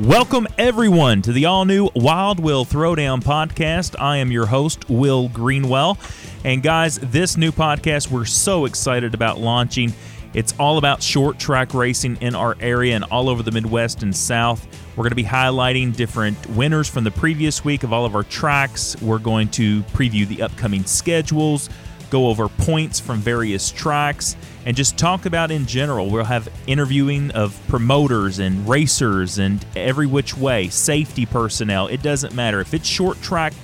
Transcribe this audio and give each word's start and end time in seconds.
Welcome, 0.00 0.48
everyone, 0.56 1.20
to 1.22 1.32
the 1.32 1.44
all 1.44 1.66
new 1.66 1.90
Wild 1.94 2.40
Will 2.40 2.64
Throwdown 2.64 3.22
podcast. 3.22 3.94
I 4.00 4.16
am 4.16 4.32
your 4.32 4.46
host, 4.46 4.88
Will 4.88 5.28
Greenwell. 5.28 5.98
And, 6.42 6.62
guys, 6.62 6.98
this 6.98 7.36
new 7.36 7.52
podcast 7.52 8.10
we're 8.10 8.24
so 8.24 8.64
excited 8.64 9.12
about 9.12 9.40
launching. 9.40 9.92
It's 10.32 10.54
all 10.58 10.78
about 10.78 11.02
short 11.02 11.38
track 11.38 11.74
racing 11.74 12.16
in 12.22 12.34
our 12.34 12.56
area 12.60 12.96
and 12.96 13.04
all 13.04 13.28
over 13.28 13.42
the 13.42 13.50
Midwest 13.50 14.02
and 14.02 14.16
South. 14.16 14.66
We're 14.96 15.02
going 15.02 15.10
to 15.10 15.16
be 15.16 15.24
highlighting 15.24 15.94
different 15.94 16.48
winners 16.48 16.88
from 16.88 17.04
the 17.04 17.10
previous 17.10 17.62
week 17.62 17.82
of 17.82 17.92
all 17.92 18.06
of 18.06 18.14
our 18.14 18.24
tracks. 18.24 18.96
We're 19.02 19.18
going 19.18 19.48
to 19.50 19.82
preview 19.82 20.26
the 20.26 20.40
upcoming 20.40 20.84
schedules, 20.84 21.68
go 22.10 22.28
over 22.28 22.48
points 22.48 23.00
from 23.00 23.18
various 23.18 23.70
tracks, 23.70 24.36
and 24.66 24.76
just 24.76 24.98
talk 24.98 25.26
about 25.26 25.50
in 25.50 25.66
general. 25.66 26.10
We'll 26.10 26.24
have 26.24 26.48
interviewing 26.66 27.30
of 27.30 27.58
promoters 27.68 28.38
and 28.38 28.68
racers 28.68 29.38
and 29.38 29.64
every 29.74 30.06
which 30.06 30.36
way, 30.36 30.68
safety 30.68 31.24
personnel. 31.24 31.86
It 31.86 32.02
doesn't 32.02 32.34
matter. 32.34 32.60
If 32.60 32.74
it's 32.74 32.86
short 32.86 33.20
track 33.22 33.54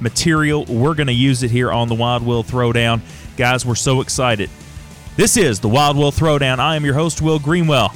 material, 0.00 0.64
we're 0.66 0.94
going 0.94 1.08
to 1.08 1.12
use 1.12 1.42
it 1.42 1.50
here 1.50 1.72
on 1.72 1.88
the 1.88 1.94
Wild 1.94 2.24
Will 2.24 2.44
Throwdown. 2.44 3.00
Guys, 3.36 3.66
we're 3.66 3.74
so 3.74 4.00
excited. 4.00 4.50
This 5.16 5.36
is 5.36 5.60
the 5.60 5.68
Wild 5.68 5.96
Will 5.96 6.12
Throwdown. 6.12 6.58
I 6.58 6.76
am 6.76 6.84
your 6.84 6.94
host, 6.94 7.22
Will 7.22 7.38
Greenwell. 7.38 7.94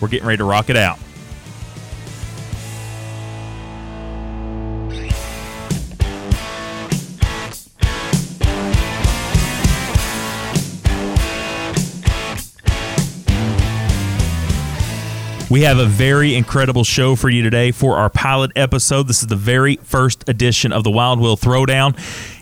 We're 0.00 0.08
getting 0.08 0.26
ready 0.26 0.38
to 0.38 0.44
rock 0.44 0.70
it 0.70 0.76
out. 0.76 0.98
We 15.54 15.60
have 15.60 15.78
a 15.78 15.86
very 15.86 16.34
incredible 16.34 16.82
show 16.82 17.14
for 17.14 17.30
you 17.30 17.40
today 17.44 17.70
for 17.70 17.96
our 17.96 18.10
pilot 18.10 18.50
episode. 18.56 19.06
This 19.06 19.20
is 19.20 19.28
the 19.28 19.36
very 19.36 19.76
first 19.76 20.28
edition 20.28 20.72
of 20.72 20.82
the 20.82 20.90
Wild 20.90 21.20
Will 21.20 21.36
Throwdown. 21.36 21.96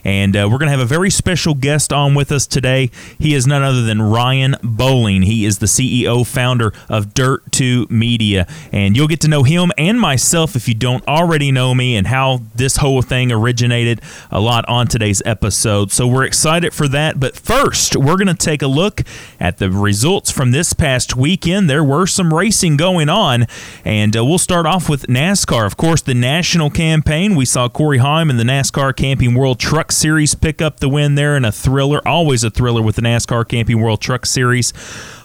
And 0.05 0.37
uh, 0.37 0.49
we're 0.51 0.59
going 0.59 0.67
to 0.67 0.77
have 0.77 0.81
a 0.81 0.85
very 0.85 1.11
special 1.11 1.55
guest 1.55 1.93
on 1.93 2.15
with 2.15 2.33
us 2.33 2.47
today. 2.47 2.91
He 3.19 3.35
is 3.35 3.47
none 3.47 3.63
other 3.63 3.83
than 3.83 4.03
Ryan 4.03 4.57
Bowling. 4.63 5.23
He 5.23 5.45
is 5.45 5.59
the 5.59 5.67
CEO, 5.67 6.27
founder 6.27 6.73
of 6.89 7.15
Dirt 7.15 7.51
2 7.53 7.87
Media. 7.89 8.47
And 8.73 8.97
you'll 8.97 9.09
get 9.09 9.21
to 9.21 9.29
know 9.29 9.43
him 9.43 9.71
and 9.79 10.01
myself 10.01 10.57
if 10.57 10.67
you 10.67 10.75
don't 10.75 11.07
already 11.07 11.53
know 11.53 11.75
me 11.75 11.97
and 11.97 12.09
how 12.09 12.41
this 12.55 12.77
whole 12.77 13.03
thing 13.03 13.31
originated 13.31 14.01
a 14.31 14.41
lot 14.41 14.69
on 14.69 14.89
today's 14.89 15.23
episode. 15.25 15.93
So 15.93 16.07
we're 16.07 16.25
excited 16.25 16.75
for 16.75 16.89
that. 16.89 17.21
But 17.21 17.37
first, 17.37 17.97
we're 17.97 18.17
going 18.17 18.27
to 18.27 18.35
take 18.35 18.63
a 18.63 18.67
look 18.67 19.03
at 19.39 19.59
the 19.59 19.71
results 19.71 20.31
from 20.31 20.51
this 20.51 20.73
past 20.73 21.17
weekend. 21.17 21.71
There 21.71 21.85
were 21.85 22.07
some 22.07 22.35
racing 22.35 22.77
going 22.77 23.09
on. 23.09 23.47
And 23.85 24.17
uh, 24.17 24.25
we'll 24.25 24.39
start 24.39 24.67
off 24.67 24.89
with 24.89 25.07
NASCAR. 25.07 25.65
Of 25.65 25.77
course, 25.77 26.03
the 26.03 26.15
national 26.15 26.71
campaign. 26.71 27.37
We 27.37 27.45
saw 27.45 27.69
Corey 27.69 27.99
Heim 27.99 28.31
in 28.31 28.37
the 28.37 28.45
NASCAR 28.45 28.97
Camping 28.97 29.35
World 29.35 29.61
Truck 29.61 29.92
Series 29.93 30.35
pick 30.35 30.61
up 30.61 30.81
the 30.81 30.89
win 30.89 31.15
there 31.15 31.37
in 31.37 31.45
a 31.45 31.53
thriller. 31.53 32.07
Always 32.07 32.43
a 32.43 32.51
thriller 32.51 32.83
with 32.83 32.97
the 32.97 33.03
NASCAR 33.03 33.47
Camping 33.47 33.81
World 33.81 34.01
Truck 34.01 34.27
Series. 34.27 34.73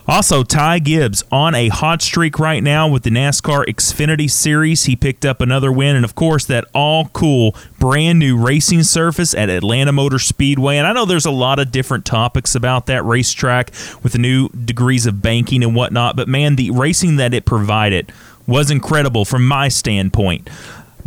Also, 0.08 0.42
Ty 0.42 0.80
Gibbs 0.80 1.24
on 1.34 1.54
a 1.54 1.68
hot 1.68 2.02
streak 2.02 2.40
right 2.40 2.64
now 2.64 2.88
with 2.88 3.04
the 3.04 3.10
NASCAR 3.10 3.66
Xfinity 3.66 4.32
Series. 4.32 4.86
He 4.86 4.96
picked 4.96 5.26
up 5.26 5.42
another 5.42 5.70
win, 5.70 5.98
and 5.98 6.06
of 6.06 6.16
course, 6.16 6.46
that 6.46 6.66
all 6.74 7.10
cool 7.10 7.56
brand 7.78 8.20
new 8.20 8.38
racing 8.38 8.84
surface 8.84 9.34
at 9.34 9.50
Atlanta 9.50 9.92
Motor 9.92 10.20
Speedway. 10.20 10.78
And 10.78 10.88
I 10.88 10.94
know 10.94 11.04
there's 11.04 11.26
a 11.26 11.32
lot 11.32 11.60
of 11.60 11.72
different 11.72 12.06
topics 12.06 12.56
about 12.56 12.86
that 12.86 13.04
racetrack 13.04 13.72
with 14.02 14.14
the 14.14 14.20
new 14.20 14.48
degrees 14.50 15.06
of 15.06 15.22
banking 15.22 15.62
and 15.62 15.76
whatnot, 15.76 16.16
but 16.16 16.30
man, 16.30 16.56
the 16.56 16.72
racing 16.72 17.18
that 17.18 17.34
it 17.34 17.46
provided 17.46 18.14
was 18.48 18.72
incredible 18.72 19.26
from 19.26 19.46
my 19.46 19.68
standpoint 19.68 20.50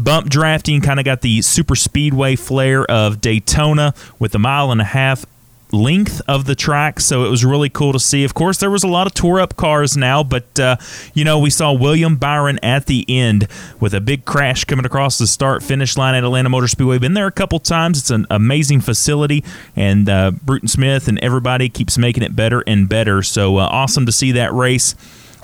bump 0.03 0.29
drafting 0.29 0.81
kind 0.81 0.99
of 0.99 1.05
got 1.05 1.21
the 1.21 1.43
super 1.43 1.77
speedway 1.77 2.37
flair 2.37 2.85
of 2.91 3.21
Daytona 3.21 3.95
with 4.19 4.35
a 4.35 4.39
mile 4.39 4.73
and 4.73 4.81
a 4.81 4.85
half 4.85 5.25
length 5.73 6.21
of 6.27 6.47
the 6.47 6.55
track 6.57 6.99
so 6.99 7.25
it 7.25 7.31
was 7.31 7.45
really 7.45 7.69
cool 7.69 7.93
to 7.93 8.01
see. 8.01 8.25
Of 8.25 8.35
course 8.35 8.59
there 8.59 8.71
was 8.71 8.83
a 8.83 8.89
lot 8.89 9.07
of 9.07 9.15
tore 9.15 9.41
up 9.41 9.57
cars 9.57 9.97
now 9.97 10.23
but 10.23 10.59
uh, 10.59 10.77
you 11.15 11.25
know 11.25 11.39
we 11.39 11.51
saw 11.51 11.73
william 11.73 12.17
byron 12.17 12.59
at 12.63 12.87
the 12.87 13.05
end 13.09 13.47
with 13.79 13.95
a 13.95 14.01
big 14.01 14.25
crash 14.25 14.65
coming 14.65 14.85
across 14.85 15.19
the 15.19 15.27
start 15.27 15.63
finish 15.63 15.97
line 15.97 16.15
at 16.15 16.25
atlanta 16.25 16.49
motor 16.49 16.67
speedway. 16.67 16.99
Been 16.99 17.15
there 17.15 17.29
a 17.29 17.33
couple 17.33 17.61
times. 17.61 18.01
It's 18.01 18.11
an 18.11 18.27
amazing 18.31 18.81
facility 18.81 19.45
and 19.77 20.09
uh, 20.09 20.33
bruton 20.33 20.69
smith 20.69 21.07
and 21.07 21.19
everybody 21.21 21.69
keeps 21.69 21.97
making 21.97 22.23
it 22.23 22.35
better 22.35 22.65
and 22.67 22.89
better. 22.89 23.23
So 23.23 23.59
uh, 23.59 23.69
awesome 23.71 24.07
to 24.07 24.13
see 24.13 24.33
that 24.33 24.53
race 24.53 24.95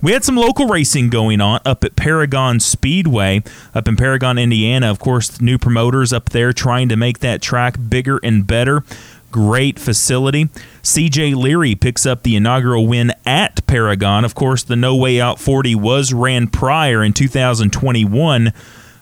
we 0.03 0.13
had 0.13 0.25
some 0.25 0.37
local 0.37 0.67
racing 0.67 1.11
going 1.11 1.41
on 1.41 1.61
up 1.65 1.85
at 1.85 1.97
Paragon 1.97 2.61
Speedway 2.61 3.43
up 3.75 3.89
in 3.89 3.97
Paragon, 3.97 4.39
Indiana. 4.39 4.91
Of 4.91 4.99
course, 4.99 5.41
new 5.41 5.59
promoters 5.59 6.13
up 6.13 6.31
there 6.31 6.53
trying 6.53 6.89
to 6.89 6.97
make 6.97 7.21
that 7.21 7.41
track 7.41 7.77
bigger 7.89 8.19
and 8.23 8.47
better. 8.47 8.85
Great 9.31 9.79
facility. 9.79 10.47
CJ 10.83 11.35
Leary 11.35 11.75
picks 11.75 12.07
up 12.07 12.23
the 12.23 12.37
inaugural 12.37 12.87
win 12.87 13.13
at 13.25 13.67
Paragon. 13.67 14.25
Of 14.25 14.35
course, 14.35 14.63
the 14.63 14.77
No 14.77 14.95
Way 14.97 15.21
Out 15.21 15.39
40 15.39 15.75
was 15.75 16.13
ran 16.13 16.49
prior 16.49 17.03
in 17.03 17.13
2021 17.13 18.53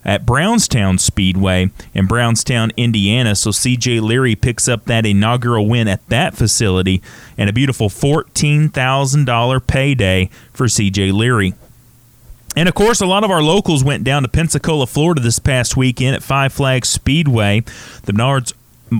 at 0.05 0.27
Brownstown 0.27 0.99
Speedway 0.99 1.71
in 1.95 2.07
Brownstown, 2.07 2.73
Indiana. 2.77 3.35
So 3.35 3.51
CJ 3.51 4.01
Leary 4.03 4.37
picks 4.37 4.69
up 4.69 4.85
that 4.85 5.07
inaugural 5.07 5.67
win 5.67 5.89
at 5.89 6.07
that 6.09 6.35
facility 6.35 7.03
and 7.39 7.49
a 7.49 7.53
beautiful 7.53 7.89
$14,000 7.89 9.67
payday 9.67 10.31
for 10.53 10.67
CJ 10.67 11.13
Leary. 11.13 11.55
And 12.57 12.69
of 12.69 12.75
course, 12.75 13.01
a 13.01 13.07
lot 13.07 13.25
of 13.25 13.31
our 13.31 13.43
locals 13.43 13.83
went 13.83 14.05
down 14.05 14.23
to 14.23 14.29
Pensacola, 14.29 14.87
Florida 14.87 15.21
this 15.21 15.39
past 15.39 15.77
weekend 15.77 16.15
at 16.15 16.23
Five 16.23 16.53
Flags 16.53 16.89
Speedway. 16.89 17.61
The 18.05 18.13
Menards 18.13 18.53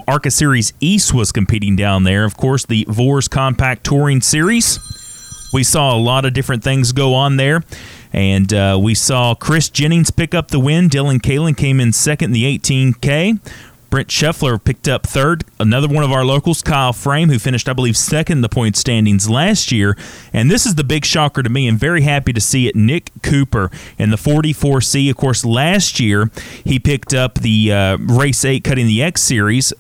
ARCA 0.09 0.31
Series 0.31 0.73
East 0.81 1.15
was 1.15 1.31
competing 1.31 1.77
down 1.77 2.05
there. 2.05 2.25
Of 2.25 2.37
course, 2.37 2.67
the 2.67 2.85
Vore's 2.89 3.29
Compact 3.29 3.85
Touring 3.85 4.21
Series. 4.21 4.81
We 5.53 5.63
saw 5.63 5.95
a 5.95 5.99
lot 5.99 6.25
of 6.25 6.35
different 6.35 6.65
things 6.65 6.91
go 6.91 7.15
on 7.15 7.37
there. 7.37 7.63
And 8.15 8.55
uh, 8.55 8.79
we 8.81 8.95
saw 8.95 9.35
Chris 9.35 9.69
Jennings 9.69 10.13
pick 10.13 10.35
up 10.35 10.49
the 10.49 10.61
win. 10.61 10.89
Dylan 10.89 11.21
Kalen 11.21 11.57
came 11.57 11.81
in 11.81 11.93
second 11.93 12.27
in 12.27 12.33
the 12.33 12.59
18K. 12.59 13.41
Brent 13.91 14.09
Scheffler 14.09 14.63
picked 14.63 14.89
up 14.89 15.07
third. 15.07 15.45
Another 15.61 15.87
one 15.87 16.03
of 16.03 16.11
our 16.11 16.25
locals, 16.25 16.63
Kyle 16.63 16.93
Frame, 16.93 17.29
who 17.29 17.39
finished, 17.39 17.69
I 17.69 17.73
believe, 17.73 17.97
second 17.97 18.39
in 18.39 18.43
the 18.43 18.49
point 18.49 18.77
standings 18.77 19.29
last 19.29 19.71
year. 19.71 19.97
And 20.33 20.51
this 20.51 20.67
is 20.67 20.75
the 20.75 20.83
big 20.83 21.05
shocker 21.05 21.45
to 21.45 21.51
me, 21.51 21.69
and 21.69 21.79
very 21.79 22.03
happy 22.03 22.33
to 22.33 22.41
see 22.41 22.67
it. 22.67 22.75
Nick 22.75 23.11
Cooper 23.23 23.71
in 23.99 24.11
the 24.11 24.17
44C. 24.17 25.11
Of 25.11 25.17
course, 25.17 25.45
last 25.45 26.01
year 26.01 26.31
he 26.65 26.81
picked 26.81 27.15
up 27.15 27.35
the 27.35 27.73
uh, 27.73 27.97
Race 27.99 28.45
8 28.45 28.65
Cutting 28.65 28.87
the 28.87 29.01
X 29.03 29.23
Series 29.23 29.73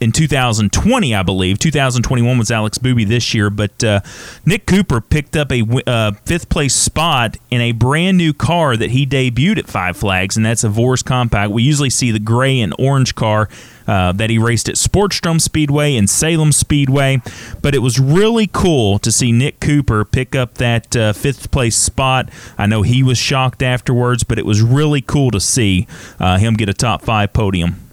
in 0.00 0.12
2020, 0.12 1.14
I 1.14 1.22
believe. 1.22 1.58
2021 1.58 2.38
was 2.38 2.50
Alex 2.50 2.78
Booby 2.78 3.04
this 3.04 3.34
year, 3.34 3.50
but 3.50 3.84
uh, 3.84 4.00
Nick 4.46 4.66
Cooper 4.66 5.00
picked 5.00 5.36
up 5.36 5.52
a 5.52 5.62
uh, 5.86 6.12
fifth 6.24 6.48
place 6.48 6.74
spot 6.74 7.36
in 7.50 7.60
a 7.60 7.72
brand 7.72 8.16
new 8.16 8.32
car 8.32 8.76
that 8.76 8.90
he 8.90 9.06
debuted 9.06 9.58
at 9.58 9.66
Five 9.66 9.98
Flags, 9.98 10.36
and 10.36 10.46
that's 10.46 10.64
a 10.64 10.70
Vore's 10.70 11.02
Compact. 11.02 11.52
We 11.52 11.62
usually 11.62 11.90
see 11.90 12.10
the 12.10 12.18
gray 12.18 12.60
and 12.60 12.74
orange 12.78 13.14
car. 13.14 13.48
Uh, 13.86 14.12
that 14.12 14.30
he 14.30 14.38
raced 14.38 14.68
at 14.68 14.76
Sportsdrome 14.76 15.40
Speedway 15.40 15.96
and 15.96 16.08
Salem 16.08 16.52
Speedway. 16.52 17.20
But 17.60 17.74
it 17.74 17.80
was 17.80 17.98
really 17.98 18.46
cool 18.46 19.00
to 19.00 19.10
see 19.10 19.32
Nick 19.32 19.58
Cooper 19.58 20.04
pick 20.04 20.36
up 20.36 20.54
that 20.58 20.94
uh, 20.94 21.12
fifth 21.12 21.50
place 21.50 21.76
spot. 21.76 22.28
I 22.56 22.66
know 22.66 22.82
he 22.82 23.02
was 23.02 23.18
shocked 23.18 23.64
afterwards, 23.64 24.22
but 24.22 24.38
it 24.38 24.46
was 24.46 24.62
really 24.62 25.00
cool 25.00 25.32
to 25.32 25.40
see 25.40 25.88
uh, 26.20 26.38
him 26.38 26.54
get 26.54 26.68
a 26.68 26.74
top 26.74 27.02
five 27.02 27.32
podium. 27.32 27.89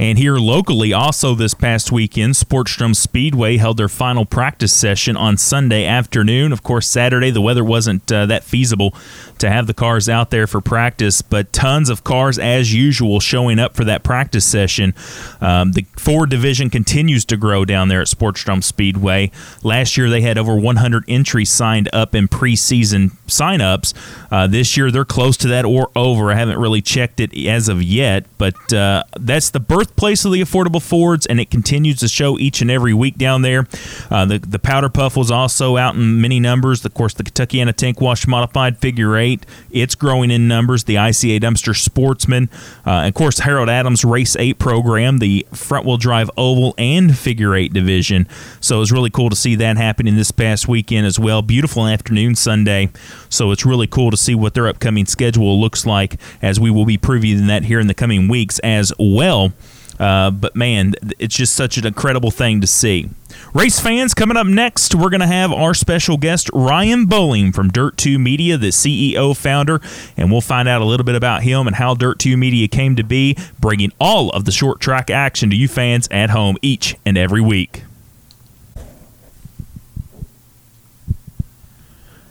And 0.00 0.16
here 0.16 0.36
locally, 0.36 0.94
also 0.94 1.34
this 1.34 1.52
past 1.52 1.92
weekend, 1.92 2.32
Sportsdrome 2.32 2.96
Speedway 2.96 3.58
held 3.58 3.76
their 3.76 3.86
final 3.86 4.24
practice 4.24 4.72
session 4.72 5.14
on 5.14 5.36
Sunday 5.36 5.84
afternoon. 5.84 6.52
Of 6.52 6.62
course, 6.62 6.88
Saturday 6.88 7.30
the 7.30 7.42
weather 7.42 7.62
wasn't 7.62 8.10
uh, 8.10 8.24
that 8.24 8.42
feasible 8.42 8.94
to 9.40 9.50
have 9.50 9.66
the 9.66 9.74
cars 9.74 10.08
out 10.08 10.30
there 10.30 10.46
for 10.46 10.62
practice, 10.62 11.20
but 11.20 11.52
tons 11.52 11.90
of 11.90 12.02
cars 12.02 12.38
as 12.38 12.72
usual 12.72 13.20
showing 13.20 13.58
up 13.58 13.74
for 13.74 13.84
that 13.84 14.02
practice 14.02 14.46
session. 14.46 14.94
Um, 15.42 15.72
the 15.72 15.82
Ford 15.96 16.30
division 16.30 16.70
continues 16.70 17.26
to 17.26 17.36
grow 17.36 17.66
down 17.66 17.88
there 17.88 18.00
at 18.00 18.06
Sportsdrome 18.06 18.64
Speedway. 18.64 19.30
Last 19.62 19.98
year 19.98 20.08
they 20.08 20.22
had 20.22 20.38
over 20.38 20.56
100 20.56 21.04
entries 21.08 21.50
signed 21.50 21.90
up 21.92 22.14
in 22.14 22.26
preseason 22.26 23.18
signups. 23.26 23.92
Uh, 24.30 24.46
this 24.46 24.78
year 24.78 24.90
they're 24.90 25.04
close 25.04 25.36
to 25.36 25.48
that 25.48 25.66
or 25.66 25.90
over. 25.94 26.32
I 26.32 26.36
haven't 26.36 26.58
really 26.58 26.80
checked 26.80 27.20
it 27.20 27.36
as 27.46 27.68
of 27.68 27.82
yet, 27.82 28.24
but 28.38 28.72
uh, 28.72 29.02
that's 29.18 29.50
the 29.50 29.60
birth 29.60 29.89
birthplace 29.90 30.24
of 30.24 30.32
the 30.32 30.40
affordable 30.40 30.80
Fords, 30.80 31.26
and 31.26 31.38
it 31.38 31.50
continues 31.50 31.98
to 31.98 32.08
show 32.08 32.38
each 32.38 32.62
and 32.62 32.70
every 32.70 32.94
week 32.94 33.18
down 33.18 33.42
there. 33.42 33.66
Uh, 34.10 34.24
the 34.24 34.38
the 34.38 34.58
Powder 34.58 34.88
Puff 34.88 35.16
was 35.16 35.30
also 35.30 35.76
out 35.76 35.94
in 35.94 36.20
many 36.20 36.40
numbers. 36.40 36.84
Of 36.84 36.94
course, 36.94 37.12
the 37.12 37.22
Kentuckiana 37.22 37.74
Tank 37.74 38.00
Wash 38.00 38.26
Modified 38.26 38.78
Figure 38.78 39.16
Eight, 39.16 39.44
it's 39.70 39.94
growing 39.94 40.30
in 40.30 40.48
numbers. 40.48 40.84
The 40.84 40.94
ICA 40.94 41.40
Dumpster 41.40 41.76
Sportsman, 41.76 42.48
uh, 42.86 42.90
and 42.90 43.08
of 43.08 43.14
course 43.14 43.40
Harold 43.40 43.68
Adams 43.68 44.04
Race 44.04 44.36
Eight 44.36 44.58
program, 44.58 45.18
the 45.18 45.46
front 45.52 45.84
wheel 45.84 45.98
drive 45.98 46.30
oval 46.36 46.74
and 46.78 47.16
figure 47.16 47.54
eight 47.54 47.72
division. 47.72 48.26
So 48.60 48.76
it 48.76 48.80
was 48.80 48.92
really 48.92 49.10
cool 49.10 49.28
to 49.28 49.36
see 49.36 49.54
that 49.56 49.76
happening 49.76 50.16
this 50.16 50.30
past 50.30 50.66
weekend 50.66 51.06
as 51.06 51.18
well. 51.18 51.42
Beautiful 51.42 51.86
afternoon 51.86 52.34
Sunday. 52.36 52.90
So 53.28 53.50
it's 53.50 53.66
really 53.66 53.86
cool 53.86 54.10
to 54.10 54.16
see 54.16 54.34
what 54.34 54.54
their 54.54 54.66
upcoming 54.66 55.06
schedule 55.06 55.60
looks 55.60 55.84
like 55.84 56.18
as 56.40 56.58
we 56.58 56.70
will 56.70 56.86
be 56.86 56.96
previewing 56.96 57.46
that 57.48 57.64
here 57.64 57.80
in 57.80 57.86
the 57.86 57.94
coming 57.94 58.28
weeks 58.28 58.58
as 58.60 58.92
well. 58.98 59.52
Uh, 60.00 60.30
but 60.30 60.56
man, 60.56 60.94
it's 61.18 61.36
just 61.36 61.54
such 61.54 61.76
an 61.76 61.86
incredible 61.86 62.30
thing 62.30 62.62
to 62.62 62.66
see. 62.66 63.10
Race 63.52 63.78
fans, 63.78 64.14
coming 64.14 64.36
up 64.36 64.46
next, 64.46 64.94
we're 64.94 65.10
going 65.10 65.20
to 65.20 65.26
have 65.26 65.52
our 65.52 65.74
special 65.74 66.16
guest, 66.16 66.48
Ryan 66.54 67.04
Bowling 67.04 67.52
from 67.52 67.68
Dirt 67.68 67.98
2 67.98 68.18
Media, 68.18 68.56
the 68.56 68.68
CEO 68.68 69.36
founder, 69.36 69.78
and 70.16 70.32
we'll 70.32 70.40
find 70.40 70.68
out 70.68 70.80
a 70.80 70.86
little 70.86 71.04
bit 71.04 71.16
about 71.16 71.42
him 71.42 71.66
and 71.66 71.76
how 71.76 71.92
Dirt 71.92 72.18
2 72.18 72.38
Media 72.38 72.66
came 72.66 72.96
to 72.96 73.04
be, 73.04 73.36
bringing 73.60 73.92
all 74.00 74.30
of 74.30 74.46
the 74.46 74.52
short 74.52 74.80
track 74.80 75.10
action 75.10 75.50
to 75.50 75.56
you 75.56 75.68
fans 75.68 76.08
at 76.10 76.30
home 76.30 76.56
each 76.62 76.96
and 77.04 77.18
every 77.18 77.42
week. 77.42 77.82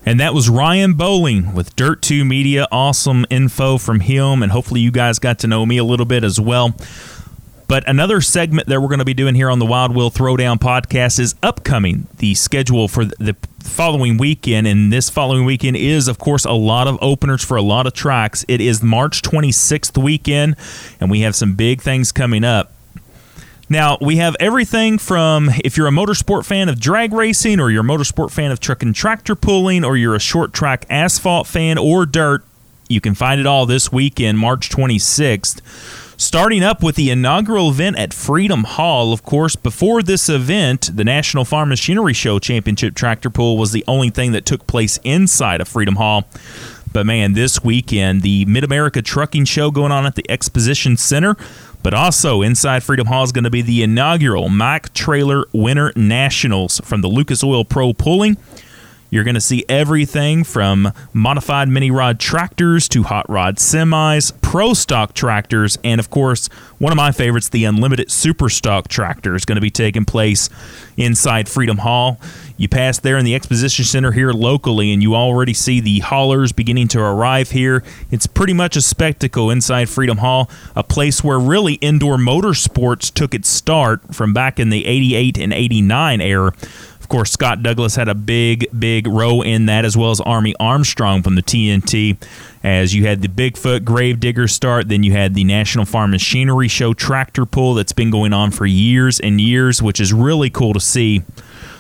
And 0.06 0.20
that 0.20 0.34
was 0.34 0.50
Ryan 0.50 0.94
Bowling 0.94 1.54
with 1.54 1.76
Dirt 1.76 2.02
2 2.02 2.26
Media. 2.26 2.68
Awesome 2.72 3.28
info 3.30 3.78
from 3.78 4.00
him, 4.00 4.42
and 4.42 4.52
hopefully 4.52 4.82
you 4.82 4.90
guys 4.90 5.20
got 5.20 5.38
to 5.40 5.48
know 5.48 5.68
me 5.68 5.78
a 5.78 5.84
little 5.84 6.08
bit 6.08 6.24
as 6.24 6.40
well. 6.40 6.74
But 7.70 7.88
another 7.88 8.20
segment 8.20 8.68
that 8.68 8.82
we're 8.82 8.88
going 8.88 8.98
to 8.98 9.06
be 9.06 9.14
doing 9.14 9.36
here 9.36 9.48
on 9.48 9.60
the 9.60 9.66
Wild 9.66 9.96
Will 9.96 10.10
Throwdown 10.10 10.58
podcast 10.58 11.20
is 11.20 11.36
upcoming. 11.44 12.08
The 12.18 12.34
schedule 12.34 12.88
for 12.88 13.06
the 13.06 13.36
following 13.60 14.18
weekend, 14.18 14.66
and 14.66 14.92
this 14.92 15.12
following 15.12 15.46
weekend 15.46 15.78
is, 15.78 16.08
of 16.08 16.18
course, 16.18 16.46
a 16.46 16.52
lot 16.54 16.88
of 16.88 16.98
openers 17.00 17.44
for 17.44 17.58
a 17.58 17.62
lot 17.62 17.86
of 17.86 17.94
tracks. 17.94 18.44
It 18.48 18.60
is 18.60 18.82
March 18.82 19.22
26th 19.22 20.02
weekend, 20.02 20.56
and 21.00 21.12
we 21.12 21.20
have 21.22 21.36
some 21.36 21.54
big 21.54 21.80
things 21.80 22.12
coming 22.12 22.44
up. 22.44 22.74
Now, 23.70 24.00
we 24.02 24.16
have 24.16 24.36
everything 24.40 24.98
from 24.98 25.52
if 25.64 25.78
you're 25.78 25.88
a 25.88 25.92
motorsport 25.92 26.48
fan 26.48 26.70
of 26.70 26.80
drag 26.80 27.14
racing, 27.14 27.60
or 27.60 27.70
you're 27.70 27.84
a 27.84 27.88
motorsport 27.88 28.32
fan 28.32 28.50
of 28.50 28.60
truck 28.60 28.82
and 28.82 28.96
tractor 28.96 29.36
pulling, 29.36 29.86
or 29.86 29.96
you're 29.96 30.16
a 30.16 30.20
short 30.20 30.54
track 30.54 30.88
asphalt 30.90 31.46
fan 31.46 31.78
or 31.78 32.08
dirt, 32.08 32.44
you 32.88 33.00
can 33.00 33.14
find 33.14 33.40
it 33.40 33.46
all 33.46 33.68
this 33.68 33.92
weekend, 33.92 34.40
March 34.40 34.72
26th. 34.72 35.62
Starting 36.22 36.64
up 36.64 36.84
with 36.84 36.98
the 36.98 37.10
inaugural 37.10 37.70
event 37.70 37.98
at 37.98 38.14
Freedom 38.14 38.66
Hall. 38.66 39.14
Of 39.14 39.24
course, 39.24 39.56
before 39.56 40.04
this 40.04 40.28
event, 40.28 40.92
the 40.94 41.06
National 41.06 41.46
Farm 41.46 41.70
Machinery 41.70 42.12
Show 42.12 42.40
Championship 42.40 42.94
Tractor 42.94 43.30
Pull 43.30 43.58
was 43.58 43.72
the 43.72 43.86
only 43.88 44.10
thing 44.10 44.34
that 44.34 44.46
took 44.46 44.68
place 44.68 45.00
inside 45.06 45.62
of 45.62 45.70
Freedom 45.70 45.96
Hall. 45.96 46.28
But 46.92 47.06
man, 47.06 47.36
this 47.36 47.64
weekend, 47.64 48.22
the 48.22 48.44
Mid 48.44 48.66
America 48.66 49.02
Trucking 49.02 49.46
Show 49.46 49.72
going 49.72 49.94
on 49.94 50.06
at 50.06 50.16
the 50.16 50.30
Exposition 50.30 50.98
Center. 50.98 51.38
But 51.84 51.94
also 51.94 52.42
inside 52.42 52.84
Freedom 52.84 53.08
Hall 53.08 53.24
is 53.24 53.32
going 53.32 53.46
to 53.46 53.50
be 53.50 53.62
the 53.62 53.82
inaugural 53.82 54.50
Mack 54.50 54.94
Trailer 54.94 55.46
Winter 55.54 55.94
Nationals 55.96 56.82
from 56.84 57.00
the 57.00 57.08
Lucas 57.08 57.46
Oil 57.46 57.64
Pro 57.64 57.94
Pulling. 57.94 58.36
You're 59.10 59.24
going 59.24 59.36
to 59.36 59.42
see 59.42 59.66
everything 59.68 60.44
from 60.44 60.94
modified 61.14 61.68
mini 61.68 61.90
rod 61.90 62.20
tractors 62.20 62.88
to 62.90 63.04
hot 63.04 63.28
rod 63.30 63.58
semis, 63.58 64.32
pro 64.42 64.74
stock 64.74 65.14
tractors, 65.14 65.78
and 65.84 66.00
of 66.00 66.10
course, 66.10 66.48
one 66.78 66.94
of 66.94 66.98
my 66.98 67.12
favorites, 67.12 67.50
the 67.50 67.66
unlimited 67.66 68.12
super 68.12 68.50
stock 68.50 68.88
tractor, 68.88 69.36
is 69.36 69.46
going 69.46 69.56
to 69.56 69.62
be 69.62 69.72
taking 69.72 70.06
place 70.06 70.50
inside 70.96 71.50
Freedom 71.50 71.80
Hall. 71.80 72.20
You 72.56 72.68
pass 72.68 73.00
there 73.00 73.18
in 73.18 73.26
the 73.26 73.36
exposition 73.36 73.84
center 73.86 74.12
here 74.12 74.32
locally, 74.32 74.94
and 74.94 75.02
you 75.02 75.16
already 75.16 75.54
see 75.54 75.80
the 75.80 76.00
haulers 76.00 76.52
beginning 76.52 76.88
to 76.90 77.00
arrive 77.00 77.52
here. 77.52 77.84
It's 78.12 78.28
pretty 78.28 78.54
much 78.54 78.76
a 78.76 78.82
spectacle 78.82 79.50
inside 79.50 79.90
Freedom 79.90 80.18
Hall, 80.18 80.50
a 80.76 80.84
place 80.84 81.24
where 81.24 81.40
really 81.40 81.76
indoor 81.76 82.18
motorsports 82.18 83.14
took 83.14 83.34
its 83.34 83.50
start 83.50 84.14
from 84.14 84.34
back 84.34 84.60
in 84.60 84.70
the 84.70 84.86
88 84.86 85.38
and 85.38 85.54
89 85.54 86.22
era. 86.22 86.54
Of 87.10 87.18
course, 87.18 87.32
Scott 87.32 87.64
Douglas 87.64 87.96
had 87.96 88.08
a 88.08 88.14
big, 88.14 88.68
big 88.78 89.08
row 89.08 89.42
in 89.42 89.66
that, 89.66 89.84
as 89.84 89.98
well 89.98 90.12
as 90.12 90.22
Army 90.22 90.54
Armstrong 90.60 91.24
from 91.24 91.34
the 91.34 91.42
TNT. 91.42 92.18
As 92.64 92.94
you 92.94 93.08
had 93.08 93.24
the 93.24 93.28
Bigfoot 93.28 93.84
Gravedigger 93.84 94.48
start, 94.48 94.90
then 94.90 95.02
you 95.02 95.14
had 95.14 95.34
the 95.34 95.44
National 95.44 95.86
Farm 95.86 96.12
Machinery 96.12 96.68
Show 96.68 96.94
tractor 96.94 97.48
pull 97.48 97.74
that's 97.74 97.94
been 97.94 98.12
going 98.12 98.32
on 98.32 98.52
for 98.52 98.68
years 98.68 99.20
and 99.20 99.42
years, 99.42 99.82
which 99.82 100.00
is 100.00 100.14
really 100.14 100.52
cool 100.52 100.74
to 100.76 100.80
see. 100.80 101.24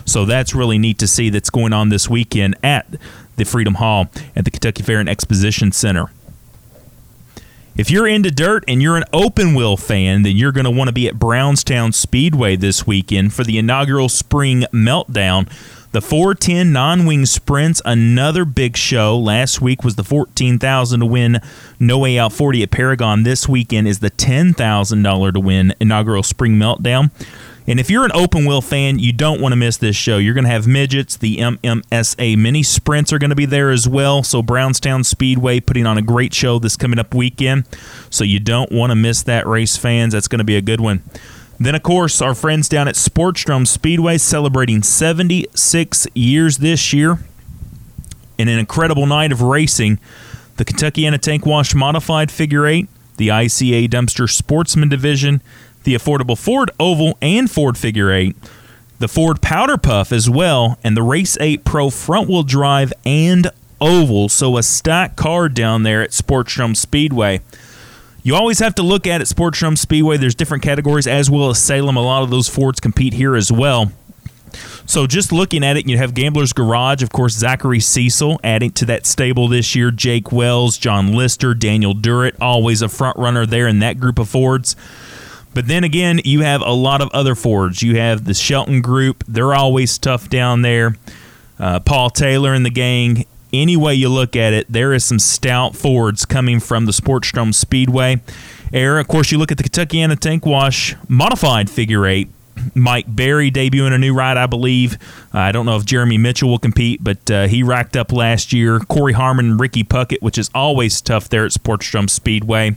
So 0.03 0.25
that's 0.25 0.55
really 0.55 0.79
neat 0.79 0.97
to 0.97 1.05
see 1.05 1.29
that's 1.29 1.51
going 1.51 1.73
on 1.73 1.89
this 1.89 2.09
weekend 2.09 2.55
at 2.63 2.87
the 3.35 3.45
Freedom 3.45 3.75
Hall 3.75 4.09
at 4.35 4.45
the 4.45 4.49
Kentucky 4.49 4.81
Fair 4.81 4.99
and 4.99 5.07
Exposition 5.07 5.71
Center. 5.71 6.09
If 7.79 7.89
you're 7.89 8.09
into 8.09 8.29
dirt 8.29 8.65
and 8.67 8.81
you're 8.81 8.97
an 8.97 9.05
open 9.13 9.55
wheel 9.55 9.77
fan, 9.77 10.23
then 10.23 10.35
you're 10.35 10.51
going 10.51 10.65
to 10.65 10.69
want 10.69 10.89
to 10.89 10.93
be 10.93 11.07
at 11.07 11.17
Brownstown 11.17 11.93
Speedway 11.93 12.57
this 12.57 12.85
weekend 12.85 13.33
for 13.33 13.45
the 13.45 13.57
inaugural 13.57 14.09
Spring 14.09 14.65
Meltdown. 14.73 15.49
The 15.93 16.01
410 16.01 16.73
non 16.73 17.05
wing 17.05 17.25
sprints, 17.25 17.81
another 17.85 18.43
big 18.43 18.75
show. 18.75 19.17
Last 19.17 19.61
week 19.61 19.85
was 19.85 19.95
the 19.95 20.03
14000 20.03 20.99
to 20.99 21.05
win 21.05 21.39
No 21.79 21.99
Way 21.99 22.19
Out 22.19 22.33
40 22.33 22.63
at 22.63 22.71
Paragon. 22.71 23.23
This 23.23 23.47
weekend 23.47 23.87
is 23.87 23.99
the 23.99 24.11
$10,000 24.11 25.33
to 25.33 25.39
win 25.39 25.73
inaugural 25.79 26.21
Spring 26.21 26.55
Meltdown. 26.55 27.11
And 27.69 27.79
if 27.79 27.87
you're 27.91 28.03
an 28.03 28.11
open 28.15 28.45
wheel 28.45 28.61
fan, 28.61 28.97
you 28.97 29.13
don't 29.13 29.39
want 29.39 29.51
to 29.51 29.55
miss 29.55 29.77
this 29.77 29.95
show. 29.95 30.17
You're 30.17 30.33
going 30.33 30.43
to 30.43 30.49
have 30.49 30.65
midgets. 30.65 31.15
The 31.15 31.37
MMSA 31.37 32.35
mini 32.35 32.63
sprints 32.63 33.13
are 33.13 33.19
going 33.19 33.29
to 33.29 33.35
be 33.35 33.45
there 33.45 33.69
as 33.69 33.87
well. 33.87 34.23
So 34.23 34.41
Brownstown 34.41 35.03
Speedway 35.03 35.59
putting 35.59 35.85
on 35.85 35.95
a 35.95 36.01
great 36.01 36.33
show 36.33 36.57
this 36.57 36.75
coming 36.75 36.97
up 36.97 37.13
weekend. 37.13 37.65
So 38.09 38.23
you 38.23 38.39
don't 38.39 38.71
want 38.71 38.89
to 38.89 38.95
miss 38.95 39.21
that 39.21 39.45
race, 39.45 39.77
fans. 39.77 40.13
That's 40.13 40.27
going 40.27 40.39
to 40.39 40.45
be 40.45 40.55
a 40.55 40.63
good 40.63 40.81
one. 40.81 41.03
Then, 41.59 41.75
of 41.75 41.83
course, 41.83 42.23
our 42.23 42.33
friends 42.33 42.69
down 42.69 42.87
at 42.87 42.95
Sportsdrome 42.95 43.67
Speedway 43.67 44.17
celebrating 44.17 44.81
76 44.81 46.07
years 46.15 46.57
this 46.57 46.91
year 46.91 47.19
in 48.39 48.47
an 48.47 48.57
incredible 48.57 49.05
night 49.05 49.31
of 49.31 49.43
racing. 49.43 49.99
The 50.57 50.65
Kentuckiana 50.65 51.19
Tank 51.19 51.45
Wash 51.45 51.75
Modified 51.75 52.31
Figure 52.31 52.65
8, 52.65 52.89
the 53.17 53.27
ICA 53.27 53.87
Dumpster 53.89 54.27
Sportsman 54.27 54.89
Division, 54.89 55.43
the 55.83 55.95
affordable 55.95 56.37
Ford 56.37 56.71
Oval 56.79 57.17
and 57.21 57.49
Ford 57.49 57.77
Figure 57.77 58.11
8, 58.11 58.35
the 58.99 59.07
Ford 59.07 59.41
Powder 59.41 59.77
Puff 59.77 60.11
as 60.11 60.29
well, 60.29 60.77
and 60.83 60.95
the 60.95 61.03
Race 61.03 61.37
8 61.39 61.63
Pro 61.63 61.89
front 61.89 62.29
wheel 62.29 62.43
drive 62.43 62.93
and 63.05 63.49
oval. 63.81 64.29
So 64.29 64.57
a 64.57 64.63
stacked 64.63 65.15
car 65.15 65.49
down 65.49 65.83
there 65.83 66.01
at 66.01 66.11
Sportsdrome 66.11 66.75
Speedway. 66.75 67.41
You 68.21 68.35
always 68.35 68.59
have 68.59 68.75
to 68.75 68.83
look 68.83 69.07
at 69.07 69.21
it, 69.21 69.27
Sportsdrome 69.27 69.77
Speedway. 69.77 70.17
There's 70.17 70.35
different 70.35 70.63
categories 70.63 71.07
as 71.07 71.29
well 71.29 71.49
as 71.49 71.61
Salem. 71.61 71.95
A 71.95 72.01
lot 72.01 72.23
of 72.23 72.29
those 72.29 72.49
Fords 72.49 72.79
compete 72.79 73.13
here 73.13 73.35
as 73.35 73.51
well. 73.51 73.91
So 74.85 75.05
just 75.07 75.31
looking 75.31 75.63
at 75.63 75.77
it, 75.77 75.87
you 75.87 75.97
have 75.97 76.13
Gambler's 76.13 76.51
Garage, 76.51 77.03
of 77.03 77.11
course, 77.11 77.33
Zachary 77.33 77.79
Cecil 77.79 78.39
adding 78.43 78.71
to 78.71 78.85
that 78.85 79.05
stable 79.05 79.47
this 79.47 79.75
year. 79.75 79.91
Jake 79.91 80.31
Wells, 80.31 80.77
John 80.77 81.13
Lister, 81.13 81.53
Daniel 81.53 81.93
Durrett, 81.93 82.35
always 82.41 82.81
a 82.81 82.89
front 82.89 83.15
runner 83.17 83.45
there 83.45 83.67
in 83.67 83.79
that 83.79 83.99
group 83.99 84.17
of 84.17 84.27
Fords. 84.27 84.75
But 85.53 85.67
then 85.67 85.83
again, 85.83 86.21
you 86.23 86.41
have 86.41 86.61
a 86.61 86.71
lot 86.71 87.01
of 87.01 87.09
other 87.11 87.35
Fords. 87.35 87.81
You 87.81 87.97
have 87.97 88.25
the 88.25 88.33
Shelton 88.33 88.81
Group; 88.81 89.23
they're 89.27 89.53
always 89.53 89.97
tough 89.97 90.29
down 90.29 90.61
there. 90.61 90.95
Uh, 91.59 91.79
Paul 91.79 92.09
Taylor 92.09 92.53
and 92.53 92.65
the 92.65 92.69
gang. 92.69 93.25
Any 93.51 93.75
way 93.75 93.95
you 93.95 94.09
look 94.09 94.35
at 94.35 94.53
it, 94.53 94.67
there 94.71 94.93
is 94.93 95.03
some 95.03 95.17
stout 95.17 95.75
Fords 95.75 96.23
coming 96.23 96.59
from 96.59 96.85
the 96.85 96.91
Sportsdrome 96.91 97.53
Speedway. 97.53 98.21
Air, 98.71 98.99
of 98.99 99.07
course, 99.07 99.31
you 99.31 99.39
look 99.39 99.51
at 99.51 99.57
the 99.57 99.63
Kentuckiana 99.63 100.19
Tank 100.19 100.45
Wash 100.45 100.95
modified 101.07 101.67
figure 101.67 102.05
eight. 102.05 102.29
Mike 102.75 103.05
Berry 103.07 103.51
debuting 103.51 103.93
a 103.93 103.97
new 103.97 104.13
ride, 104.13 104.37
I 104.37 104.45
believe. 104.45 104.95
Uh, 105.33 105.39
I 105.39 105.51
don't 105.51 105.65
know 105.65 105.75
if 105.75 105.85
Jeremy 105.85 106.17
Mitchell 106.17 106.49
will 106.49 106.59
compete, 106.59 107.03
but 107.03 107.29
uh, 107.31 107.47
he 107.47 107.63
racked 107.63 107.95
up 107.95 108.11
last 108.11 108.53
year. 108.53 108.79
Corey 108.79 109.13
Harmon, 109.13 109.57
Ricky 109.57 109.83
Puckett, 109.83 110.21
which 110.21 110.37
is 110.37 110.49
always 110.53 111.01
tough 111.01 111.29
there 111.29 111.45
at 111.45 111.51
Sportsdrome 111.51 112.09
Speedway. 112.09 112.75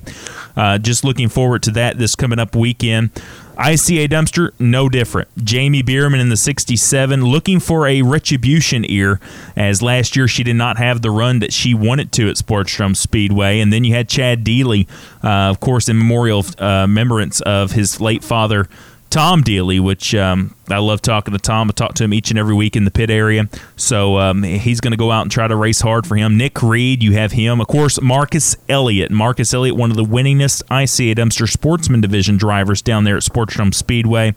Uh, 0.56 0.78
just 0.78 1.04
looking 1.04 1.28
forward 1.28 1.62
to 1.64 1.70
that 1.72 1.98
this 1.98 2.14
coming 2.14 2.38
up 2.38 2.54
weekend. 2.54 3.10
ICA 3.56 4.08
dumpster, 4.08 4.50
no 4.58 4.88
different. 4.88 5.28
Jamie 5.44 5.82
Bierman 5.82 6.20
in 6.20 6.30
the 6.30 6.36
67 6.36 7.24
looking 7.24 7.60
for 7.60 7.86
a 7.86 8.02
retribution 8.02 8.84
ear, 8.88 9.20
as 9.54 9.82
last 9.82 10.16
year 10.16 10.26
she 10.26 10.42
did 10.42 10.56
not 10.56 10.78
have 10.78 11.02
the 11.02 11.10
run 11.10 11.40
that 11.40 11.52
she 11.52 11.74
wanted 11.74 12.12
to 12.12 12.30
at 12.30 12.36
Sportsdrome 12.36 12.96
Speedway. 12.96 13.60
And 13.60 13.72
then 13.72 13.84
you 13.84 13.94
had 13.94 14.08
Chad 14.08 14.42
Deely, 14.42 14.88
uh, 15.22 15.50
of 15.50 15.60
course, 15.60 15.88
in 15.88 15.98
memorial 15.98 16.44
uh, 16.58 16.86
remembrance 16.88 17.40
of 17.42 17.72
his 17.72 18.00
late 18.00 18.24
father, 18.24 18.68
Tom 19.12 19.44
Dealey, 19.44 19.78
which 19.78 20.14
um, 20.14 20.54
I 20.70 20.78
love 20.78 21.02
talking 21.02 21.32
to 21.32 21.38
Tom. 21.38 21.68
I 21.68 21.72
talk 21.72 21.92
to 21.96 22.04
him 22.04 22.14
each 22.14 22.30
and 22.30 22.38
every 22.38 22.54
week 22.54 22.76
in 22.76 22.86
the 22.86 22.90
pit 22.90 23.10
area. 23.10 23.46
So 23.76 24.18
um, 24.18 24.42
he's 24.42 24.80
going 24.80 24.92
to 24.92 24.96
go 24.96 25.10
out 25.10 25.20
and 25.20 25.30
try 25.30 25.46
to 25.46 25.54
race 25.54 25.82
hard 25.82 26.06
for 26.06 26.16
him. 26.16 26.38
Nick 26.38 26.62
Reed, 26.62 27.02
you 27.02 27.12
have 27.12 27.32
him. 27.32 27.60
Of 27.60 27.66
course, 27.66 28.00
Marcus 28.00 28.56
Elliott. 28.70 29.10
Marcus 29.10 29.52
Elliott, 29.52 29.76
one 29.76 29.90
of 29.90 29.98
the 29.98 30.04
winningest 30.04 30.62
ICA 30.70 31.14
Dempster 31.14 31.46
Sportsman 31.46 32.00
Division 32.00 32.38
drivers 32.38 32.80
down 32.80 33.04
there 33.04 33.18
at 33.18 33.22
Sportsdrome 33.22 33.74
Speedway. 33.74 34.34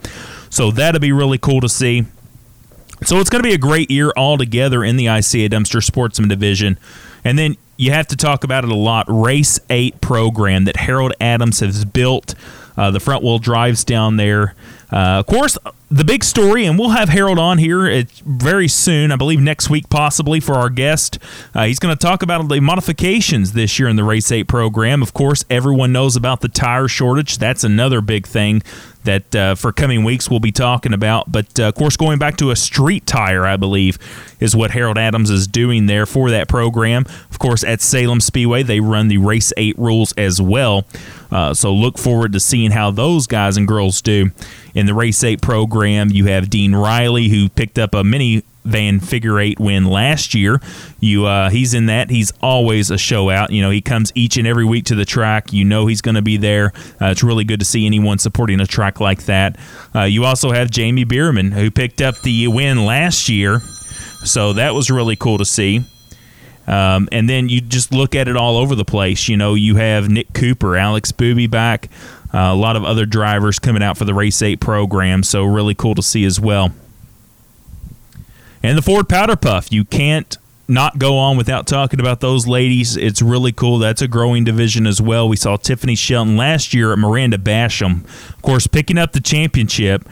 So 0.50 0.72
that'll 0.72 1.00
be 1.00 1.13
really 1.13 1.38
cool 1.38 1.62
to 1.62 1.70
see. 1.70 2.03
So 3.05 3.20
it's 3.20 3.29
going 3.29 3.44
to 3.44 3.48
be 3.48 3.55
a 3.55 3.58
great 3.58 3.89
year 3.89 4.12
altogether 4.17 4.84
in 4.84 4.98
the 4.98 5.05
ICA 5.05 5.50
Dempster 5.50 5.79
Sportsman 5.79 6.27
Division. 6.27 6.77
And 7.24 7.39
then 7.39 7.55
you 7.77 7.91
have 7.91 8.08
to 8.08 8.17
talk 8.17 8.44
about 8.44 8.65
it 8.65 8.72
a 8.72 8.75
lot. 8.75 9.05
Race 9.08 9.58
8 9.70 10.01
program 10.01 10.65
that 10.65 10.75
Harold 10.75 11.13
Adams 11.22 11.62
has 11.62 11.86
built. 11.86 12.36
Uh, 12.77 12.91
the 12.91 13.00
front 13.00 13.24
wheel 13.24 13.39
drives 13.39 13.84
down 13.84 14.17
there. 14.17 14.55
Uh, 14.91 15.20
of 15.20 15.25
course, 15.25 15.58
the 15.89 16.04
big 16.04 16.24
story, 16.24 16.65
and 16.65 16.80
we'll 16.80 16.89
have 16.89 17.10
Harold 17.10 17.38
on 17.38 17.58
here 17.58 18.04
very 18.25 18.68
soon, 18.68 19.12
I 19.12 19.15
believe 19.15 19.39
next 19.39 19.70
week 19.70 19.89
possibly 19.89 20.39
for 20.39 20.56
our 20.56 20.70
guest. 20.70 21.20
Uh, 21.54 21.65
he's 21.65 21.80
going 21.80 21.96
to 21.96 22.00
talk 22.00 22.24
about 22.24 22.48
the 22.50 22.60
modifications 22.60 23.54
this 23.54 23.77
year 23.77 23.88
in 23.88 23.96
the 23.96 24.04
Race 24.04 24.32
8 24.32 24.48
program. 24.48 25.01
Of 25.01 25.13
course, 25.13 25.46
everyone 25.50 25.92
knows 25.92 26.15
about 26.15 26.42
the 26.42 26.50
tire 26.50 26.88
shortage. 26.88 27.38
That's 27.38 27.63
another 27.63 28.01
big 28.01 28.25
thing 28.25 28.63
that 29.06 29.36
uh, 29.36 29.56
for 29.56 29.72
coming 29.72 30.04
weeks 30.04 30.30
we'll 30.30 30.39
be 30.39 30.51
talking 30.51 30.94
about. 30.94 31.32
But 31.32 31.60
uh, 31.60 31.65
of 31.65 31.75
course, 31.75 31.96
going 31.96 32.20
back 32.20 32.38
to 32.38 32.51
a 32.51 32.56
street 32.56 33.06
tire, 33.06 33.46
I 33.46 33.56
believe, 33.56 33.98
is 34.39 34.56
what 34.56 34.72
Harold 34.72 34.98
Adams 34.98 35.30
is 35.30 35.48
doing 35.48 35.86
there 35.86 36.06
for 36.06 36.30
that 36.32 36.48
program. 36.48 37.06
Of 37.30 37.39
course, 37.39 37.63
at 37.63 37.82
Salem 37.82 38.20
Speedway, 38.20 38.63
they 38.63 38.80
run 38.80 39.08
the 39.08 39.18
Race 39.20 39.54
8 39.56 39.77
rules 39.80 40.12
as 40.13 40.42
well. 40.42 40.86
Uh, 41.32 41.54
so 41.54 41.74
look 41.74 41.98
forward 41.98 42.34
to 42.34 42.39
seeing 42.39 42.72
how 42.72 42.92
those 42.92 43.27
guys 43.27 43.58
and 43.58 43.68
girls 43.68 44.01
do 44.01 44.32
in 44.74 44.86
the 44.86 44.94
Race 44.94 45.24
8 45.24 45.42
program. 45.42 45.85
You 45.86 46.25
have 46.25 46.50
Dean 46.50 46.74
Riley, 46.74 47.30
who 47.30 47.50
picked 47.50 47.77
up 47.77 47.94
a 47.94 48.04
mini 48.04 48.44
van 48.63 49.00
figure 49.00 49.39
eight 49.39 49.60
win 49.60 49.86
last 49.86 50.34
year. 50.34 50.60
You 51.00 51.25
uh, 51.25 51.50
he's 51.50 51.74
in 51.74 51.86
that. 51.86 52.10
He's 52.10 52.34
always 52.42 52.89
a 52.89 52.98
show 52.98 53.30
out. 53.30 53.51
You 53.51 53.62
know, 53.62 53.70
he 53.70 53.82
comes 53.82 54.12
each 54.15 54.38
and 54.38 54.48
every 54.48 54.65
week 54.65 54.86
to 54.86 54.96
the 54.96 55.06
track. 55.06 55.54
You 55.54 55.63
know 55.63 55.88
he's 55.88 56.01
going 56.01 56.15
to 56.15 56.22
be 56.22 56.38
there. 56.38 56.74
Uh, 57.00 57.08
it's 57.08 57.24
really 57.24 57.44
good 57.44 57.60
to 57.60 57.65
see 57.65 57.86
anyone 57.86 58.18
supporting 58.18 58.60
a 58.60 58.68
track 58.68 59.00
like 59.00 59.25
that. 59.25 59.58
Uh, 59.94 60.01
you 60.04 60.25
also 60.25 60.51
have 60.51 60.72
Jamie 60.72 61.04
Bierman 61.04 61.51
who 61.51 61.70
picked 61.70 62.01
up 62.01 62.20
the 62.22 62.48
win 62.48 62.86
last 62.86 63.30
year, 63.30 63.60
so 64.24 64.54
that 64.54 64.74
was 64.74 64.89
really 64.89 65.15
cool 65.15 65.38
to 65.38 65.46
see. 65.46 65.84
Um, 66.68 67.08
and 67.12 67.30
then 67.30 67.48
you 67.50 67.62
just 67.62 67.94
look 67.94 68.15
at 68.15 68.27
it 68.27 68.36
all 68.36 68.58
over 68.58 68.75
the 68.75 68.86
place. 68.86 69.30
You 69.30 69.38
know, 69.38 69.54
you 69.54 69.75
have 69.75 70.10
Nick 70.10 70.34
Cooper, 70.34 70.75
Alex 70.75 71.12
Booby 71.12 71.48
back, 71.48 71.89
uh, 72.36 72.51
a 72.51 72.56
lot 72.56 72.75
of 72.75 72.84
other 72.84 73.06
drivers 73.06 73.60
coming 73.60 73.82
out 73.82 73.98
for 73.98 74.04
the 74.04 74.13
Race 74.13 74.42
8 74.42 74.60
program. 74.60 75.24
So, 75.24 75.46
really 75.46 75.74
cool 75.74 75.96
to 75.96 76.04
see 76.04 76.25
as 76.25 76.39
well. 76.39 76.72
And 78.62 78.77
the 78.77 78.82
Ford 78.82 79.08
Powder 79.08 79.36
Puff, 79.36 79.72
you 79.72 79.86
can't 79.86 80.38
not 80.68 80.98
go 80.98 81.18
on 81.18 81.38
without 81.38 81.68
talking 81.68 82.00
about 82.00 82.20
those 82.20 82.48
ladies. 82.48 82.98
It's 82.98 83.22
really 83.22 83.51
cool. 83.51 83.77
That's 83.77 84.01
a 84.01 84.08
growing 84.08 84.44
division 84.44 84.88
as 84.88 85.01
well. 85.01 85.30
We 85.30 85.38
saw 85.38 85.58
Tiffany 85.58 85.96
Shelton 85.96 86.36
last 86.36 86.74
year 86.74 86.92
at 86.92 87.00
Miranda 87.00 87.38
Basham, 87.38 88.04
of 88.34 88.42
course, 88.42 88.68
picking 88.68 88.98
up 88.98 89.13
the 89.13 89.22
championship. 89.22 90.08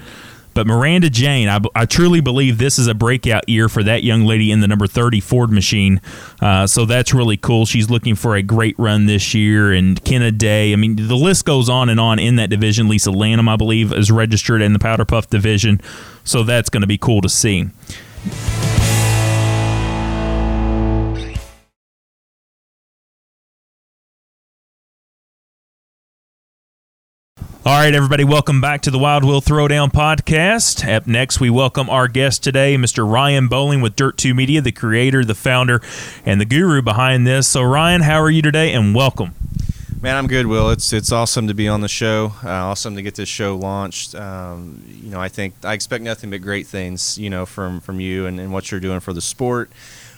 But 0.54 0.68
Miranda 0.68 1.10
Jane, 1.10 1.50
I, 1.50 1.60
I, 1.76 1.86
truly 1.86 2.22
believe 2.22 2.58
this 2.58 2.78
is 2.78 2.88
a 2.88 2.94
breakout 2.94 3.48
year 3.50 3.70
for 3.70 3.84
that 3.84 4.04
young 4.04 4.26
lady 4.26 4.52
in 4.52 4.60
the 4.60 4.68
number 4.68 4.88
30 4.88 5.20
Ford 5.20 5.52
machine. 5.52 6.02
Uh, 6.42 6.68
so 6.68 6.86
that's 6.86 7.14
really 7.14 7.38
cool. 7.38 7.66
She's 7.66 7.90
looking 7.90 8.16
for 8.16 8.36
a 8.36 8.42
great 8.42 8.76
run 8.78 9.06
this 9.06 9.34
year. 9.34 9.72
And 9.72 10.04
Kenna 10.04 10.32
Day, 10.32 10.74
I 10.74 10.76
mean, 10.76 10.96
the 10.96 11.16
list 11.16 11.46
goes 11.46 11.70
on 11.70 11.90
and 11.90 12.00
on 12.00 12.20
in 12.20 12.36
that 12.38 12.50
division. 12.50 12.88
Lisa 12.88 13.12
Lanham, 13.12 13.50
I 13.50 13.56
believe, 13.56 13.92
is 13.92 14.12
registered 14.12 14.62
in 14.62 14.74
the 14.74 14.80
Powder 14.80 15.06
Puff 15.06 15.30
division. 15.30 15.82
So 16.24 16.44
that's 16.44 16.70
going 16.70 16.82
to 16.82 16.88
be 16.88 16.98
cool 16.98 17.22
to 17.22 17.30
see. 17.30 17.70
All 27.66 27.80
right, 27.80 27.96
everybody, 27.96 28.26
welcome 28.26 28.60
back 28.60 28.82
to 28.82 28.92
the 28.92 29.00
Wild 29.00 29.24
Will 29.24 29.40
Throwdown 29.40 29.90
podcast. 29.90 30.86
Up 30.86 31.08
next, 31.08 31.40
we 31.40 31.50
welcome 31.50 31.90
our 31.90 32.10
guest 32.10 32.44
today, 32.44 32.76
Mr. 32.76 33.10
Ryan 33.10 33.48
Bowling 33.48 33.80
with 33.80 33.96
Dirt 33.96 34.18
2 34.18 34.34
Media, 34.34 34.60
the 34.60 34.74
creator, 34.74 35.24
the 35.24 35.34
founder, 35.34 35.82
and 36.26 36.42
the 36.42 36.46
guru 36.46 36.82
behind 36.82 37.26
this. 37.26 37.48
So, 37.48 37.62
Ryan, 37.62 38.02
how 38.02 38.22
are 38.22 38.30
you 38.30 38.42
today? 38.42 38.74
And 38.74 38.94
welcome. 38.94 39.34
Man, 40.02 40.18
I'm 40.18 40.28
good, 40.28 40.48
Will. 40.48 40.72
It's 40.72 40.92
it's 40.92 41.14
awesome 41.14 41.48
to 41.48 41.54
be 41.54 41.70
on 41.70 41.80
the 41.80 41.88
show. 41.88 42.34
Uh, 42.44 42.50
awesome 42.50 42.98
to 42.98 43.02
get 43.02 43.16
this 43.16 43.30
show 43.30 43.56
launched. 43.56 44.14
Um, 44.14 44.84
you 45.02 45.10
know, 45.10 45.22
I 45.22 45.30
think 45.30 45.54
I 45.64 45.72
expect 45.72 46.04
nothing 46.04 46.32
but 46.32 46.42
great 46.42 46.68
things. 46.68 47.18
You 47.18 47.30
know, 47.30 47.46
from 47.46 47.80
from 47.80 48.02
you 48.02 48.26
and, 48.26 48.42
and 48.42 48.52
what 48.52 48.72
you're 48.72 48.82
doing 48.82 49.00
for 49.00 49.14
the 49.14 49.22
sport. 49.22 49.72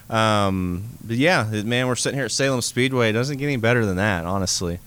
Um, 0.09 0.85
but 1.05 1.17
yeah, 1.17 1.43
man, 1.63 1.85
we're 1.85 1.95
sitting 1.95 2.17
here 2.17 2.25
at 2.25 2.31
Salem 2.31 2.61
Speedway. 2.61 3.09
It 3.09 3.13
doesn't 3.13 3.37
get 3.37 3.45
any 3.45 3.57
better 3.57 3.85
than 3.85 3.97
that, 3.97 4.25
honestly. 4.25 4.79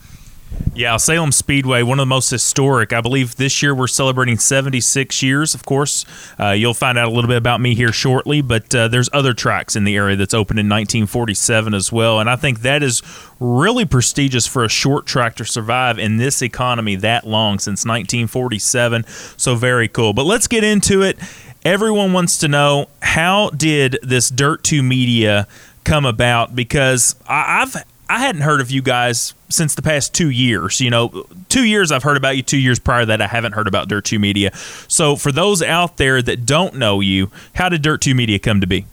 Yeah, 0.79 0.97
Salem 0.97 1.33
Speedway, 1.33 1.83
one 1.83 1.99
of 1.99 2.03
the 2.03 2.07
most 2.07 2.31
historic. 2.31 2.93
I 2.93 3.01
believe 3.01 3.35
this 3.35 3.65
year 3.65 3.75
we're 3.75 3.89
celebrating 3.89 4.39
76 4.39 5.25
years. 5.25 5.53
Of 5.53 5.65
course, 5.65 6.05
uh, 6.39 6.51
you'll 6.51 6.73
find 6.73 6.97
out 6.97 7.09
a 7.09 7.11
little 7.11 7.27
bit 7.27 7.37
about 7.37 7.61
me 7.61 7.75
here 7.75 7.91
shortly, 7.91 8.43
but 8.43 8.73
uh, 8.73 8.87
there's 8.87 9.09
other 9.13 9.35
tracks 9.35 9.75
in 9.75 9.83
the 9.83 9.97
area 9.97 10.15
that's 10.15 10.35
opened 10.35 10.61
in 10.61 10.67
1947 10.67 11.75
as 11.75 11.91
well. 11.91 12.21
And 12.21 12.31
I 12.31 12.37
think 12.37 12.61
that 12.61 12.85
is 12.85 13.03
really 13.41 13.87
prestigious 13.87 14.47
for 14.47 14.63
a 14.63 14.69
short 14.69 15.05
track 15.05 15.35
to 15.37 15.45
survive 15.45 15.99
in 15.99 16.17
this 16.17 16.43
economy 16.43 16.95
that 16.95 17.27
long 17.27 17.59
since 17.59 17.85
1947. 17.85 19.05
So 19.37 19.57
very 19.57 19.89
cool. 19.89 20.13
But 20.13 20.27
let's 20.27 20.47
get 20.47 20.63
into 20.63 21.03
it. 21.03 21.19
Everyone 21.65 22.13
wants 22.13 22.39
to 22.39 22.47
know 22.47 22.87
how 23.03 23.51
did 23.51 23.99
this 24.05 24.31
Dirt 24.31 24.63
2 24.63 24.85
Media 24.85 25.49
come 25.83 26.07
about? 26.07 26.55
Because 26.55 27.17
I've 27.27 27.75
I 28.09 28.19
hadn't 28.21 28.41
heard 28.41 28.61
of 28.61 28.71
you 28.71 28.81
guys 28.81 29.35
since 29.51 29.75
the 29.75 29.83
past 29.83 30.15
two 30.15 30.31
years. 30.31 30.81
You 30.81 30.91
know, 30.91 31.27
two 31.49 31.65
years 31.65 31.93
I've 31.93 32.03
heard 32.03 32.17
about 32.17 32.37
you. 32.37 32.43
Two 32.43 32.59
years 32.59 32.79
prior 32.79 33.05
that, 33.05 33.21
I 33.21 33.27
haven't 33.27 33.53
heard 33.53 33.69
about 33.69 33.89
Dirt 33.89 34.07
Two 34.07 34.19
Media. 34.19 34.55
So, 34.89 35.15
for 35.15 35.31
those 35.31 35.63
out 35.63 35.99
there 35.99 36.23
that 36.23 36.47
don't 36.47 36.77
know 36.77 37.01
you, 37.01 37.31
how 37.55 37.69
did 37.69 37.83
Dirt 37.83 38.01
Two 38.01 38.15
Media 38.15 38.39
come 38.39 38.61
to 38.61 38.67
be? 38.67 38.87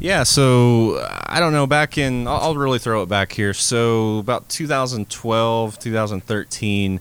Yeah, 0.00 0.22
so 0.22 1.04
I 1.26 1.40
don't 1.40 1.52
know. 1.52 1.66
Back 1.66 1.98
in, 1.98 2.28
I'll, 2.28 2.54
really 2.54 2.78
throw 2.78 3.02
it 3.02 3.08
back 3.08 3.32
here. 3.32 3.52
So 3.52 4.18
about 4.18 4.48
2012, 4.48 5.78
2013, 5.78 7.00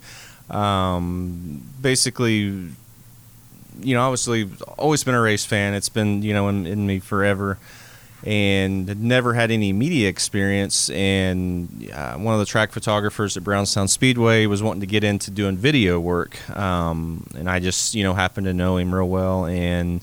um, 0.49 1.63
basically, 1.79 2.33
you 2.33 2.73
know, 3.93 4.01
obviously, 4.01 4.49
always 4.79 5.03
been 5.03 5.13
a 5.13 5.21
race 5.21 5.45
fan. 5.45 5.75
It's 5.75 5.89
been 5.89 6.23
you 6.23 6.33
know 6.33 6.47
in, 6.47 6.65
in 6.65 6.87
me 6.87 6.99
forever 6.99 7.59
and 8.23 8.87
had 8.87 9.01
never 9.01 9.33
had 9.33 9.51
any 9.51 9.73
media 9.73 10.09
experience. 10.09 10.89
And 10.89 11.89
uh, 11.93 12.15
one 12.15 12.33
of 12.33 12.39
the 12.39 12.45
track 12.45 12.71
photographers 12.71 13.37
at 13.37 13.43
Brownstown 13.43 13.87
Speedway 13.87 14.45
was 14.45 14.63
wanting 14.63 14.81
to 14.81 14.87
get 14.87 15.03
into 15.03 15.31
doing 15.31 15.57
video 15.57 15.99
work, 15.99 16.49
um, 16.57 17.27
and 17.35 17.49
I 17.49 17.59
just 17.59 17.93
you 17.93 18.03
know 18.03 18.13
happened 18.13 18.45
to 18.45 18.53
know 18.53 18.77
him 18.77 18.93
real 18.93 19.09
well, 19.09 19.45
and 19.45 20.01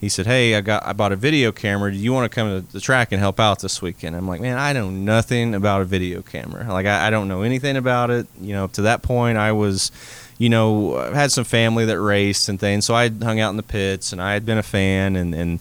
he 0.00 0.08
said, 0.08 0.26
"Hey, 0.26 0.54
I 0.54 0.60
got 0.60 0.86
I 0.86 0.92
bought 0.92 1.12
a 1.12 1.16
video 1.16 1.52
camera. 1.52 1.90
Do 1.90 1.96
you 1.96 2.12
want 2.12 2.30
to 2.30 2.34
come 2.34 2.48
to 2.48 2.72
the 2.72 2.80
track 2.80 3.12
and 3.12 3.20
help 3.20 3.40
out 3.40 3.60
this 3.60 3.80
weekend?" 3.80 4.14
I'm 4.14 4.28
like, 4.28 4.40
"Man, 4.40 4.58
I 4.58 4.72
know 4.72 4.90
nothing 4.90 5.54
about 5.54 5.80
a 5.80 5.84
video 5.84 6.20
camera. 6.22 6.70
Like 6.70 6.86
I, 6.86 7.06
I 7.06 7.10
don't 7.10 7.28
know 7.28 7.42
anything 7.42 7.76
about 7.76 8.10
it. 8.10 8.26
You 8.40 8.52
know, 8.52 8.66
to 8.68 8.82
that 8.82 9.02
point, 9.02 9.38
I 9.38 9.52
was." 9.52 9.90
you 10.36 10.48
know, 10.48 10.96
I 10.96 11.14
had 11.14 11.30
some 11.30 11.44
family 11.44 11.84
that 11.84 12.00
raced 12.00 12.48
and 12.48 12.58
things, 12.58 12.84
so 12.84 12.92
I 12.92 13.08
hung 13.08 13.38
out 13.38 13.50
in 13.50 13.56
the 13.56 13.62
pits 13.62 14.10
and 14.12 14.20
I 14.20 14.32
had 14.32 14.44
been 14.44 14.58
a 14.58 14.64
fan 14.64 15.14
and, 15.14 15.32
and 15.32 15.60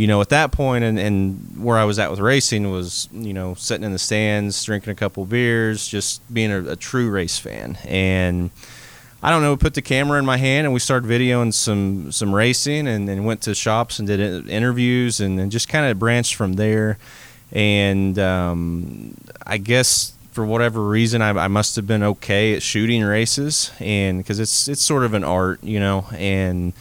you 0.00 0.06
know, 0.06 0.22
at 0.22 0.30
that 0.30 0.50
point 0.50 0.82
and, 0.82 0.98
and 0.98 1.62
where 1.62 1.76
I 1.76 1.84
was 1.84 1.98
at 1.98 2.10
with 2.10 2.20
racing 2.20 2.70
was, 2.70 3.06
you 3.12 3.34
know, 3.34 3.52
sitting 3.52 3.84
in 3.84 3.92
the 3.92 3.98
stands, 3.98 4.64
drinking 4.64 4.92
a 4.92 4.94
couple 4.94 5.26
beers, 5.26 5.86
just 5.86 6.22
being 6.32 6.50
a, 6.50 6.70
a 6.70 6.76
true 6.76 7.10
race 7.10 7.38
fan. 7.38 7.76
And 7.84 8.50
I 9.22 9.28
don't 9.28 9.42
know, 9.42 9.58
put 9.58 9.74
the 9.74 9.82
camera 9.82 10.18
in 10.18 10.24
my 10.24 10.38
hand 10.38 10.64
and 10.64 10.72
we 10.72 10.80
started 10.80 11.06
videoing 11.06 11.52
some 11.52 12.10
some 12.12 12.34
racing 12.34 12.88
and 12.88 13.06
then 13.06 13.24
went 13.24 13.42
to 13.42 13.54
shops 13.54 13.98
and 13.98 14.08
did 14.08 14.48
interviews 14.48 15.20
and, 15.20 15.38
and 15.38 15.52
just 15.52 15.68
kind 15.68 15.84
of 15.84 15.98
branched 15.98 16.34
from 16.34 16.54
there. 16.54 16.96
And 17.52 18.18
um, 18.18 19.18
I 19.44 19.58
guess 19.58 20.14
for 20.32 20.46
whatever 20.46 20.82
reason, 20.82 21.20
I, 21.20 21.28
I, 21.30 21.48
must 21.48 21.76
have 21.76 21.86
been 21.86 22.04
okay 22.04 22.54
at 22.54 22.62
shooting 22.62 23.02
races, 23.02 23.72
and 23.80 24.18
because 24.18 24.38
it's 24.38 24.68
it's 24.68 24.80
sort 24.80 25.02
of 25.02 25.12
an 25.12 25.24
art, 25.24 25.62
you 25.64 25.80
know. 25.80 26.06
And 26.12 26.72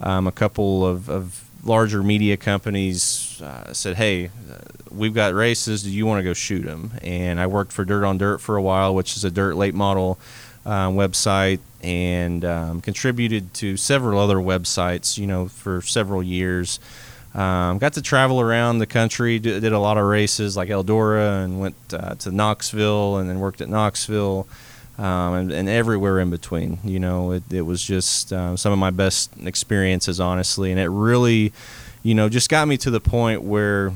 um, 0.00 0.26
a 0.26 0.32
couple 0.32 0.84
of, 0.84 1.08
of 1.08 1.45
larger 1.64 2.02
media 2.02 2.36
companies 2.36 3.40
uh, 3.42 3.72
said, 3.72 3.96
"Hey, 3.96 4.26
uh, 4.26 4.58
we've 4.90 5.14
got 5.14 5.34
races. 5.34 5.82
Do 5.82 5.90
you 5.90 6.06
want 6.06 6.20
to 6.20 6.24
go 6.24 6.32
shoot 6.32 6.64
them?" 6.64 6.92
And 7.02 7.40
I 7.40 7.46
worked 7.46 7.72
for 7.72 7.84
Dirt 7.84 8.04
on 8.04 8.18
Dirt 8.18 8.38
for 8.38 8.56
a 8.56 8.62
while, 8.62 8.94
which 8.94 9.16
is 9.16 9.24
a 9.24 9.30
dirt 9.30 9.56
late 9.56 9.74
model 9.74 10.18
uh, 10.64 10.88
website, 10.88 11.60
and 11.82 12.44
um, 12.44 12.80
contributed 12.80 13.54
to 13.54 13.76
several 13.76 14.18
other 14.18 14.36
websites. 14.36 15.18
You 15.18 15.26
know, 15.26 15.48
for 15.48 15.80
several 15.82 16.22
years. 16.22 16.80
Um, 17.34 17.76
got 17.76 17.92
to 17.92 18.02
travel 18.02 18.40
around 18.40 18.78
the 18.78 18.86
country. 18.86 19.38
Did, 19.38 19.60
did, 19.60 19.72
a 19.74 19.78
lot 19.78 19.98
of 19.98 20.06
races 20.06 20.56
like 20.56 20.70
Eldora, 20.70 21.44
and 21.44 21.60
went 21.60 21.76
uh, 21.92 22.14
to 22.14 22.30
Knoxville, 22.30 23.18
and 23.18 23.28
then 23.28 23.40
worked 23.40 23.60
at 23.60 23.68
Knoxville. 23.68 24.48
Um, 24.98 25.34
and, 25.34 25.52
and, 25.52 25.68
everywhere 25.68 26.20
in 26.20 26.30
between. 26.30 26.78
You 26.84 26.98
know, 26.98 27.32
it, 27.32 27.42
it 27.50 27.62
was 27.62 27.82
just 27.82 28.32
uh, 28.32 28.56
some 28.56 28.72
of 28.72 28.78
my 28.78 28.90
best 28.90 29.30
experiences, 29.44 30.20
honestly, 30.20 30.70
and 30.70 30.80
it 30.80 30.88
really, 30.88 31.52
you 32.02 32.14
know, 32.14 32.28
just 32.28 32.48
got 32.48 32.66
me 32.66 32.76
to 32.78 32.90
the 32.90 33.00
point 33.00 33.42
where 33.42 33.92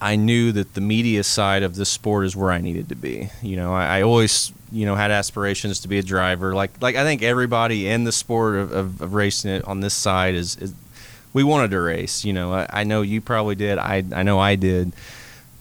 I 0.00 0.16
knew 0.16 0.52
that 0.52 0.74
the 0.74 0.80
media 0.80 1.22
side 1.22 1.62
of 1.62 1.76
this 1.76 1.88
sport 1.88 2.26
is 2.26 2.34
where 2.34 2.50
I 2.50 2.60
needed 2.60 2.88
to 2.88 2.96
be. 2.96 3.30
You 3.40 3.56
know, 3.56 3.72
I, 3.72 3.98
I 3.98 4.02
always, 4.02 4.52
you 4.72 4.84
know, 4.84 4.96
had 4.96 5.10
aspirations 5.10 5.80
to 5.80 5.88
be 5.88 5.98
a 5.98 6.02
driver. 6.02 6.54
Like, 6.54 6.82
like 6.82 6.96
I 6.96 7.04
think 7.04 7.22
everybody 7.22 7.88
in 7.88 8.04
the 8.04 8.12
sport 8.12 8.56
of, 8.56 8.72
of, 8.72 9.00
of 9.00 9.14
racing 9.14 9.52
it 9.52 9.64
on 9.64 9.80
this 9.80 9.94
side 9.94 10.34
is, 10.34 10.56
is, 10.56 10.74
we 11.32 11.44
wanted 11.44 11.70
to 11.70 11.80
race. 11.80 12.24
You 12.24 12.32
know, 12.32 12.52
I, 12.52 12.66
I 12.70 12.84
know 12.84 13.02
you 13.02 13.20
probably 13.20 13.54
did. 13.54 13.78
I, 13.78 14.02
I 14.12 14.22
know 14.22 14.38
I 14.38 14.56
did 14.56 14.92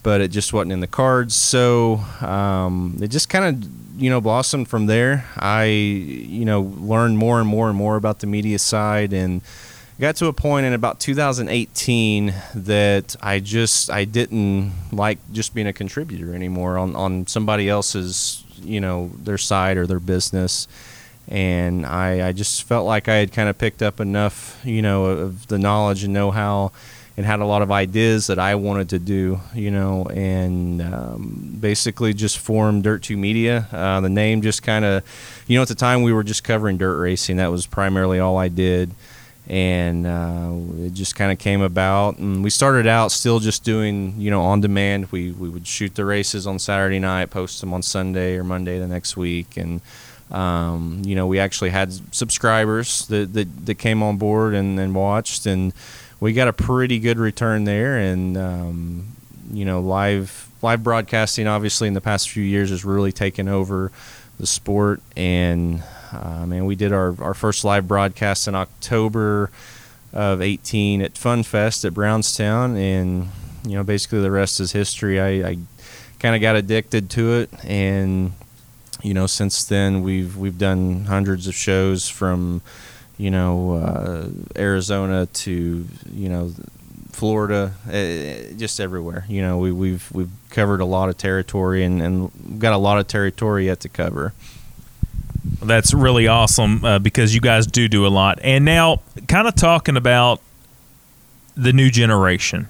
but 0.05 0.21
it 0.21 0.27
just 0.27 0.53
wasn't 0.53 0.71
in 0.71 0.81
the 0.81 0.87
cards. 0.87 1.33
So 1.33 1.95
um, 2.21 2.95
it 3.01 3.07
just 3.07 3.27
kind 3.27 3.43
of 3.43 3.84
you 3.97 4.09
know 4.09 4.21
blossomed 4.21 4.67
from 4.67 4.85
there. 4.85 5.25
I 5.37 5.65
you 5.65 6.45
know 6.45 6.61
learned 6.61 7.17
more 7.17 7.39
and 7.39 7.47
more 7.47 7.69
and 7.69 7.77
more 7.77 7.95
about 7.95 8.19
the 8.19 8.27
media 8.27 8.59
side 8.59 9.13
and 9.13 9.41
got 9.99 10.15
to 10.17 10.27
a 10.27 10.33
point 10.33 10.65
in 10.65 10.73
about 10.73 10.99
2018 10.99 12.33
that 12.55 13.15
I 13.21 13.39
just 13.39 13.89
I 13.89 14.05
didn't 14.05 14.73
like 14.91 15.19
just 15.31 15.53
being 15.53 15.67
a 15.67 15.73
contributor 15.73 16.33
anymore 16.33 16.77
on 16.77 16.95
on 16.95 17.27
somebody 17.27 17.69
else's 17.69 18.43
you 18.61 18.79
know 18.79 19.11
their 19.17 19.37
side 19.37 19.77
or 19.77 19.87
their 19.87 19.99
business. 19.99 20.67
And 21.27 21.87
I, 21.87 22.27
I 22.27 22.31
just 22.33 22.61
felt 22.63 22.85
like 22.85 23.09
I 23.09 23.15
had 23.15 23.31
kind 23.31 23.49
of 23.49 23.57
picked 23.57 23.81
up 23.81 23.99
enough, 23.99 24.61
you 24.63 24.83
know, 24.83 25.05
of 25.05 25.47
the 25.47 25.57
knowledge 25.57 26.03
and 26.03 26.13
know-how 26.13 26.71
and 27.17 27.25
had 27.25 27.39
a 27.39 27.45
lot 27.45 27.61
of 27.61 27.71
ideas 27.71 28.27
that 28.27 28.39
I 28.39 28.55
wanted 28.55 28.89
to 28.89 28.99
do, 28.99 29.39
you 29.53 29.71
know, 29.71 30.05
and 30.05 30.81
um, 30.81 31.57
basically 31.59 32.13
just 32.13 32.37
formed 32.37 32.83
Dirt 32.83 33.03
2 33.03 33.15
Media. 33.15 33.67
Uh, 33.71 34.01
the 34.01 34.09
name 34.09 34.41
just 34.41 34.63
kind 34.63 34.83
of, 34.83 35.03
you 35.47 35.57
know, 35.57 35.61
at 35.61 35.69
the 35.69 35.75
time 35.75 36.01
we 36.01 36.11
were 36.11 36.23
just 36.23 36.43
covering 36.43 36.77
dirt 36.77 36.99
racing. 36.99 37.37
That 37.37 37.51
was 37.51 37.67
primarily 37.67 38.19
all 38.19 38.37
I 38.37 38.49
did. 38.49 38.91
And 39.47 40.07
uh, 40.07 40.51
it 40.85 40.93
just 40.93 41.15
kind 41.15 41.31
of 41.31 41.37
came 41.37 41.61
about. 41.61 42.17
And 42.17 42.43
we 42.43 42.49
started 42.49 42.87
out 42.87 43.11
still 43.11 43.39
just 43.39 43.63
doing, 43.63 44.15
you 44.17 44.29
know, 44.29 44.41
on 44.41 44.59
demand. 44.59 45.11
We, 45.11 45.31
we 45.31 45.47
would 45.47 45.67
shoot 45.67 45.95
the 45.95 46.03
races 46.03 46.45
on 46.45 46.59
Saturday 46.59 46.99
night, 46.99 47.29
post 47.29 47.61
them 47.61 47.73
on 47.73 47.81
Sunday 47.81 48.35
or 48.35 48.43
Monday 48.43 48.77
the 48.79 48.87
next 48.87 49.15
week. 49.15 49.55
And, 49.55 49.81
um, 50.31 51.03
you 51.05 51.15
know, 51.15 51.27
we 51.27 51.39
actually 51.39 51.69
had 51.69 51.93
subscribers 52.13 53.05
that, 53.07 53.33
that, 53.33 53.65
that 53.67 53.75
came 53.75 54.03
on 54.03 54.17
board 54.17 54.53
and, 54.53 54.77
and 54.79 54.93
watched. 54.93 55.45
And, 55.45 55.71
we 56.19 56.33
got 56.33 56.47
a 56.47 56.53
pretty 56.53 56.99
good 56.99 57.17
return 57.17 57.65
there, 57.65 57.97
and 57.97 58.37
um, 58.37 59.07
you 59.51 59.65
know, 59.65 59.81
live 59.81 60.49
live 60.61 60.83
broadcasting 60.83 61.45
obviously 61.45 61.87
in 61.87 61.93
the 61.93 62.01
past 62.01 62.29
few 62.29 62.43
years 62.43 62.71
has 62.71 62.83
really 62.83 63.11
taken 63.11 63.47
over 63.47 63.91
the 64.39 64.47
sport. 64.47 65.01
And 65.15 65.83
uh, 66.11 66.45
man, 66.45 66.65
we 66.65 66.75
did 66.75 66.93
our 66.93 67.15
our 67.21 67.33
first 67.33 67.63
live 67.63 67.87
broadcast 67.87 68.47
in 68.47 68.55
October 68.55 69.51
of 70.13 70.41
18 70.41 71.01
at 71.01 71.17
Fun 71.17 71.43
Fest 71.43 71.83
at 71.83 71.93
Brownstown, 71.93 72.77
and 72.77 73.29
you 73.65 73.75
know, 73.75 73.83
basically 73.83 74.21
the 74.21 74.31
rest 74.31 74.59
is 74.59 74.71
history. 74.71 75.19
I, 75.19 75.49
I 75.49 75.57
kind 76.19 76.35
of 76.35 76.41
got 76.41 76.55
addicted 76.55 77.09
to 77.11 77.33
it, 77.33 77.49
and 77.65 78.33
you 79.03 79.13
know, 79.13 79.27
since 79.27 79.63
then 79.63 80.01
we've 80.01 80.37
we've 80.37 80.57
done 80.57 81.05
hundreds 81.05 81.47
of 81.47 81.53
shows 81.53 82.07
from 82.07 82.61
you 83.17 83.31
know, 83.31 83.73
uh, 83.73 84.27
Arizona 84.57 85.25
to 85.25 85.87
you 86.11 86.29
know, 86.29 86.51
Florida, 87.11 87.73
uh, 87.87 88.53
just 88.57 88.79
everywhere. 88.79 89.25
You 89.29 89.41
know, 89.41 89.57
we, 89.57 89.71
we've 89.71 90.11
we've 90.11 90.31
covered 90.49 90.81
a 90.81 90.85
lot 90.85 91.09
of 91.09 91.17
territory 91.17 91.83
and, 91.83 92.01
and 92.01 92.59
got 92.59 92.73
a 92.73 92.77
lot 92.77 92.99
of 92.99 93.07
territory 93.07 93.67
yet 93.67 93.79
to 93.81 93.89
cover. 93.89 94.33
That's 95.61 95.93
really 95.93 96.27
awesome 96.27 96.83
uh, 96.83 96.99
because 96.99 97.33
you 97.33 97.41
guys 97.41 97.67
do 97.67 97.87
do 97.87 98.05
a 98.05 98.09
lot. 98.09 98.39
And 98.41 98.65
now, 98.65 99.01
kind 99.27 99.47
of 99.47 99.55
talking 99.55 99.95
about 99.95 100.41
the 101.55 101.71
new 101.71 101.89
generation, 101.89 102.67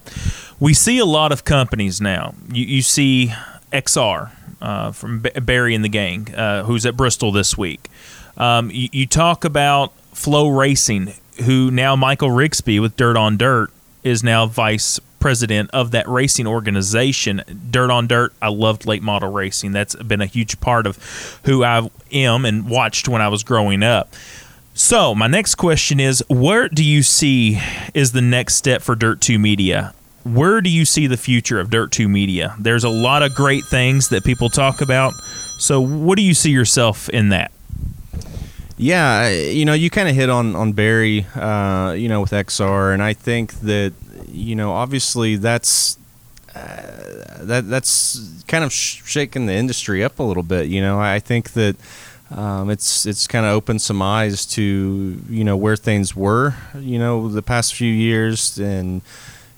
we 0.60 0.74
see 0.74 1.00
a 1.00 1.06
lot 1.06 1.32
of 1.32 1.44
companies 1.44 2.00
now. 2.00 2.36
You, 2.52 2.66
you 2.66 2.82
see 2.82 3.34
XR 3.72 4.32
uh, 4.62 4.92
from 4.92 5.20
Barry 5.22 5.76
and 5.76 5.84
the 5.84 5.90
gang, 5.90 6.34
uh, 6.36 6.64
who's 6.64 6.86
at 6.86 6.96
Bristol 6.96 7.32
this 7.32 7.58
week. 7.58 7.90
Um, 8.38 8.70
you, 8.72 8.90
you, 8.92 9.08
talk 9.08 9.46
about 9.46 9.94
FloRacing, 10.16 11.20
who 11.44 11.70
now 11.70 11.96
Michael 11.96 12.30
Rigsby 12.30 12.82
with 12.82 12.96
Dirt 12.96 13.18
on 13.18 13.38
Dirt 13.38 13.70
is 14.04 14.24
now 14.24 14.46
vice 14.46 15.00
president 15.20 15.70
of 15.72 15.92
that 15.92 16.08
racing 16.08 16.48
organization. 16.48 17.44
Dirt 17.70 17.92
on 17.92 18.08
Dirt, 18.08 18.34
I 18.42 18.50
loved 18.50 18.86
late 18.86 19.04
model 19.04 19.32
racing. 19.32 19.72
That's 19.72 19.96
been 19.96 20.22
a 20.22 20.26
huge 20.26 20.60
part 20.62 20.88
of 20.88 21.40
who 21.46 21.64
I 21.64 21.90
am 22.12 22.46
and 22.46 22.70
watched 22.70 23.08
when 23.10 23.22
I 23.22 23.28
was 23.28 23.44
growing 23.44 23.84
up. 23.84 24.14
So, 24.74 25.16
my 25.16 25.28
next 25.28 25.56
question 25.56 26.00
is 26.00 26.24
where 26.28 26.70
do 26.70 26.84
you 26.84 27.02
see 27.02 27.60
is 27.94 28.12
the 28.12 28.22
next 28.22 28.56
step 28.56 28.82
for 28.82 28.96
Dirt 28.96 29.22
2 29.22 29.40
Media? 29.40 29.94
Where 30.24 30.60
do 30.62 30.70
you 30.70 30.86
see 30.86 31.08
the 31.08 31.18
future 31.18 31.60
of 31.60 31.70
Dirt 31.70 31.92
2 31.92 32.08
Media? 32.08 32.56
There's 32.60 32.84
a 32.84 32.90
lot 32.90 33.24
of 33.24 33.34
great 33.36 33.64
things 33.66 34.10
that 34.10 34.24
people 34.24 34.50
talk 34.50 34.82
about. 34.82 35.14
So, 35.58 35.80
what 35.82 36.18
do 36.18 36.24
you 36.24 36.34
see 36.34 36.52
yourself 36.52 37.10
in 37.10 37.30
that? 37.30 37.52
Yeah, 38.78 39.30
you 39.30 39.64
know, 39.64 39.74
you 39.74 39.90
kind 39.90 40.10
of 40.10 40.16
hit 40.16 40.30
on 40.30 40.56
on 40.56 40.74
Barry, 40.74 41.26
uh, 41.36 41.96
you 41.98 42.10
know, 42.10 42.22
with 42.22 42.32
XR, 42.32 42.94
and 42.94 43.02
I 43.02 43.14
think 43.14 43.54
that 43.62 43.94
you 44.28 44.56
know, 44.56 44.74
obviously 44.74 45.38
that's 45.38 45.98
uh, 46.54 47.40
that 47.40 47.70
that's 47.70 48.44
kind 48.48 48.66
of 48.66 48.74
sh- 48.74 49.02
shaking 49.06 49.46
the 49.46 49.54
industry 49.54 50.04
up 50.04 50.20
a 50.20 50.24
little 50.24 50.44
bit. 50.44 50.68
You 50.68 50.82
know, 50.82 51.00
I 51.00 51.20
think 51.20 51.54
that 51.54 51.78
um, 52.32 52.70
it's 52.70 53.06
it's 53.06 53.28
kind 53.28 53.46
of 53.46 53.54
opened 53.54 53.82
some 53.82 54.02
eyes 54.02 54.46
to 54.48 55.22
you 55.30 55.44
know 55.46 55.56
where 55.56 55.78
things 55.78 56.14
were, 56.14 56.56
you 56.78 57.00
know, 57.00 57.30
the 57.30 57.42
past 57.42 57.76
few 57.76 57.92
years 57.92 58.58
and 58.58 59.02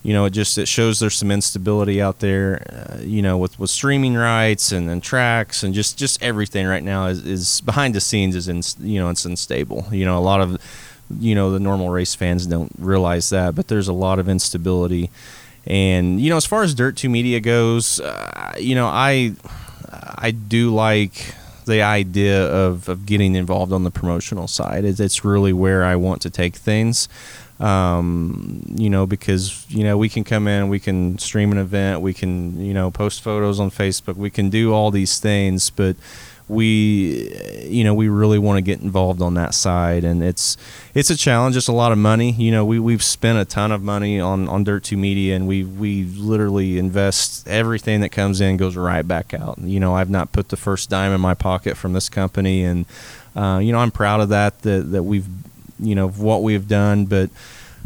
you 0.07 0.13
know, 0.13 0.23
it 0.23 0.29
just 0.29 0.57
it 0.57 0.69
shows 0.69 1.01
there's 1.01 1.17
some 1.17 1.31
instability 1.31 2.01
out 2.01 2.19
there, 2.19 2.63
uh, 2.71 3.01
you 3.01 3.21
know, 3.21 3.37
with, 3.37 3.59
with 3.59 3.69
streaming 3.69 4.15
rights 4.15 4.71
and, 4.71 4.89
and 4.89 5.03
tracks 5.03 5.63
and 5.63 5.73
just, 5.73 5.97
just 5.97 6.23
everything 6.23 6.65
right 6.65 6.81
now 6.81 7.07
is, 7.07 7.25
is 7.25 7.59
behind 7.59 7.93
the 7.93 7.99
scenes 7.99 8.33
is 8.33 8.47
in, 8.47 8.61
you 8.79 9.01
know, 9.01 9.09
it's 9.09 9.25
unstable. 9.25 9.85
You 9.91 10.05
know, 10.05 10.17
a 10.17 10.23
lot 10.23 10.39
of, 10.39 10.61
you 11.19 11.35
know, 11.35 11.51
the 11.51 11.59
normal 11.59 11.89
race 11.89 12.15
fans 12.15 12.47
don't 12.47 12.71
realize 12.79 13.31
that, 13.31 13.53
but 13.53 13.67
there's 13.67 13.89
a 13.89 13.93
lot 13.93 14.17
of 14.17 14.29
instability. 14.29 15.09
And 15.65 16.21
you 16.21 16.29
know, 16.29 16.37
as 16.37 16.45
far 16.45 16.63
as 16.63 16.73
Dirt 16.73 16.95
Two 16.95 17.09
Media 17.09 17.41
goes, 17.41 17.99
uh, 17.99 18.53
you 18.57 18.75
know, 18.75 18.87
I 18.87 19.33
I 19.91 20.31
do 20.31 20.73
like 20.73 21.35
the 21.65 21.81
idea 21.81 22.47
of, 22.47 22.87
of 22.87 23.05
getting 23.05 23.35
involved 23.35 23.73
on 23.73 23.83
the 23.83 23.91
promotional 23.91 24.47
side. 24.47 24.85
It's, 24.85 25.01
it's 25.01 25.25
really 25.25 25.51
where 25.51 25.83
I 25.83 25.97
want 25.97 26.21
to 26.21 26.29
take 26.29 26.55
things 26.55 27.09
um, 27.59 28.63
you 28.75 28.89
know, 28.89 29.05
because 29.05 29.65
you 29.69 29.83
know 29.83 29.97
we 29.97 30.09
can 30.09 30.23
come 30.23 30.47
in, 30.47 30.69
we 30.69 30.79
can 30.79 31.17
stream 31.17 31.51
an 31.51 31.57
event, 31.57 32.01
we 32.01 32.13
can 32.13 32.59
you 32.59 32.73
know 32.73 32.91
post 32.91 33.21
photos 33.21 33.59
on 33.59 33.71
Facebook, 33.71 34.15
we 34.15 34.29
can 34.29 34.49
do 34.49 34.73
all 34.73 34.91
these 34.91 35.19
things, 35.19 35.69
but 35.69 35.95
we 36.49 37.29
you 37.65 37.83
know 37.83 37.93
we 37.93 38.07
really 38.07 38.39
want 38.39 38.57
to 38.57 38.61
get 38.61 38.79
involved 38.79 39.21
on 39.21 39.33
that 39.33 39.53
side 39.53 40.05
and 40.05 40.23
it's 40.23 40.55
it's 40.93 41.09
a 41.09 41.17
challenge 41.17 41.57
it's 41.57 41.67
a 41.67 41.73
lot 41.73 41.91
of 41.91 41.97
money 41.97 42.31
you 42.31 42.51
know 42.51 42.63
we, 42.63 42.79
we've 42.79 43.03
spent 43.03 43.37
a 43.37 43.43
ton 43.43 43.69
of 43.71 43.83
money 43.83 44.17
on 44.19 44.47
on 44.47 44.63
dirt 44.63 44.83
2 44.85 44.95
media 44.95 45.35
and 45.35 45.45
we 45.45 45.65
we 45.65 46.05
literally 46.05 46.77
invest 46.77 47.45
everything 47.49 47.99
that 47.99 48.09
comes 48.09 48.39
in 48.39 48.55
goes 48.55 48.77
right 48.77 49.05
back 49.05 49.33
out 49.33 49.57
you 49.59 49.79
know 49.79 49.93
i've 49.95 50.09
not 50.09 50.31
put 50.31 50.47
the 50.47 50.57
first 50.57 50.89
dime 50.89 51.11
in 51.11 51.19
my 51.19 51.33
pocket 51.33 51.75
from 51.75 51.91
this 51.91 52.07
company 52.07 52.63
and 52.63 52.85
uh, 53.35 53.59
you 53.61 53.73
know 53.73 53.79
i'm 53.79 53.91
proud 53.91 54.21
of 54.21 54.29
that 54.29 54.61
that 54.61 54.89
that 54.91 55.03
we've 55.03 55.27
you 55.79 55.95
know 55.95 56.09
what 56.09 56.43
we've 56.43 56.67
done. 56.67 57.05
But 57.05 57.29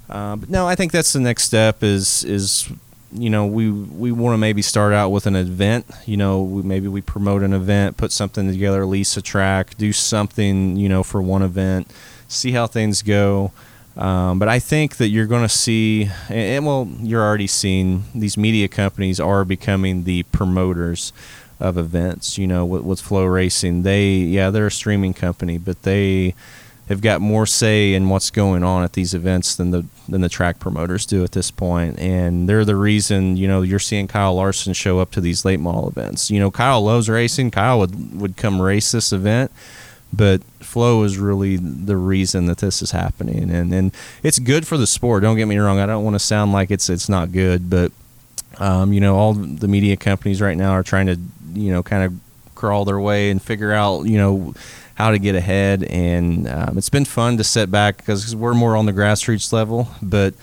uh, 0.10 0.36
but 0.36 0.50
no, 0.50 0.68
I 0.68 0.76
think 0.76 0.92
that's 0.92 1.14
the 1.14 1.20
next 1.20 1.44
step. 1.44 1.84
Is 1.84 2.24
is 2.24 2.70
you 3.14 3.30
know 3.30 3.46
we 3.46 3.72
we 3.72 4.12
want 4.12 4.34
to 4.34 4.38
maybe 4.38 4.62
start 4.62 4.94
out 4.94 5.10
with 5.10 5.26
an 5.26 5.36
event. 5.36 5.86
You 6.06 6.18
know, 6.18 6.42
we, 6.42 6.62
maybe 6.62 6.88
we 6.88 7.02
promote 7.02 7.44
an 7.44 7.54
event, 7.54 7.98
put 7.98 8.12
something 8.12 8.50
together, 8.50 8.86
lease 8.86 9.16
a 9.18 9.22
track, 9.22 9.78
do 9.78 9.94
something 9.94 10.76
you 10.76 10.90
know 10.90 11.04
for 11.04 11.22
one 11.22 11.42
event, 11.42 11.92
see 12.28 12.52
how 12.52 12.68
things 12.68 13.02
go. 13.02 13.52
Um, 13.98 14.40
but 14.40 14.48
I 14.48 14.60
think 14.60 14.98
that 14.98 15.10
you're 15.10 15.28
going 15.28 15.42
to 15.42 15.50
see, 15.50 16.04
and, 16.30 16.38
and, 16.38 16.66
well, 16.66 16.90
you're 17.02 17.22
already 17.22 17.48
seeing 17.48 18.06
these 18.16 18.38
media 18.38 18.70
companies 18.70 19.20
are 19.20 19.44
becoming 19.44 20.06
the 20.06 20.24
promoters 20.24 21.12
of 21.60 21.78
events. 21.78 22.38
You 22.38 22.48
know, 22.48 22.66
with, 22.66 22.84
with 22.84 23.02
FloRacing, 23.02 23.84
they 23.84 24.10
yeah 24.10 24.50
they're 24.50 24.68
a 24.68 24.72
streaming 24.72 25.14
company, 25.14 25.58
but 25.58 25.84
they 25.84 26.36
have 26.92 27.02
got 27.02 27.22
more 27.22 27.46
say 27.46 27.94
in 27.94 28.10
what's 28.10 28.30
going 28.30 28.64
on 28.64 28.84
at 28.84 28.94
these 28.94 29.14
events 29.14 29.56
than 29.56 29.72
the 29.72 29.86
than 30.08 30.22
the 30.22 30.30
track 30.30 30.60
promoters 30.60 31.06
do 31.06 31.24
at 31.24 31.32
this. 31.32 31.52
And 31.60 32.50
they're 32.50 32.66
the 32.66 32.76
reason, 32.76 33.38
you 33.38 33.48
know, 33.48 33.62
you're 33.62 33.80
seeing 33.80 34.08
Kyle 34.08 34.36
Larson 34.36 34.74
show 34.74 35.00
up 35.00 35.12
to 35.12 35.22
these 35.22 35.46
late 35.46 35.60
model 35.60 35.88
events. 35.88 36.30
You 36.30 36.40
know, 36.40 36.52
Kyle 36.52 36.82
loves 36.82 37.10
racing. 37.10 37.52
Kyle 37.52 37.80
would 37.80 38.20
would 38.20 38.38
come 38.38 38.62
race 38.62 38.92
this 38.92 39.14
event, 39.14 39.52
but 40.12 40.44
Flo 40.60 41.04
is 41.04 41.18
really 41.18 41.56
the 41.58 41.98
reason 41.98 42.46
that 42.48 42.58
this 42.58 42.82
is 42.82 42.92
happening. 42.92 43.50
And 43.50 43.74
and 43.74 43.96
it's 44.22 44.40
good 44.40 44.68
for 44.68 44.78
the 44.78 44.88
sport. 44.88 45.24
Don't 45.24 45.38
get 45.38 45.48
me 45.48 45.58
wrong. 45.58 45.80
I 45.80 45.86
don't 45.86 46.04
want 46.04 46.16
to 46.16 46.20
sound 46.20 46.52
like 46.52 46.72
it's 46.72 46.90
it's 46.90 47.08
not 47.10 47.32
good, 47.32 47.70
but 47.70 47.92
um, 48.58 48.92
you 48.92 49.00
know, 49.00 49.16
all 49.16 49.34
the 49.34 49.68
media 49.68 49.96
companies 49.96 50.42
right 50.42 50.58
now 50.58 50.72
are 50.72 50.84
trying 50.84 51.08
to, 51.08 51.18
you 51.54 51.72
know, 51.72 51.82
kind 51.82 52.04
of 52.04 52.20
crawl 52.56 52.86
their 52.86 53.00
way 53.00 53.32
and 53.32 53.42
figure 53.42 53.72
out, 53.72 54.04
you 54.04 54.18
know, 54.18 54.54
how 55.02 55.12
to 55.12 55.20
get 55.20 55.34
ahead. 55.36 55.84
And 55.84 56.48
um, 56.48 56.78
it's 56.78 56.90
been 56.90 57.06
fun 57.06 57.38
to 57.38 57.44
sit 57.44 57.72
back 57.72 57.98
because 57.98 58.36
we're 58.36 58.54
more 58.54 58.76
on 58.76 58.86
the 58.86 58.94
grassroots 58.94 59.52
level, 59.52 59.88
but 60.02 60.36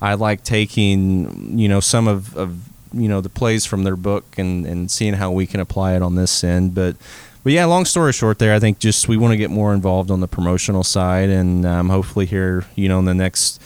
I 0.00 0.14
like 0.14 0.44
taking, 0.44 1.58
you 1.58 1.68
know, 1.68 1.80
some 1.80 2.06
of, 2.06 2.36
of 2.36 2.56
you 2.92 3.08
know 3.08 3.20
the 3.20 3.28
plays 3.28 3.66
from 3.66 3.82
their 3.82 3.96
book 3.96 4.38
and, 4.38 4.64
and 4.66 4.88
seeing 4.88 5.14
how 5.14 5.32
we 5.32 5.46
can 5.46 5.58
apply 5.58 5.96
it 5.96 6.02
on 6.02 6.14
this 6.14 6.44
end. 6.44 6.74
But 6.74 6.96
but 7.42 7.52
yeah, 7.52 7.64
long 7.64 7.84
story 7.84 8.12
short, 8.12 8.38
there 8.38 8.54
I 8.54 8.60
think 8.60 8.78
just 8.78 9.08
we 9.08 9.16
want 9.16 9.32
to 9.32 9.36
get 9.36 9.50
more 9.50 9.74
involved 9.74 10.12
on 10.12 10.20
the 10.20 10.28
promotional 10.28 10.84
side, 10.84 11.28
and 11.28 11.66
um, 11.66 11.88
hopefully 11.88 12.26
here, 12.26 12.66
you 12.76 12.88
know, 12.88 13.00
in 13.00 13.04
the 13.04 13.14
next 13.14 13.60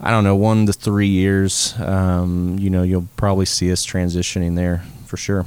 I 0.00 0.10
don't 0.10 0.24
know 0.24 0.36
one 0.36 0.64
to 0.66 0.72
three 0.72 1.06
years, 1.08 1.74
um, 1.78 2.56
you 2.58 2.70
know, 2.70 2.82
you'll 2.82 3.08
probably 3.16 3.46
see 3.46 3.70
us 3.70 3.86
transitioning 3.86 4.56
there 4.56 4.84
for 5.04 5.18
sure. 5.18 5.44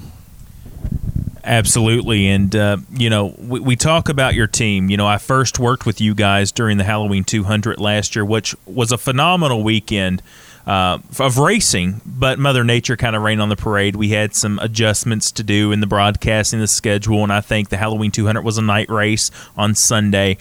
Absolutely. 1.45 2.27
And, 2.27 2.55
uh, 2.55 2.77
you 2.91 3.10
know, 3.10 3.36
we, 3.38 3.60
we, 3.60 3.75
talk 3.75 4.10
about 4.10 4.34
your 4.34 4.47
team. 4.47 4.89
You 4.89 4.97
know, 4.97 5.05
I 5.05 5.19
first 5.19 5.60
worked 5.60 5.86
with 5.86 6.01
you 6.01 6.15
guys 6.15 6.51
during 6.51 6.77
the 6.77 6.84
Halloween 6.84 7.23
200 7.23 7.79
last 7.79 8.15
year, 8.15 8.25
which 8.25 8.55
was 8.65 8.91
a 8.91 8.97
phenomenal 8.97 9.63
weekend 9.63 10.23
uh, 10.65 10.97
of 11.19 11.38
racing, 11.38 12.01
but 12.03 12.39
Mother 12.39 12.63
Nature 12.63 12.97
kind 12.97 13.15
of 13.15 13.21
rained 13.21 13.41
on 13.41 13.49
the 13.49 13.55
parade. 13.55 13.95
We 13.95 14.10
had 14.10 14.34
some 14.34 14.58
adjustments 14.60 15.31
to 15.34 15.43
do 15.43 15.71
in 15.71 15.81
the 15.81 15.88
broadcasting, 15.88 16.60
the 16.60 16.67
schedule, 16.67 17.21
and 17.21 17.31
I 17.31 17.41
think 17.41 17.69
the 17.69 17.77
Halloween 17.77 18.10
200 18.10 18.41
was 18.41 18.58
a 18.58 18.63
night 18.63 18.89
race 18.89 19.29
on 19.55 19.75
Sunday. 19.75 20.38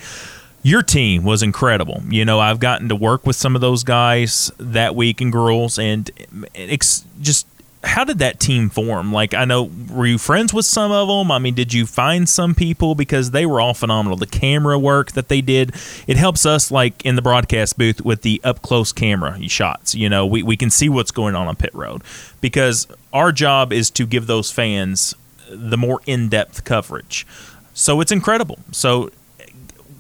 Your 0.63 0.83
team 0.83 1.25
was 1.25 1.43
incredible. 1.43 2.03
You 2.09 2.25
know, 2.25 2.41
I've 2.41 2.59
gotten 2.59 2.89
to 2.89 2.97
work 2.97 3.27
with 3.27 3.37
some 3.37 3.55
of 3.55 3.61
those 3.61 3.85
guys 3.85 4.51
that 4.57 4.97
week 4.97 5.21
and 5.21 5.31
girls, 5.31 5.79
and 5.79 6.11
it's 6.55 7.05
just 7.21 7.47
how 7.85 8.05
did 8.05 8.19
that 8.19 8.41
team 8.41 8.71
form? 8.71 9.13
Like, 9.13 9.35
I 9.35 9.45
know, 9.45 9.71
were 9.91 10.07
you 10.07 10.19
friends 10.19 10.53
with 10.53 10.67
some 10.67 10.91
of 10.91 11.09
them? 11.09 11.31
I 11.31 11.39
mean, 11.39 11.55
did 11.55 11.73
you 11.73 11.87
find 11.87 12.29
some 12.29 12.55
people 12.55 12.95
because 12.95 13.31
they 13.31 13.47
were 13.47 13.61
all 13.61 13.75
phenomenal? 13.75 14.17
The 14.17 14.27
camera 14.27 14.79
work 14.79 15.13
that 15.13 15.29
they 15.29 15.41
did, 15.41 15.75
it 16.07 16.17
helps 16.17 16.47
us, 16.47 16.71
like 16.71 17.05
in 17.05 17.17
the 17.17 17.23
broadcast 17.23 17.79
booth, 17.79 18.05
with 18.05 18.23
the 18.23 18.41
up 18.45 18.63
close 18.63 18.93
camera 18.93 19.39
shots. 19.49 19.95
You 19.95 20.09
know, 20.09 20.27
we, 20.27 20.43
we 20.43 20.57
can 20.57 20.71
see 20.71 20.89
what's 20.89 21.11
going 21.11 21.35
on 21.35 21.47
on 21.47 21.57
pit 21.57 21.75
road 21.75 22.03
because 22.41 22.87
our 23.13 23.33
job 23.33 23.73
is 23.73 23.91
to 23.93 24.07
give 24.07 24.27
those 24.27 24.51
fans 24.51 25.15
the 25.49 25.77
more 25.77 26.01
in 26.07 26.29
depth 26.29 26.65
coverage. 26.65 27.27
So 27.75 28.01
it's 28.01 28.13
incredible. 28.13 28.59
So, 28.73 29.11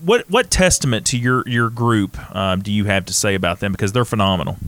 what 0.02 0.28
what 0.30 0.50
testament 0.50 1.06
to 1.06 1.18
your 1.18 1.48
your 1.48 1.70
group 1.70 2.18
um, 2.34 2.60
do 2.60 2.70
you 2.70 2.84
have 2.84 3.06
to 3.06 3.12
say 3.12 3.34
about 3.34 3.60
them 3.60 3.72
because 3.72 3.92
they're 3.92 4.04
phenomenal? 4.04 4.58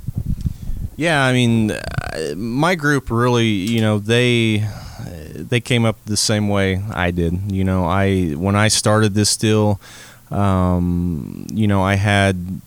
Yeah, 0.96 1.22
I 1.22 1.32
mean, 1.32 1.72
uh, 1.72 2.34
my 2.36 2.74
group 2.74 3.10
really, 3.10 3.48
you 3.48 3.82
know, 3.82 3.98
they 3.98 4.66
they 5.34 5.60
came 5.60 5.84
up 5.84 5.98
the 6.06 6.16
same 6.16 6.48
way 6.48 6.82
I 6.90 7.10
did. 7.10 7.52
You 7.52 7.64
know, 7.64 7.84
I 7.84 8.30
when 8.30 8.56
I 8.56 8.68
started 8.68 9.14
this 9.14 9.36
deal, 9.36 9.78
um, 10.30 11.46
you 11.52 11.66
know, 11.66 11.82
I 11.82 11.96
had 11.96 12.60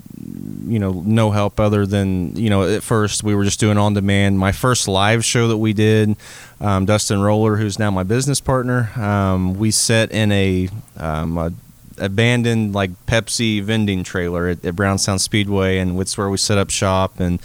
you 0.68 0.78
know 0.78 1.02
no 1.06 1.32
help 1.32 1.60
other 1.60 1.86
than 1.86 2.36
you 2.36 2.50
know 2.50 2.64
at 2.64 2.84
first 2.84 3.24
we 3.24 3.34
were 3.34 3.44
just 3.44 3.60
doing 3.60 3.78
on 3.78 3.96
demand. 3.96 4.38
My 4.38 4.52
first 4.52 4.88
live 4.88 5.26
show 5.26 5.48
that 5.48 5.58
we 5.58 5.74
did, 5.74 6.16
um, 6.62 6.86
Dustin 6.86 7.22
Roller, 7.22 7.56
who's 7.56 7.80
now 7.80 7.90
my 7.90 8.04
business 8.04 8.40
partner, 8.40 8.92
um, 8.96 9.56
we 9.56 9.72
set 9.72 10.12
in 10.12 10.32
a, 10.32 10.70
um, 10.98 11.38
a 11.38 11.52
abandoned 11.98 12.74
like 12.74 12.92
Pepsi 13.08 13.62
vending 13.64 14.04
trailer 14.04 14.48
at, 14.48 14.64
at 14.64 14.76
Brownstown 14.76 15.18
Speedway, 15.18 15.80
and 15.80 16.00
it's 16.00 16.18
where 16.18 16.30
we 16.30 16.38
set 16.38 16.58
up 16.60 16.70
shop 16.70 17.20
and 17.20 17.40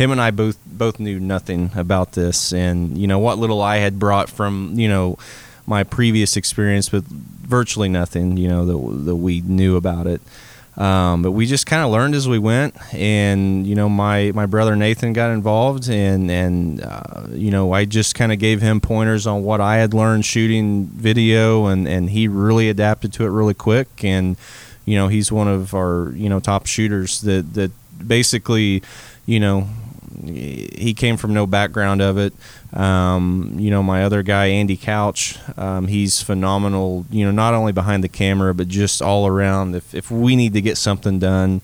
him 0.00 0.10
and 0.10 0.20
I 0.20 0.30
both 0.30 0.58
both 0.64 0.98
knew 0.98 1.20
nothing 1.20 1.72
about 1.76 2.12
this, 2.12 2.54
and 2.54 2.96
you 2.96 3.06
know 3.06 3.18
what 3.18 3.36
little 3.36 3.60
I 3.60 3.76
had 3.76 3.98
brought 3.98 4.30
from 4.30 4.72
you 4.74 4.88
know 4.88 5.18
my 5.66 5.84
previous 5.84 6.38
experience 6.38 6.90
with 6.90 7.06
virtually 7.06 7.90
nothing, 7.90 8.38
you 8.38 8.48
know 8.48 8.64
that 8.64 9.04
that 9.04 9.16
we 9.16 9.42
knew 9.42 9.76
about 9.76 10.06
it. 10.06 10.22
Um, 10.78 11.20
but 11.20 11.32
we 11.32 11.44
just 11.44 11.66
kind 11.66 11.82
of 11.84 11.90
learned 11.90 12.14
as 12.14 12.26
we 12.26 12.38
went, 12.38 12.74
and 12.94 13.66
you 13.66 13.74
know 13.74 13.90
my 13.90 14.32
my 14.34 14.46
brother 14.46 14.74
Nathan 14.74 15.12
got 15.12 15.32
involved, 15.32 15.90
and 15.90 16.30
and 16.30 16.82
uh, 16.82 17.26
you 17.32 17.50
know 17.50 17.72
I 17.72 17.84
just 17.84 18.14
kind 18.14 18.32
of 18.32 18.38
gave 18.38 18.62
him 18.62 18.80
pointers 18.80 19.26
on 19.26 19.42
what 19.42 19.60
I 19.60 19.76
had 19.76 19.92
learned 19.92 20.24
shooting 20.24 20.86
video, 20.86 21.66
and 21.66 21.86
and 21.86 22.08
he 22.08 22.26
really 22.26 22.70
adapted 22.70 23.12
to 23.14 23.26
it 23.26 23.28
really 23.28 23.52
quick, 23.52 24.02
and 24.02 24.36
you 24.86 24.96
know 24.96 25.08
he's 25.08 25.30
one 25.30 25.46
of 25.46 25.74
our 25.74 26.10
you 26.14 26.30
know 26.30 26.40
top 26.40 26.64
shooters 26.64 27.20
that 27.20 27.52
that 27.52 27.70
basically 28.06 28.82
you 29.26 29.38
know 29.38 29.68
he 30.24 30.94
came 30.94 31.16
from 31.16 31.34
no 31.34 31.46
background 31.46 32.02
of 32.02 32.18
it. 32.18 32.32
Um, 32.72 33.56
you 33.58 33.70
know, 33.70 33.82
my 33.82 34.04
other 34.04 34.22
guy, 34.22 34.46
Andy 34.46 34.76
Couch, 34.76 35.38
um, 35.56 35.86
he's 35.86 36.22
phenomenal. 36.22 37.06
You 37.10 37.24
know, 37.26 37.30
not 37.30 37.54
only 37.54 37.72
behind 37.72 38.04
the 38.04 38.08
camera, 38.08 38.54
but 38.54 38.68
just 38.68 39.02
all 39.02 39.26
around. 39.26 39.74
If 39.74 39.94
if 39.94 40.10
we 40.10 40.36
need 40.36 40.52
to 40.54 40.60
get 40.60 40.76
something 40.76 41.18
done, 41.18 41.62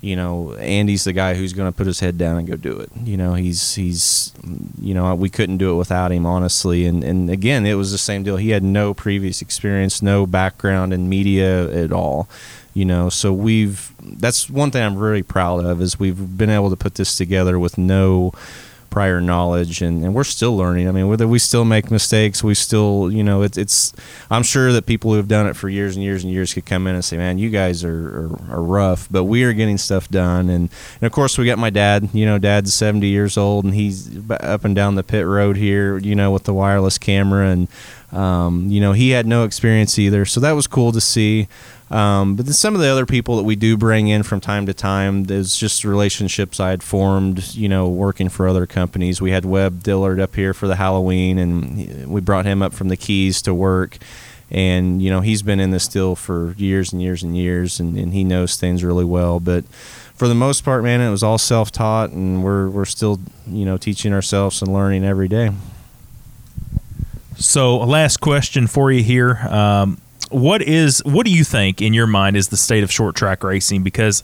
you 0.00 0.16
know, 0.16 0.54
Andy's 0.54 1.04
the 1.04 1.12
guy 1.12 1.34
who's 1.34 1.52
going 1.52 1.70
to 1.70 1.76
put 1.76 1.86
his 1.86 2.00
head 2.00 2.16
down 2.18 2.38
and 2.38 2.46
go 2.46 2.56
do 2.56 2.78
it. 2.78 2.90
You 3.02 3.16
know, 3.16 3.34
he's 3.34 3.74
he's, 3.74 4.32
you 4.80 4.94
know, 4.94 5.14
we 5.14 5.28
couldn't 5.28 5.58
do 5.58 5.72
it 5.72 5.76
without 5.76 6.12
him, 6.12 6.26
honestly. 6.26 6.86
And 6.86 7.02
and 7.02 7.30
again, 7.30 7.66
it 7.66 7.74
was 7.74 7.92
the 7.92 7.98
same 7.98 8.22
deal. 8.22 8.36
He 8.36 8.50
had 8.50 8.62
no 8.62 8.94
previous 8.94 9.42
experience, 9.42 10.00
no 10.00 10.26
background 10.26 10.92
in 10.92 11.08
media 11.08 11.70
at 11.72 11.92
all 11.92 12.28
you 12.76 12.84
know 12.84 13.08
so 13.08 13.32
we've 13.32 13.90
that's 14.18 14.50
one 14.50 14.70
thing 14.70 14.82
i'm 14.82 14.96
really 14.96 15.22
proud 15.22 15.64
of 15.64 15.80
is 15.80 15.98
we've 15.98 16.36
been 16.36 16.50
able 16.50 16.68
to 16.68 16.76
put 16.76 16.94
this 16.96 17.16
together 17.16 17.58
with 17.58 17.78
no 17.78 18.30
prior 18.90 19.20
knowledge 19.20 19.82
and, 19.82 20.02
and 20.02 20.14
we're 20.14 20.24
still 20.24 20.56
learning. 20.56 20.88
I 20.88 20.90
mean 20.90 21.08
whether 21.08 21.28
we 21.28 21.38
still 21.38 21.66
make 21.66 21.90
mistakes 21.90 22.42
we 22.42 22.54
still 22.54 23.10
you 23.12 23.22
know 23.22 23.42
it, 23.42 23.58
it's 23.58 23.92
i'm 24.30 24.42
sure 24.42 24.72
that 24.72 24.86
people 24.86 25.10
who 25.10 25.18
have 25.18 25.28
done 25.28 25.46
it 25.46 25.54
for 25.54 25.68
years 25.68 25.96
and 25.96 26.04
years 26.04 26.24
and 26.24 26.32
years 26.32 26.54
could 26.54 26.64
come 26.64 26.86
in 26.86 26.94
and 26.94 27.04
say 27.04 27.18
man 27.18 27.36
you 27.36 27.50
guys 27.50 27.84
are, 27.84 27.90
are, 27.90 28.54
are 28.54 28.62
rough 28.62 29.06
but 29.10 29.24
we 29.24 29.42
are 29.44 29.52
getting 29.52 29.76
stuff 29.76 30.08
done. 30.08 30.48
And, 30.48 30.70
and 30.94 31.02
of 31.02 31.12
course 31.12 31.36
we 31.36 31.44
got 31.44 31.58
my 31.58 31.68
dad 31.68 32.08
you 32.12 32.24
know 32.24 32.38
dad's 32.38 32.72
70 32.72 33.06
years 33.06 33.36
old 33.36 33.64
and 33.64 33.74
he's 33.74 34.18
up 34.30 34.64
and 34.64 34.74
down 34.74 34.94
the 34.94 35.02
pit 35.02 35.26
road 35.26 35.56
here 35.56 35.98
you 35.98 36.14
know 36.14 36.30
with 36.30 36.44
the 36.44 36.54
wireless 36.54 36.96
camera 36.96 37.48
and 37.48 37.68
um, 38.12 38.68
you 38.70 38.80
know 38.80 38.92
he 38.92 39.10
had 39.10 39.26
no 39.26 39.44
experience 39.44 39.98
either. 39.98 40.24
So 40.24 40.40
that 40.40 40.52
was 40.52 40.66
cool 40.66 40.92
to 40.92 41.00
see 41.00 41.48
um, 41.90 42.34
but 42.34 42.46
then 42.46 42.52
some 42.52 42.74
of 42.74 42.80
the 42.80 42.88
other 42.88 43.06
people 43.06 43.36
that 43.36 43.44
we 43.44 43.54
do 43.54 43.76
bring 43.76 44.08
in 44.08 44.24
from 44.24 44.40
time 44.40 44.66
to 44.66 44.74
time, 44.74 45.24
there's 45.24 45.56
just 45.56 45.84
relationships 45.84 46.58
I 46.58 46.70
had 46.70 46.82
formed, 46.82 47.54
you 47.54 47.68
know, 47.68 47.88
working 47.88 48.28
for 48.28 48.48
other 48.48 48.66
companies. 48.66 49.20
We 49.20 49.30
had 49.30 49.44
Webb 49.44 49.84
Dillard 49.84 50.18
up 50.18 50.34
here 50.34 50.52
for 50.52 50.66
the 50.66 50.76
Halloween, 50.76 51.38
and 51.38 52.08
we 52.08 52.20
brought 52.20 52.44
him 52.44 52.60
up 52.60 52.72
from 52.72 52.88
the 52.88 52.96
Keys 52.96 53.40
to 53.42 53.54
work. 53.54 53.98
And, 54.50 55.00
you 55.00 55.10
know, 55.10 55.20
he's 55.20 55.42
been 55.42 55.60
in 55.60 55.70
this 55.70 55.86
deal 55.86 56.16
for 56.16 56.54
years 56.56 56.92
and 56.92 57.00
years 57.00 57.22
and 57.22 57.36
years, 57.36 57.78
and, 57.78 57.96
and 57.96 58.12
he 58.12 58.24
knows 58.24 58.56
things 58.56 58.82
really 58.82 59.04
well. 59.04 59.38
But 59.38 59.64
for 60.14 60.26
the 60.26 60.34
most 60.34 60.64
part, 60.64 60.82
man, 60.82 61.00
it 61.00 61.10
was 61.10 61.22
all 61.22 61.38
self 61.38 61.70
taught, 61.70 62.10
and 62.10 62.42
we're, 62.42 62.68
we're 62.68 62.84
still, 62.84 63.20
you 63.46 63.64
know, 63.64 63.76
teaching 63.76 64.12
ourselves 64.12 64.60
and 64.60 64.72
learning 64.72 65.04
every 65.04 65.28
day. 65.28 65.50
So, 67.36 67.82
a 67.82 67.84
last 67.84 68.16
question 68.18 68.66
for 68.66 68.90
you 68.90 69.02
here. 69.02 69.36
Um, 69.48 70.00
what 70.30 70.62
is 70.62 71.02
what 71.04 71.26
do 71.26 71.32
you 71.32 71.44
think 71.44 71.80
in 71.80 71.94
your 71.94 72.06
mind 72.06 72.36
is 72.36 72.48
the 72.48 72.56
state 72.56 72.82
of 72.82 72.92
short 72.92 73.16
track 73.16 73.42
racing? 73.42 73.82
Because 73.82 74.22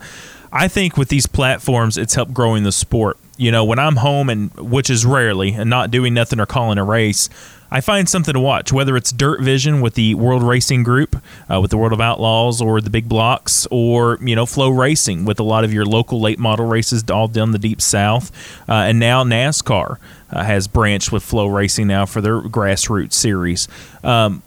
I 0.53 0.69
think 0.69 0.97
with 0.97 1.09
these 1.09 1.27
platforms, 1.27 1.97
it's 1.97 2.15
helped 2.15 2.35
growing 2.35 2.63
the 2.63 2.73
sport. 2.73 3.19
You 3.37 3.51
know, 3.51 3.65
when 3.65 3.79
I'm 3.79 3.97
home 3.97 4.29
and 4.29 4.53
which 4.55 4.91
is 4.91 5.07
rarely 5.07 5.53
and 5.53 5.71
not 5.71 5.91
doing 5.91 6.15
nothing 6.15 6.39
or 6.39 6.47
calling 6.47 6.79
a 6.79 6.85
race, 6.85 7.29
I 7.71 7.81
find 7.81 8.07
something 8.07 8.35
to 8.35 8.41
watch. 8.41 8.71
Whether 8.71 8.99
it's 8.99 9.11
Dirt 9.11 9.41
Vision 9.41 9.81
with 9.81 9.95
the 9.95 10.15
World 10.15 10.43
Racing 10.43 10.83
Group, 10.83 11.17
uh, 11.51 11.59
with 11.59 11.71
the 11.71 11.79
World 11.79 11.95
of 11.95 12.03
Outlaws, 12.03 12.61
or 12.61 12.83
the 12.83 12.91
Big 12.91 13.09
Blocks, 13.09 13.67
or 13.71 14.19
you 14.21 14.37
know 14.37 14.45
FloRacing 14.45 15.25
with 15.25 15.41
a 15.41 15.43
lot 15.43 15.65
of 15.65 15.73
your 15.73 15.87
local 15.87 16.21
late 16.21 16.39
model 16.39 16.67
races 16.67 17.03
all 17.11 17.29
down 17.29 17.53
the 17.53 17.59
deep 17.59 17.81
south, 17.81 18.31
uh, 18.69 18.73
and 18.73 18.99
now 19.01 19.25
NASCAR 19.25 19.97
uh, 20.31 20.45
has 20.45 20.69
branched 20.69 21.13
with 21.13 21.25
FloRacing 21.25 21.87
now 21.87 22.05
for 22.05 22.21
their 22.21 22.43
grassroots 22.43 23.15
series. 23.15 23.69
Um, 24.05 24.43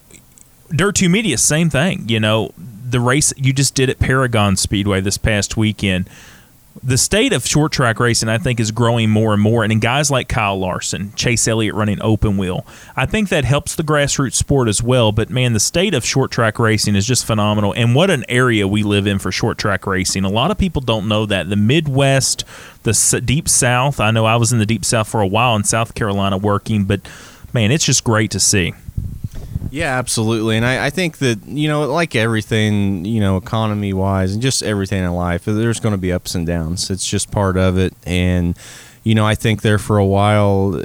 Dirt 0.70 0.96
2 0.96 1.10
Media, 1.10 1.38
same 1.38 1.70
thing. 1.70 2.10
You 2.10 2.20
know, 2.20 2.52
the 2.58 3.00
race 3.00 3.34
you 3.38 3.54
just 3.54 3.76
did 3.76 3.90
at 3.90 4.00
Paragon 4.00 4.56
Speedway 4.56 5.02
this 5.02 5.18
past 5.18 5.58
weekend. 5.58 6.10
The 6.84 6.98
state 6.98 7.32
of 7.32 7.48
short 7.48 7.72
track 7.72 8.02
racing, 8.02 8.28
I 8.28 8.38
think, 8.38 8.60
is 8.60 8.72
growing 8.72 9.10
more 9.10 9.32
and 9.32 9.42
more. 9.42 9.64
And 9.64 9.72
in 9.72 9.80
guys 9.80 10.12
like 10.12 10.28
Kyle 10.28 10.60
Larson, 10.60 11.14
Chase 11.16 11.48
Elliott 11.48 11.74
running 11.74 12.02
open 12.02 12.36
wheel, 12.36 12.66
I 12.98 13.06
think 13.06 13.30
that 13.30 13.46
helps 13.46 13.76
the 13.76 13.84
grassroots 13.84 14.34
sport 14.34 14.68
as 14.68 14.84
well. 14.84 15.14
But 15.14 15.30
man, 15.30 15.54
the 15.54 15.60
state 15.62 15.94
of 15.94 16.04
short 16.04 16.32
track 16.32 16.60
racing 16.60 16.96
is 16.96 17.08
just 17.08 17.26
phenomenal. 17.26 17.74
And 17.74 17.96
what 17.96 18.10
an 18.10 18.26
area 18.28 18.68
we 18.68 18.84
live 18.84 19.08
in 19.08 19.20
for 19.20 19.32
short 19.32 19.58
track 19.58 19.88
racing. 19.88 20.26
A 20.26 20.30
lot 20.30 20.52
of 20.52 20.58
people 20.58 20.82
don't 20.82 21.08
know 21.08 21.26
that. 21.26 21.50
The 21.50 21.56
Midwest, 21.56 22.44
the 22.84 23.22
deep 23.24 23.48
South, 23.48 24.02
I 24.02 24.12
know 24.12 24.26
I 24.26 24.36
was 24.36 24.52
in 24.52 24.60
the 24.60 24.66
deep 24.66 24.84
South 24.84 25.08
for 25.08 25.22
a 25.22 25.28
while 25.28 25.56
in 25.56 25.64
South 25.64 25.96
Carolina 25.96 26.38
working, 26.38 26.84
but 26.84 27.00
man, 27.54 27.72
it's 27.72 27.86
just 27.86 28.04
great 28.04 28.32
to 28.32 28.40
see. 28.40 28.74
Yeah, 29.72 29.98
absolutely. 29.98 30.58
And 30.58 30.66
I, 30.66 30.88
I, 30.88 30.90
think 30.90 31.18
that, 31.18 31.46
you 31.48 31.68
know, 31.68 31.92
like 31.92 32.16
everything, 32.16 33.06
you 33.06 33.20
know, 33.20 33.38
economy 33.38 33.94
wise 33.94 34.34
and 34.34 34.42
just 34.42 34.64
everything 34.64 35.04
in 35.04 35.12
life, 35.14 35.46
there's 35.46 35.80
going 35.80 35.94
to 35.94 35.98
be 36.00 36.12
ups 36.12 36.36
and 36.36 36.46
downs. 36.46 36.90
It's 36.90 37.06
just 37.06 37.32
part 37.32 37.58
of 37.58 37.78
it. 37.78 37.94
And, 38.06 38.58
you 39.04 39.16
know, 39.16 39.26
I 39.26 39.36
think 39.36 39.62
there 39.62 39.78
for 39.78 39.98
a 39.98 40.06
while, 40.06 40.82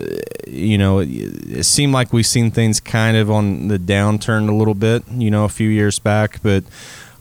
you 0.46 0.78
know, 0.78 0.98
it, 1.00 1.08
it 1.08 1.64
seemed 1.64 1.92
like 1.92 2.12
we've 2.12 2.26
seen 2.26 2.50
things 2.50 2.80
kind 2.80 3.16
of 3.16 3.30
on 3.30 3.68
the 3.68 3.78
downturn 3.78 4.48
a 4.48 4.54
little 4.54 4.74
bit, 4.74 5.04
you 5.08 5.30
know, 5.30 5.44
a 5.44 5.48
few 5.48 5.68
years 5.68 5.98
back, 5.98 6.42
but 6.42 6.64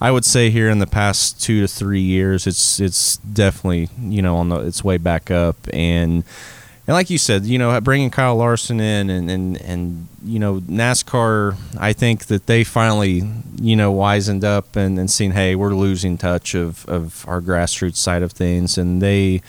I 0.02 0.12
would 0.12 0.26
say 0.26 0.50
here 0.50 0.70
in 0.70 0.80
the 0.80 0.88
past 0.88 1.42
two 1.42 1.62
to 1.62 1.68
three 1.68 2.02
years, 2.02 2.48
it's 2.48 2.80
it's 2.80 3.18
definitely 3.18 3.90
you 4.02 4.22
know 4.22 4.38
on 4.38 4.48
the 4.50 4.60
its 4.62 4.82
way 4.82 4.98
back 4.98 5.30
up, 5.30 5.58
and 5.74 6.24
and 6.90 6.96
like 6.96 7.12
you 7.12 7.20
said, 7.20 7.46
you 7.46 7.60
know, 7.60 7.80
bringing 7.82 8.10
Kyle 8.10 8.36
Larson 8.36 8.80
in 8.80 9.12
and 9.12 9.30
and 9.30 9.62
and 9.62 10.08
you 10.26 10.40
know 10.40 10.60
NASCAR, 10.62 11.56
I 11.78 11.94
think 11.94 12.26
that 12.26 12.48
they 12.48 12.64
finally 12.64 13.22
you 13.62 13.76
know 13.76 13.94
wisened 13.94 14.44
up 14.44 14.76
and 14.76 14.98
and 14.98 15.12
seen, 15.12 15.30
hey, 15.30 15.54
we're 15.54 15.76
losing 15.76 16.18
touch 16.18 16.56
of 16.56 16.90
of 16.90 17.28
our 17.28 17.42
grassroots 17.42 17.98
side 17.98 18.24
of 18.24 18.32
things, 18.32 18.80
and 18.80 19.04
they 19.04 19.44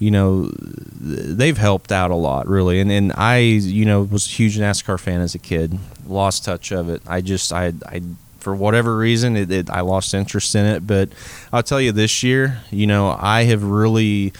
you 0.00 0.10
know, 0.10 0.50
they've 0.56 1.58
helped 1.58 1.92
out 1.92 2.10
a 2.10 2.16
lot, 2.16 2.48
really. 2.48 2.80
And 2.80 2.90
and 2.90 3.12
I, 3.12 3.36
you 3.36 3.84
know, 3.84 4.02
was 4.02 4.26
a 4.26 4.30
huge 4.30 4.58
NASCAR 4.58 4.98
fan 4.98 5.20
as 5.20 5.36
a 5.36 5.38
kid. 5.38 5.78
Lost 6.08 6.44
touch 6.44 6.72
of 6.72 6.88
it. 6.88 7.02
I 7.06 7.20
just, 7.20 7.52
I, 7.52 7.72
I, 7.86 8.02
for 8.40 8.52
whatever 8.52 8.96
reason, 8.96 9.36
it, 9.36 9.52
it, 9.52 9.70
I 9.70 9.82
lost 9.82 10.12
interest 10.12 10.56
in 10.56 10.66
it. 10.66 10.88
But 10.88 11.10
I'll 11.52 11.62
tell 11.62 11.80
you, 11.80 11.92
this 11.92 12.24
year, 12.24 12.62
you 12.72 12.88
know, 12.88 13.16
I 13.16 13.44
have 13.44 13.62
really. 13.62 14.32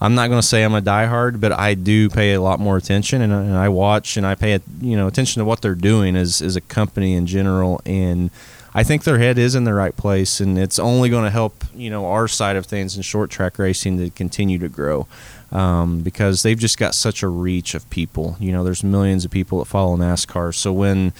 I'm 0.00 0.14
not 0.14 0.28
going 0.28 0.40
to 0.40 0.46
say 0.46 0.62
I'm 0.62 0.74
a 0.74 0.82
diehard, 0.82 1.40
but 1.40 1.52
I 1.52 1.74
do 1.74 2.08
pay 2.08 2.34
a 2.34 2.40
lot 2.40 2.60
more 2.60 2.76
attention, 2.76 3.20
and, 3.20 3.32
and 3.32 3.56
I 3.56 3.68
watch 3.68 4.16
and 4.16 4.26
I 4.26 4.34
pay 4.34 4.60
you 4.80 4.96
know 4.96 5.06
attention 5.06 5.40
to 5.40 5.44
what 5.44 5.60
they're 5.60 5.74
doing 5.74 6.16
as 6.16 6.40
as 6.40 6.56
a 6.56 6.60
company 6.60 7.14
in 7.14 7.26
general, 7.26 7.80
and 7.84 8.30
I 8.74 8.84
think 8.84 9.04
their 9.04 9.18
head 9.18 9.38
is 9.38 9.54
in 9.54 9.64
the 9.64 9.74
right 9.74 9.96
place, 9.96 10.40
and 10.40 10.58
it's 10.58 10.78
only 10.78 11.08
going 11.08 11.24
to 11.24 11.30
help 11.30 11.64
you 11.74 11.90
know 11.90 12.06
our 12.06 12.28
side 12.28 12.56
of 12.56 12.66
things 12.66 12.96
in 12.96 13.02
short 13.02 13.30
track 13.30 13.58
racing 13.58 13.98
to 13.98 14.10
continue 14.10 14.58
to 14.58 14.68
grow. 14.68 15.06
Um, 15.50 16.02
because 16.02 16.42
they've 16.42 16.58
just 16.58 16.76
got 16.76 16.94
such 16.94 17.22
a 17.22 17.28
reach 17.28 17.74
of 17.74 17.88
people. 17.88 18.36
You 18.38 18.52
know, 18.52 18.64
there's 18.64 18.84
millions 18.84 19.24
of 19.24 19.30
people 19.30 19.60
that 19.60 19.64
follow 19.64 19.96
NASCAR. 19.96 20.54
So 20.54 20.74
when 20.74 21.14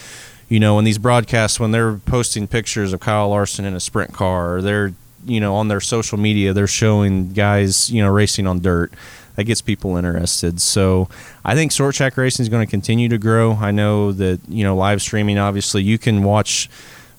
you 0.49 0.59
know, 0.61 0.79
in 0.79 0.85
these 0.85 0.99
broadcasts, 0.99 1.61
when 1.61 1.73
they're 1.73 1.95
posting 1.95 2.47
pictures 2.49 2.93
of 2.93 3.01
Kyle 3.01 3.29
Larson 3.29 3.65
in 3.65 3.75
a 3.75 3.81
sprint 3.81 4.13
car, 4.15 4.57
or 4.57 4.63
they're, 4.63 4.95
you 5.25 5.41
know, 5.41 5.55
on 5.57 5.69
their 5.69 5.81
social 5.81 6.19
media, 6.19 6.53
they're 6.53 6.67
showing 6.67 7.33
guys, 7.33 7.91
you 7.91 8.03
know, 8.03 8.11
racing 8.11 8.47
on 8.47 8.61
dirt. 8.61 8.93
That 9.37 9.45
gets 9.45 9.63
people 9.63 9.97
interested. 9.97 10.61
So 10.61 11.09
I 11.45 11.55
think 11.55 11.71
short 11.71 11.95
track 11.95 12.17
racing 12.17 12.43
is 12.43 12.49
going 12.49 12.67
to 12.67 12.71
continue 12.71 13.09
to 13.09 13.19
grow. 13.19 13.53
I 13.53 13.71
know 13.71 14.11
that, 14.13 14.41
you 14.49 14.65
know, 14.65 14.75
live 14.75 15.01
streaming, 15.01 15.39
obviously, 15.39 15.83
you 15.85 15.97
can 15.97 16.25
watch 16.25 16.69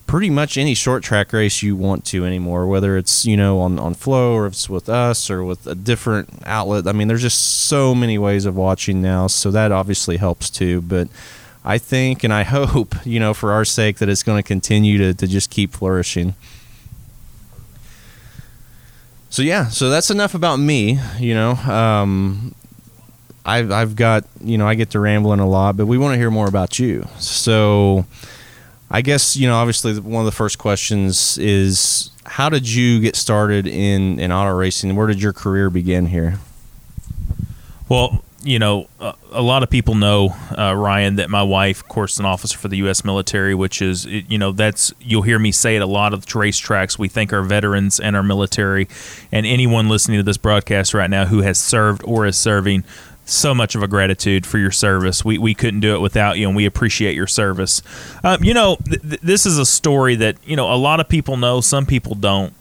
pretty 0.06 0.28
much 0.28 0.58
any 0.58 0.74
short 0.74 1.02
track 1.02 1.32
race 1.32 1.62
you 1.62 1.76
want 1.76 2.04
to 2.04 2.26
anymore, 2.26 2.66
whether 2.66 2.98
it's, 2.98 3.24
you 3.24 3.38
know, 3.38 3.60
on, 3.60 3.78
on 3.78 3.94
Flo 3.94 4.34
or 4.34 4.46
if 4.46 4.52
it's 4.52 4.68
with 4.68 4.88
us 4.88 5.30
or 5.30 5.44
with 5.44 5.66
a 5.66 5.74
different 5.74 6.28
outlet. 6.44 6.86
I 6.86 6.92
mean, 6.92 7.08
there's 7.08 7.22
just 7.22 7.62
so 7.62 7.94
many 7.94 8.18
ways 8.18 8.44
of 8.44 8.54
watching 8.54 9.00
now. 9.00 9.26
So 9.26 9.50
that 9.52 9.72
obviously 9.72 10.18
helps 10.18 10.50
too. 10.50 10.82
But, 10.82 11.08
I 11.64 11.78
think 11.78 12.24
and 12.24 12.32
I 12.32 12.42
hope, 12.44 12.94
you 13.04 13.20
know, 13.20 13.34
for 13.34 13.52
our 13.52 13.64
sake, 13.64 13.98
that 13.98 14.08
it's 14.08 14.22
going 14.22 14.42
to 14.42 14.46
continue 14.46 14.98
to, 14.98 15.14
to 15.14 15.26
just 15.26 15.50
keep 15.50 15.72
flourishing. 15.72 16.34
So 19.30 19.42
yeah, 19.42 19.68
so 19.68 19.90
that's 19.90 20.10
enough 20.10 20.34
about 20.34 20.56
me. 20.56 20.98
You 21.18 21.34
know, 21.34 21.52
um, 21.52 22.52
I've 23.46 23.70
I've 23.70 23.96
got 23.96 24.24
you 24.40 24.58
know 24.58 24.66
I 24.66 24.74
get 24.74 24.90
to 24.90 25.00
rambling 25.00 25.38
a 25.40 25.48
lot, 25.48 25.76
but 25.76 25.86
we 25.86 25.98
want 25.98 26.14
to 26.14 26.18
hear 26.18 26.30
more 26.30 26.48
about 26.48 26.78
you. 26.80 27.06
So 27.18 28.06
I 28.90 29.02
guess 29.02 29.36
you 29.36 29.46
know 29.46 29.54
obviously 29.56 29.98
one 30.00 30.20
of 30.20 30.26
the 30.26 30.36
first 30.36 30.58
questions 30.58 31.38
is 31.38 32.10
how 32.26 32.48
did 32.48 32.68
you 32.68 33.00
get 33.00 33.14
started 33.14 33.68
in 33.68 34.18
in 34.18 34.32
auto 34.32 34.52
racing? 34.52 34.96
Where 34.96 35.06
did 35.06 35.22
your 35.22 35.32
career 35.32 35.70
begin 35.70 36.06
here? 36.06 36.38
Well, 37.88 38.24
you 38.42 38.58
know, 38.58 38.88
uh, 38.98 39.12
a 39.32 39.42
lot 39.42 39.62
of 39.62 39.70
people 39.70 39.94
know 39.94 40.34
uh, 40.56 40.74
Ryan 40.74 41.16
that 41.16 41.28
my 41.28 41.42
wife, 41.42 41.82
of 41.82 41.88
course, 41.88 42.18
an 42.18 42.24
officer 42.24 42.56
for 42.56 42.68
the 42.68 42.78
U.S. 42.78 43.04
military, 43.04 43.54
which 43.54 43.82
is, 43.82 44.06
you 44.06 44.38
know, 44.38 44.52
that's 44.52 44.92
you'll 45.00 45.22
hear 45.22 45.38
me 45.38 45.52
say 45.52 45.76
it 45.76 45.82
a 45.82 45.86
lot 45.86 46.14
of 46.14 46.24
racetracks. 46.26 46.98
We 46.98 47.08
thank 47.08 47.32
our 47.32 47.42
veterans 47.42 48.00
and 48.00 48.16
our 48.16 48.22
military, 48.22 48.88
and 49.30 49.44
anyone 49.44 49.88
listening 49.88 50.18
to 50.18 50.22
this 50.22 50.38
broadcast 50.38 50.94
right 50.94 51.10
now 51.10 51.26
who 51.26 51.42
has 51.42 51.58
served 51.58 52.02
or 52.04 52.26
is 52.26 52.36
serving. 52.36 52.84
So 53.26 53.54
much 53.54 53.76
of 53.76 53.82
a 53.82 53.86
gratitude 53.86 54.44
for 54.44 54.58
your 54.58 54.72
service. 54.72 55.24
We, 55.24 55.38
we 55.38 55.54
couldn't 55.54 55.78
do 55.78 55.94
it 55.94 56.00
without 56.00 56.36
you, 56.36 56.48
and 56.48 56.56
we 56.56 56.66
appreciate 56.66 57.14
your 57.14 57.28
service. 57.28 57.80
Um, 58.24 58.42
you 58.42 58.52
know, 58.52 58.76
th- 58.84 59.02
th- 59.02 59.20
this 59.20 59.46
is 59.46 59.56
a 59.56 59.66
story 59.66 60.16
that 60.16 60.36
you 60.44 60.56
know 60.56 60.72
a 60.72 60.74
lot 60.74 60.98
of 60.98 61.08
people 61.08 61.36
know, 61.36 61.60
some 61.60 61.86
people 61.86 62.16
don't. 62.16 62.54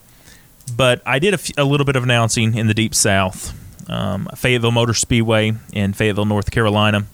But 0.78 1.02
I 1.08 1.18
did 1.18 1.34
a, 1.34 1.40
f- 1.40 1.58
a 1.58 1.64
little 1.64 1.86
bit 1.88 1.96
of 1.96 2.04
announcing 2.04 2.56
in 2.56 2.68
the 2.68 2.76
Deep 2.76 2.94
South 2.94 3.59
um, 3.90 4.28
Fayetteville 4.36 4.72
Motor 4.72 4.94
Speedway 4.94 5.54
in 5.74 5.94
Fayetteville, 5.94 6.26
North 6.26 6.52
Carolina. 6.52 7.06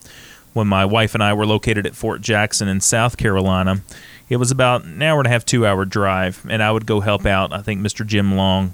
When 0.53 0.67
my 0.67 0.85
wife 0.85 1.13
and 1.13 1.23
I 1.23 1.33
were 1.33 1.45
located 1.45 1.85
at 1.85 1.95
Fort 1.95 2.21
Jackson 2.21 2.69
in 2.69 2.79
South 2.79 3.17
Carolina, 3.17 3.81
it 4.29 4.37
was 4.37 4.51
about 4.51 4.85
an 4.85 5.01
hour 5.01 5.19
and 5.19 5.27
a 5.27 5.29
half, 5.29 5.45
two 5.45 5.65
hour 5.65 5.83
drive, 5.83 6.45
and 6.49 6.63
I 6.63 6.71
would 6.71 6.85
go 6.85 7.01
help 7.01 7.25
out. 7.25 7.51
I 7.51 7.61
think 7.61 7.81
Mr. 7.81 8.05
Jim 8.05 8.35
Long, 8.35 8.73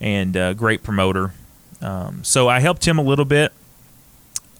and 0.00 0.36
uh, 0.36 0.52
great 0.54 0.82
promoter. 0.82 1.32
Um, 1.80 2.22
so 2.24 2.48
I 2.48 2.60
helped 2.60 2.86
him 2.86 2.98
a 2.98 3.02
little 3.02 3.24
bit. 3.24 3.52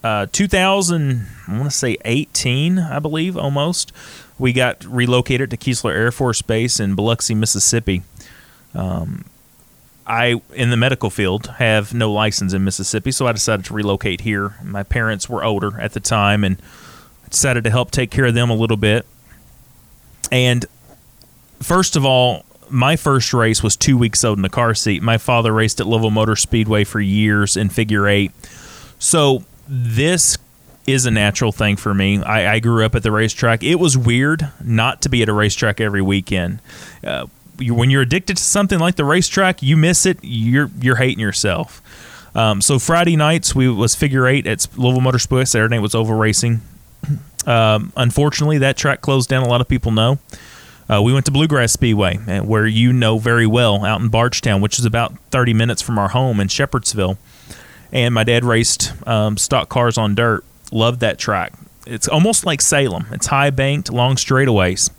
Uh, 0.02 0.26
2000, 0.32 1.26
I 1.48 1.52
want 1.52 1.64
to 1.64 1.70
say 1.70 1.96
18, 2.04 2.78
I 2.78 2.98
believe, 2.98 3.36
almost. 3.36 3.92
We 4.38 4.52
got 4.52 4.84
relocated 4.84 5.50
to 5.50 5.56
Keesler 5.56 5.94
Air 5.94 6.12
Force 6.12 6.42
Base 6.42 6.78
in 6.78 6.94
Biloxi, 6.94 7.34
Mississippi. 7.34 8.02
Um, 8.74 9.24
I, 10.06 10.40
in 10.54 10.70
the 10.70 10.76
medical 10.76 11.10
field, 11.10 11.46
have 11.58 11.94
no 11.94 12.12
license 12.12 12.52
in 12.52 12.62
Mississippi, 12.64 13.10
so 13.10 13.26
I 13.26 13.32
decided 13.32 13.64
to 13.66 13.74
relocate 13.74 14.20
here. 14.20 14.54
My 14.62 14.82
parents 14.82 15.28
were 15.28 15.42
older 15.42 15.80
at 15.80 15.92
the 15.92 16.00
time, 16.00 16.44
and 16.44 16.60
I 17.24 17.28
decided 17.28 17.64
to 17.64 17.70
help 17.70 17.90
take 17.90 18.10
care 18.10 18.26
of 18.26 18.34
them 18.34 18.50
a 18.50 18.54
little 18.54 18.76
bit. 18.76 19.06
And 20.30 20.66
first 21.60 21.96
of 21.96 22.04
all, 22.04 22.44
my 22.68 22.96
first 22.96 23.32
race 23.32 23.62
was 23.62 23.76
two 23.76 23.96
weeks 23.96 24.24
old 24.24 24.38
in 24.38 24.42
the 24.42 24.48
car 24.48 24.74
seat. 24.74 25.02
My 25.02 25.18
father 25.18 25.52
raced 25.52 25.80
at 25.80 25.86
Louisville 25.86 26.10
Motor 26.10 26.36
Speedway 26.36 26.84
for 26.84 27.00
years 27.00 27.56
in 27.56 27.68
figure 27.68 28.06
eight. 28.08 28.32
So 28.98 29.44
this 29.68 30.38
is 30.86 31.06
a 31.06 31.10
natural 31.10 31.52
thing 31.52 31.76
for 31.76 31.94
me. 31.94 32.22
I, 32.22 32.54
I 32.54 32.58
grew 32.60 32.84
up 32.84 32.94
at 32.94 33.02
the 33.02 33.12
racetrack. 33.12 33.62
It 33.62 33.76
was 33.76 33.96
weird 33.96 34.50
not 34.62 35.02
to 35.02 35.08
be 35.08 35.22
at 35.22 35.28
a 35.28 35.32
racetrack 35.32 35.80
every 35.80 36.02
weekend. 36.02 36.60
Uh, 37.02 37.26
you, 37.58 37.74
when 37.74 37.90
you're 37.90 38.02
addicted 38.02 38.36
to 38.36 38.42
something 38.42 38.78
like 38.78 38.96
the 38.96 39.04
racetrack, 39.04 39.62
you 39.62 39.76
miss 39.76 40.06
it, 40.06 40.18
you're 40.22 40.70
you're 40.80 40.96
hating 40.96 41.20
yourself. 41.20 41.82
Um, 42.34 42.60
so 42.60 42.78
Friday 42.78 43.16
nights 43.16 43.54
we 43.54 43.68
was 43.68 43.94
figure 43.94 44.26
eight 44.26 44.46
at 44.46 44.66
Louisville 44.76 45.00
Motor 45.00 45.18
Speedway. 45.18 45.44
Saturday 45.44 45.76
night 45.76 45.82
was 45.82 45.94
oval 45.94 46.16
racing. 46.16 46.60
Um, 47.46 47.92
unfortunately, 47.94 48.56
that 48.56 48.74
track 48.74 49.02
closed 49.02 49.28
down. 49.28 49.42
A 49.42 49.48
lot 49.50 49.60
of 49.60 49.68
people 49.68 49.92
know. 49.92 50.18
Uh, 50.88 51.02
we 51.02 51.12
went 51.12 51.26
to 51.26 51.30
Bluegrass 51.30 51.72
Speedway, 51.72 52.18
uh, 52.26 52.42
where 52.42 52.66
you 52.66 52.90
know 52.90 53.18
very 53.18 53.46
well, 53.46 53.84
out 53.84 54.00
in 54.00 54.08
Bardstown, 54.08 54.62
which 54.62 54.78
is 54.78 54.86
about 54.86 55.18
30 55.30 55.52
minutes 55.52 55.82
from 55.82 55.98
our 55.98 56.08
home 56.08 56.40
in 56.40 56.48
Shepherdsville. 56.48 57.18
And 57.92 58.14
my 58.14 58.24
dad 58.24 58.44
raced 58.44 58.92
um, 59.06 59.36
stock 59.36 59.68
cars 59.68 59.96
on 59.98 60.14
dirt. 60.14 60.44
Loved 60.72 61.00
that 61.00 61.18
track. 61.18 61.52
It's 61.86 62.08
almost 62.08 62.46
like 62.46 62.60
Salem. 62.60 63.06
It's 63.12 63.26
high 63.26 63.50
banked, 63.50 63.92
long 63.92 64.16
straightaways. 64.16 64.90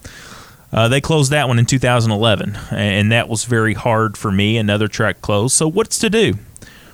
Uh, 0.72 0.88
they 0.88 1.00
closed 1.00 1.32
that 1.32 1.48
one 1.48 1.60
in 1.60 1.66
2011, 1.66 2.58
and 2.72 3.12
that 3.12 3.30
was 3.30 3.46
very 3.46 3.74
hard 3.74 4.18
for 4.18 4.32
me. 4.32 4.58
Another 4.58 4.88
track 4.88 5.22
closed. 5.22 5.56
So 5.56 5.68
what's 5.68 6.00
to 6.00 6.10
do? 6.10 6.36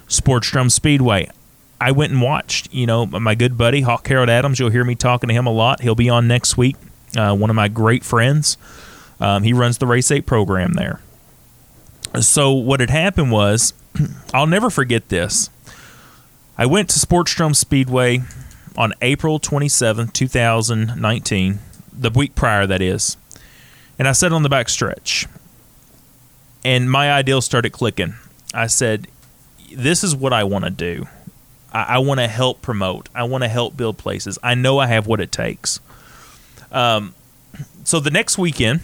Sportsdrome 0.07 0.71
Speedway. 0.71 1.29
I 1.79 1.91
went 1.91 2.11
and 2.11 2.21
watched. 2.21 2.71
You 2.73 2.85
know, 2.85 3.05
my 3.05 3.33
good 3.33 3.57
buddy 3.57 3.81
Hawk 3.81 4.07
Harold 4.07 4.29
Adams. 4.29 4.59
You'll 4.59 4.69
hear 4.69 4.83
me 4.83 4.95
talking 4.95 5.29
to 5.29 5.33
him 5.33 5.47
a 5.47 5.51
lot. 5.51 5.81
He'll 5.81 5.95
be 5.95 6.09
on 6.09 6.27
next 6.27 6.57
week. 6.57 6.75
Uh, 7.17 7.35
one 7.35 7.49
of 7.49 7.55
my 7.55 7.69
great 7.69 8.03
friends. 8.03 8.57
Um, 9.19 9.43
he 9.43 9.53
runs 9.53 9.77
the 9.77 9.87
Race 9.87 10.11
Eight 10.11 10.25
program 10.25 10.73
there. 10.73 11.01
So 12.19 12.51
what 12.51 12.81
had 12.81 12.89
happened 12.89 13.31
was, 13.31 13.73
I'll 14.33 14.47
never 14.47 14.69
forget 14.69 15.09
this. 15.09 15.49
I 16.57 16.65
went 16.65 16.89
to 16.89 16.99
Sportsdrome 16.99 17.55
Speedway 17.55 18.21
on 18.77 18.93
April 19.01 19.39
27, 19.39 20.09
2019, 20.09 21.59
the 21.93 22.09
week 22.09 22.35
prior, 22.35 22.67
that 22.67 22.81
is 22.81 23.17
and 24.01 24.07
I 24.07 24.13
sat 24.13 24.33
on 24.33 24.41
the 24.41 24.49
back 24.49 24.67
stretch. 24.67 25.27
And 26.65 26.89
my 26.89 27.11
ideal 27.11 27.39
started 27.39 27.69
clicking. 27.69 28.15
I 28.51 28.65
said, 28.65 29.07
This 29.71 30.03
is 30.03 30.15
what 30.15 30.33
I 30.33 30.43
want 30.43 30.65
to 30.65 30.71
do. 30.71 31.05
I, 31.71 31.83
I 31.83 31.97
want 31.99 32.19
to 32.19 32.27
help 32.27 32.63
promote. 32.63 33.09
I 33.13 33.25
want 33.25 33.43
to 33.43 33.47
help 33.47 33.77
build 33.77 33.99
places. 33.99 34.39
I 34.41 34.55
know 34.55 34.79
I 34.79 34.87
have 34.87 35.05
what 35.05 35.21
it 35.21 35.31
takes. 35.31 35.81
Um, 36.71 37.13
so 37.83 37.99
the 37.99 38.09
next 38.09 38.39
weekend, 38.39 38.79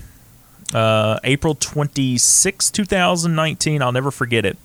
uh, 0.75 1.19
April 1.23 1.55
26, 1.55 2.69
2019, 2.69 3.81
I'll 3.81 3.91
never 3.91 4.11
forget 4.11 4.45
it. 4.45 4.55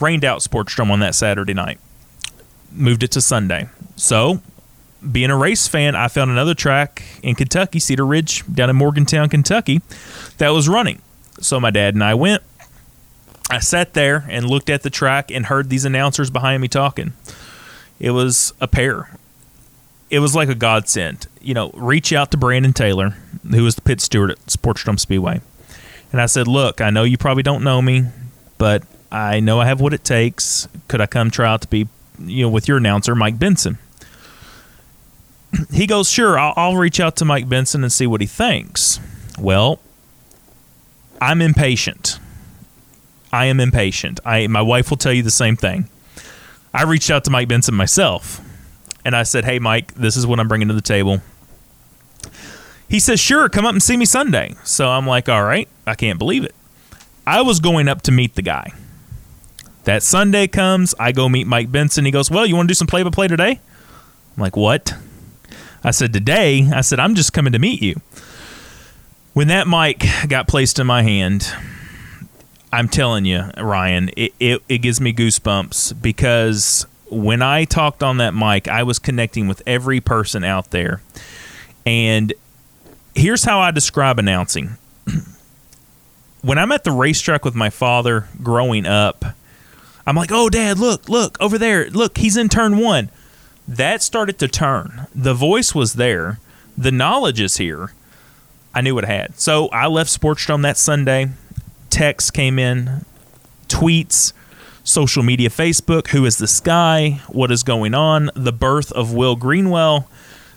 Rained 0.00 0.24
out 0.24 0.40
Sports 0.40 0.80
on 0.80 1.00
that 1.00 1.16
Saturday 1.16 1.52
night. 1.52 1.80
Moved 2.72 3.02
it 3.02 3.10
to 3.10 3.20
Sunday. 3.20 3.68
So 3.96 4.40
being 5.10 5.30
a 5.30 5.36
race 5.36 5.68
fan, 5.68 5.94
I 5.94 6.08
found 6.08 6.30
another 6.30 6.54
track 6.54 7.02
in 7.22 7.34
Kentucky, 7.34 7.78
Cedar 7.78 8.06
Ridge, 8.06 8.44
down 8.52 8.70
in 8.70 8.76
Morgantown, 8.76 9.28
Kentucky, 9.28 9.80
that 10.38 10.50
was 10.50 10.68
running. 10.68 11.00
So 11.40 11.60
my 11.60 11.70
dad 11.70 11.94
and 11.94 12.02
I 12.02 12.14
went. 12.14 12.42
I 13.50 13.60
sat 13.60 13.94
there 13.94 14.26
and 14.28 14.48
looked 14.48 14.68
at 14.68 14.82
the 14.82 14.90
track 14.90 15.30
and 15.30 15.46
heard 15.46 15.70
these 15.70 15.84
announcers 15.84 16.30
behind 16.30 16.60
me 16.60 16.68
talking. 16.68 17.12
It 17.98 18.10
was 18.10 18.52
a 18.60 18.68
pair. 18.68 19.16
It 20.10 20.18
was 20.18 20.34
like 20.34 20.48
a 20.48 20.54
godsend. 20.54 21.26
You 21.40 21.54
know, 21.54 21.70
reach 21.74 22.12
out 22.12 22.30
to 22.32 22.36
Brandon 22.36 22.72
Taylor, 22.72 23.10
who 23.50 23.64
was 23.64 23.74
the 23.74 23.82
pit 23.82 24.00
steward 24.00 24.32
at 24.32 24.38
Sportsdrome 24.46 25.00
Speedway. 25.00 25.40
And 26.12 26.20
I 26.20 26.26
said, 26.26 26.46
Look, 26.46 26.80
I 26.80 26.90
know 26.90 27.04
you 27.04 27.18
probably 27.18 27.42
don't 27.42 27.64
know 27.64 27.80
me, 27.80 28.04
but 28.58 28.82
I 29.10 29.40
know 29.40 29.60
I 29.60 29.66
have 29.66 29.80
what 29.80 29.94
it 29.94 30.04
takes. 30.04 30.68
Could 30.88 31.00
I 31.00 31.06
come 31.06 31.30
try 31.30 31.48
out 31.48 31.62
to 31.62 31.68
be, 31.68 31.88
you 32.18 32.42
know, 32.42 32.50
with 32.50 32.68
your 32.68 32.78
announcer, 32.78 33.14
Mike 33.14 33.38
Benson? 33.38 33.78
He 35.72 35.86
goes, 35.86 36.10
Sure, 36.10 36.38
I'll, 36.38 36.54
I'll 36.56 36.76
reach 36.76 37.00
out 37.00 37.16
to 37.16 37.24
Mike 37.24 37.48
Benson 37.48 37.82
and 37.82 37.92
see 37.92 38.06
what 38.06 38.20
he 38.20 38.26
thinks. 38.26 39.00
Well, 39.38 39.80
I'm 41.20 41.40
impatient. 41.42 42.18
I 43.32 43.46
am 43.46 43.60
impatient. 43.60 44.20
I 44.24 44.46
my 44.46 44.62
wife 44.62 44.90
will 44.90 44.96
tell 44.96 45.12
you 45.12 45.22
the 45.22 45.30
same 45.30 45.56
thing. 45.56 45.88
I 46.72 46.84
reached 46.84 47.10
out 47.10 47.24
to 47.24 47.30
Mike 47.30 47.48
Benson 47.48 47.74
myself, 47.74 48.40
and 49.04 49.14
I 49.14 49.22
said, 49.22 49.44
"Hey, 49.44 49.58
Mike, 49.58 49.94
this 49.94 50.16
is 50.16 50.26
what 50.26 50.40
I'm 50.40 50.48
bringing 50.48 50.68
to 50.68 50.74
the 50.74 50.80
table." 50.80 51.20
He 52.88 53.00
says, 53.00 53.20
"Sure, 53.20 53.48
come 53.48 53.66
up 53.66 53.72
and 53.72 53.82
see 53.82 53.96
me 53.96 54.04
Sunday." 54.04 54.54
So 54.64 54.88
I'm 54.88 55.06
like, 55.06 55.28
"All 55.28 55.44
right." 55.44 55.68
I 55.86 55.94
can't 55.94 56.18
believe 56.18 56.44
it. 56.44 56.54
I 57.26 57.42
was 57.42 57.60
going 57.60 57.88
up 57.88 58.02
to 58.02 58.12
meet 58.12 58.34
the 58.34 58.42
guy. 58.42 58.72
That 59.84 60.02
Sunday 60.02 60.46
comes, 60.46 60.94
I 60.98 61.12
go 61.12 61.28
meet 61.28 61.46
Mike 61.46 61.70
Benson. 61.72 62.04
He 62.04 62.10
goes, 62.10 62.30
"Well, 62.30 62.46
you 62.46 62.56
want 62.56 62.68
to 62.68 62.70
do 62.70 62.76
some 62.76 62.86
play-by-play 62.86 63.28
today?" 63.28 63.60
I'm 64.36 64.42
like, 64.42 64.56
"What?" 64.56 64.94
I 65.84 65.90
said, 65.90 66.12
"Today." 66.12 66.68
I 66.74 66.80
said, 66.80 67.00
"I'm 67.00 67.14
just 67.14 67.32
coming 67.32 67.52
to 67.52 67.58
meet 67.58 67.82
you." 67.82 68.00
When 69.32 69.48
that 69.48 69.68
mic 69.68 70.04
got 70.28 70.48
placed 70.48 70.78
in 70.78 70.86
my 70.86 71.02
hand, 71.02 71.52
I'm 72.72 72.88
telling 72.88 73.24
you, 73.24 73.44
Ryan, 73.56 74.10
it, 74.16 74.34
it, 74.38 74.62
it 74.68 74.78
gives 74.78 75.00
me 75.00 75.12
goosebumps 75.12 76.02
because 76.02 76.86
when 77.10 77.40
I 77.40 77.64
talked 77.64 78.02
on 78.02 78.18
that 78.18 78.34
mic, 78.34 78.68
I 78.68 78.82
was 78.82 78.98
connecting 78.98 79.48
with 79.48 79.62
every 79.66 80.00
person 80.00 80.44
out 80.44 80.70
there. 80.70 81.00
And 81.86 82.32
here's 83.14 83.44
how 83.44 83.60
I 83.60 83.70
describe 83.70 84.18
announcing. 84.18 84.76
when 86.42 86.58
I'm 86.58 86.72
at 86.72 86.84
the 86.84 86.90
racetrack 86.92 87.44
with 87.44 87.54
my 87.54 87.70
father 87.70 88.28
growing 88.42 88.84
up, 88.84 89.24
I'm 90.06 90.16
like, 90.16 90.30
oh, 90.32 90.48
dad, 90.48 90.78
look, 90.78 91.08
look, 91.08 91.36
over 91.40 91.58
there. 91.58 91.88
Look, 91.90 92.18
he's 92.18 92.36
in 92.36 92.48
turn 92.48 92.78
one. 92.78 93.10
That 93.68 94.02
started 94.02 94.38
to 94.38 94.48
turn. 94.48 95.06
The 95.14 95.34
voice 95.34 95.74
was 95.74 95.94
there, 95.94 96.40
the 96.76 96.90
knowledge 96.90 97.40
is 97.40 97.58
here. 97.58 97.92
I 98.74 98.80
knew 98.80 98.94
what 98.94 99.04
I 99.04 99.12
had. 99.12 99.38
So 99.38 99.68
I 99.68 99.86
left 99.86 100.10
Sportsdrome 100.10 100.62
that 100.62 100.76
Sunday 100.76 101.30
texts 101.90 102.30
came 102.30 102.58
in, 102.58 103.04
tweets, 103.66 104.32
social 104.84 105.22
media, 105.22 105.48
Facebook, 105.48 106.08
who 106.08 106.24
is 106.24 106.38
this 106.38 106.60
guy? 106.60 107.20
What 107.28 107.50
is 107.50 107.62
going 107.62 107.94
on? 107.94 108.30
The 108.34 108.52
birth 108.52 108.92
of 108.92 109.12
Will 109.12 109.36
Greenwell 109.36 110.08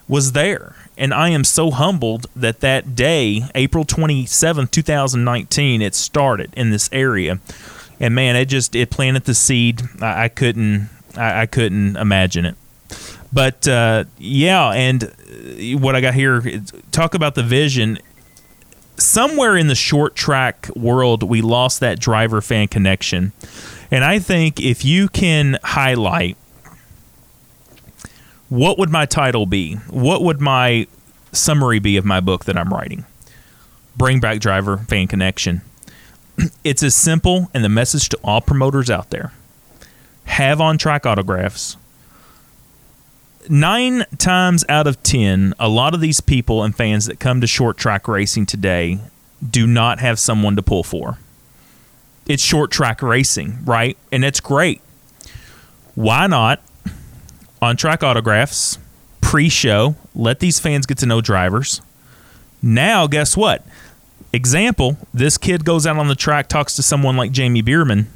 was 0.07 0.33
there. 0.33 0.75
And 0.97 1.13
I 1.13 1.29
am 1.29 1.43
so 1.43 1.71
humbled 1.71 2.27
that 2.35 2.59
that 2.59 2.95
day, 2.95 3.45
April 3.55 3.85
27, 3.85 4.67
2019, 4.67 5.81
it 5.81 5.95
started 5.95 6.53
in 6.55 6.69
this 6.69 6.89
area. 6.91 7.39
And 7.99 8.13
man, 8.13 8.35
it 8.35 8.45
just 8.45 8.75
it 8.75 8.89
planted 8.89 9.23
the 9.23 9.33
seed. 9.33 9.81
I, 10.01 10.25
I 10.25 10.27
couldn't 10.27 10.89
I, 11.17 11.41
I, 11.41 11.45
couldn't 11.45 11.97
imagine 11.97 12.45
it. 12.45 12.55
But 13.33 13.67
uh, 13.67 14.05
yeah, 14.17 14.71
and 14.71 15.03
what 15.81 15.95
I 15.95 16.01
got 16.01 16.13
here, 16.13 16.41
talk 16.91 17.13
about 17.13 17.35
the 17.35 17.43
vision 17.43 17.99
somewhere 18.97 19.57
in 19.57 19.67
the 19.67 19.75
short 19.75 20.15
track 20.15 20.69
world, 20.75 21.23
we 21.23 21.41
lost 21.41 21.79
that 21.79 21.99
driver 21.99 22.41
fan 22.41 22.67
connection. 22.67 23.31
And 23.89 24.03
I 24.03 24.19
think 24.19 24.59
if 24.59 24.85
you 24.85 25.07
can 25.07 25.57
highlight 25.63 26.37
what 28.51 28.77
would 28.77 28.89
my 28.89 29.05
title 29.05 29.45
be? 29.45 29.75
What 29.89 30.23
would 30.23 30.41
my 30.41 30.85
summary 31.31 31.79
be 31.79 31.95
of 31.95 32.03
my 32.03 32.19
book 32.19 32.43
that 32.45 32.57
I'm 32.57 32.67
writing? 32.67 33.05
Bring 33.95 34.19
back 34.19 34.41
driver 34.41 34.77
fan 34.77 35.07
connection. 35.07 35.61
It's 36.63 36.83
as 36.83 36.93
simple 36.93 37.49
and 37.53 37.63
the 37.63 37.69
message 37.69 38.09
to 38.09 38.19
all 38.25 38.41
promoters 38.41 38.89
out 38.89 39.09
there. 39.09 39.31
Have 40.25 40.59
on 40.59 40.77
track 40.77 41.05
autographs 41.05 41.77
nine 43.49 44.05
times 44.17 44.63
out 44.69 44.87
of 44.87 45.01
ten, 45.03 45.53
a 45.59 45.69
lot 45.69 45.93
of 45.93 46.01
these 46.01 46.21
people 46.21 46.63
and 46.63 46.75
fans 46.75 47.05
that 47.05 47.19
come 47.19 47.41
to 47.41 47.47
short 47.47 47.77
track 47.77 48.07
racing 48.07 48.45
today 48.45 48.99
do 49.47 49.65
not 49.65 49.99
have 49.99 50.19
someone 50.19 50.55
to 50.55 50.61
pull 50.61 50.83
for. 50.83 51.17
It's 52.27 52.43
short 52.43 52.71
track 52.71 53.01
racing, 53.01 53.59
right? 53.65 53.97
And 54.11 54.23
it's 54.23 54.39
great. 54.39 54.81
Why 55.95 56.27
not 56.27 56.61
on 57.61 57.77
track 57.77 58.03
autographs, 58.03 58.77
pre 59.21 59.49
show, 59.49 59.95
let 60.15 60.39
these 60.39 60.59
fans 60.59 60.85
get 60.85 60.97
to 60.99 61.05
know 61.05 61.21
drivers? 61.21 61.81
Now, 62.61 63.07
guess 63.07 63.35
what? 63.35 63.65
Example, 64.33 64.97
this 65.13 65.37
kid 65.37 65.65
goes 65.65 65.85
out 65.85 65.97
on 65.97 66.07
the 66.07 66.15
track, 66.15 66.47
talks 66.47 66.75
to 66.75 66.83
someone 66.83 67.17
like 67.17 67.31
Jamie 67.31 67.61
Bierman 67.61 68.07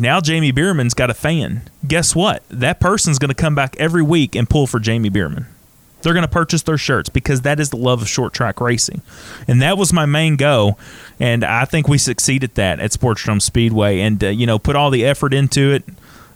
now 0.00 0.20
Jamie 0.20 0.52
Bierman's 0.52 0.94
got 0.94 1.10
a 1.10 1.14
fan. 1.14 1.62
Guess 1.86 2.14
what? 2.14 2.42
That 2.48 2.80
person's 2.80 3.18
going 3.18 3.30
to 3.30 3.34
come 3.34 3.54
back 3.54 3.76
every 3.78 4.02
week 4.02 4.34
and 4.34 4.48
pull 4.48 4.66
for 4.66 4.78
Jamie 4.78 5.08
Bierman. 5.08 5.46
They're 6.02 6.12
going 6.12 6.22
to 6.22 6.30
purchase 6.30 6.62
their 6.62 6.78
shirts 6.78 7.08
because 7.08 7.40
that 7.40 7.58
is 7.58 7.70
the 7.70 7.76
love 7.76 8.02
of 8.02 8.08
short 8.08 8.32
track 8.32 8.60
racing. 8.60 9.02
And 9.48 9.60
that 9.62 9.76
was 9.76 9.92
my 9.92 10.06
main 10.06 10.36
go. 10.36 10.76
And 11.18 11.42
I 11.42 11.64
think 11.64 11.88
we 11.88 11.98
succeeded 11.98 12.54
that 12.54 12.78
at 12.78 12.92
Sportsdrome 12.92 13.42
Speedway 13.42 14.00
and, 14.00 14.22
uh, 14.22 14.28
you 14.28 14.46
know, 14.46 14.58
put 14.58 14.76
all 14.76 14.90
the 14.90 15.04
effort 15.04 15.34
into 15.34 15.72
it. 15.72 15.84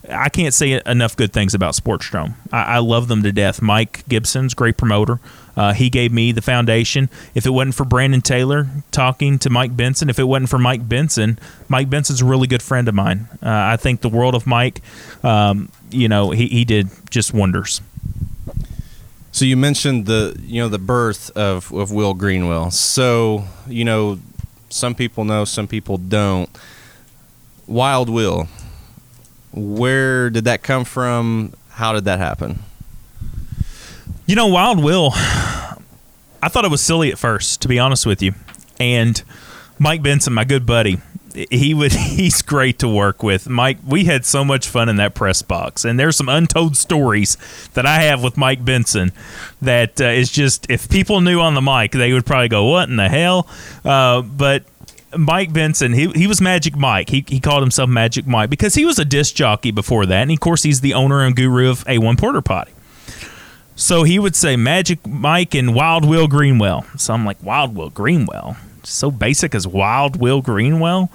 I 0.08 0.28
can't 0.28 0.54
say 0.54 0.80
enough 0.86 1.16
good 1.16 1.32
things 1.32 1.54
about 1.54 1.74
Sportsdrome. 1.74 2.34
I, 2.52 2.62
I 2.62 2.78
love 2.78 3.08
them 3.08 3.22
to 3.22 3.32
death. 3.32 3.60
Mike 3.60 4.06
Gibson's 4.08 4.54
great 4.54 4.76
promoter. 4.76 5.20
Uh, 5.56 5.72
he 5.74 5.90
gave 5.90 6.12
me 6.12 6.32
the 6.32 6.40
foundation. 6.40 7.10
If 7.34 7.44
it 7.44 7.50
wasn't 7.50 7.74
for 7.74 7.84
Brandon 7.84 8.22
Taylor 8.22 8.68
talking 8.92 9.38
to 9.40 9.50
Mike 9.50 9.76
Benson, 9.76 10.08
if 10.08 10.18
it 10.18 10.24
wasn't 10.24 10.48
for 10.48 10.58
Mike 10.58 10.88
Benson, 10.88 11.38
Mike 11.68 11.90
Benson's 11.90 12.22
a 12.22 12.24
really 12.24 12.46
good 12.46 12.62
friend 12.62 12.88
of 12.88 12.94
mine. 12.94 13.28
Uh, 13.42 13.48
I 13.50 13.76
think 13.76 14.00
the 14.00 14.08
world 14.08 14.34
of 14.34 14.46
Mike. 14.46 14.80
Um, 15.22 15.70
you 15.90 16.08
know, 16.08 16.30
he, 16.30 16.46
he 16.46 16.64
did 16.64 16.88
just 17.10 17.34
wonders. 17.34 17.82
So 19.32 19.44
you 19.44 19.56
mentioned 19.56 20.06
the 20.06 20.36
you 20.42 20.60
know 20.60 20.68
the 20.68 20.78
birth 20.78 21.30
of, 21.36 21.72
of 21.72 21.92
Will 21.92 22.14
Greenwell. 22.14 22.70
So 22.70 23.44
you 23.68 23.84
know 23.84 24.18
some 24.70 24.94
people 24.94 25.24
know, 25.24 25.44
some 25.44 25.66
people 25.66 25.98
don't. 25.98 26.48
Wild 27.66 28.08
Will, 28.08 28.48
where 29.52 30.30
did 30.30 30.44
that 30.44 30.62
come 30.62 30.84
from? 30.84 31.54
How 31.70 31.92
did 31.92 32.04
that 32.04 32.18
happen? 32.18 32.60
You 34.26 34.36
know, 34.36 34.46
Wild 34.46 34.82
Will, 34.82 35.10
I 35.12 36.48
thought 36.48 36.64
it 36.64 36.70
was 36.70 36.80
silly 36.80 37.10
at 37.10 37.18
first, 37.18 37.60
to 37.62 37.68
be 37.68 37.78
honest 37.78 38.06
with 38.06 38.22
you. 38.22 38.34
And 38.78 39.22
Mike 39.78 40.02
Benson, 40.02 40.32
my 40.32 40.44
good 40.44 40.66
buddy, 40.66 40.98
he 41.34 41.74
would 41.74 41.92
he's 41.92 42.42
great 42.42 42.78
to 42.80 42.88
work 42.88 43.22
with. 43.22 43.48
Mike, 43.48 43.78
we 43.86 44.04
had 44.04 44.24
so 44.24 44.44
much 44.44 44.68
fun 44.68 44.88
in 44.88 44.96
that 44.96 45.14
press 45.14 45.42
box, 45.42 45.84
and 45.84 45.98
there's 45.98 46.16
some 46.16 46.28
untold 46.28 46.76
stories 46.76 47.36
that 47.74 47.86
I 47.86 48.02
have 48.02 48.22
with 48.22 48.36
Mike 48.36 48.64
Benson 48.64 49.12
that 49.60 50.00
uh, 50.00 50.04
is 50.04 50.30
just 50.30 50.68
if 50.70 50.88
people 50.88 51.20
knew 51.20 51.40
on 51.40 51.54
the 51.54 51.62
mic, 51.62 51.92
they 51.92 52.12
would 52.12 52.26
probably 52.26 52.48
go, 52.48 52.64
"What 52.66 52.88
in 52.88 52.96
the 52.96 53.08
hell?" 53.08 53.48
Uh, 53.84 54.22
but 54.22 54.64
Mike 55.16 55.52
Benson, 55.52 55.92
he, 55.92 56.08
he 56.10 56.26
was 56.26 56.40
Magic 56.40 56.76
Mike. 56.76 57.08
He, 57.08 57.24
he 57.26 57.40
called 57.40 57.62
himself 57.62 57.90
Magic 57.90 58.26
Mike 58.26 58.50
because 58.50 58.74
he 58.74 58.84
was 58.84 58.98
a 58.98 59.04
disc 59.04 59.34
jockey 59.34 59.70
before 59.70 60.06
that. 60.06 60.22
And 60.22 60.30
of 60.30 60.40
course, 60.40 60.62
he's 60.62 60.80
the 60.80 60.94
owner 60.94 61.22
and 61.22 61.34
guru 61.34 61.68
of 61.68 61.84
A1 61.84 62.18
Porter 62.18 62.40
Potty. 62.40 62.72
So 63.74 64.02
he 64.02 64.18
would 64.18 64.36
say 64.36 64.56
Magic 64.56 65.06
Mike 65.06 65.54
and 65.54 65.74
Wild 65.74 66.04
Will 66.04 66.28
Greenwell. 66.28 66.84
So 66.96 67.14
I'm 67.14 67.24
like, 67.24 67.42
Wild 67.42 67.74
Will 67.74 67.90
Greenwell? 67.90 68.56
So 68.84 69.10
basic 69.10 69.54
as 69.54 69.66
Wild 69.66 70.20
Will 70.20 70.42
Greenwell? 70.42 71.10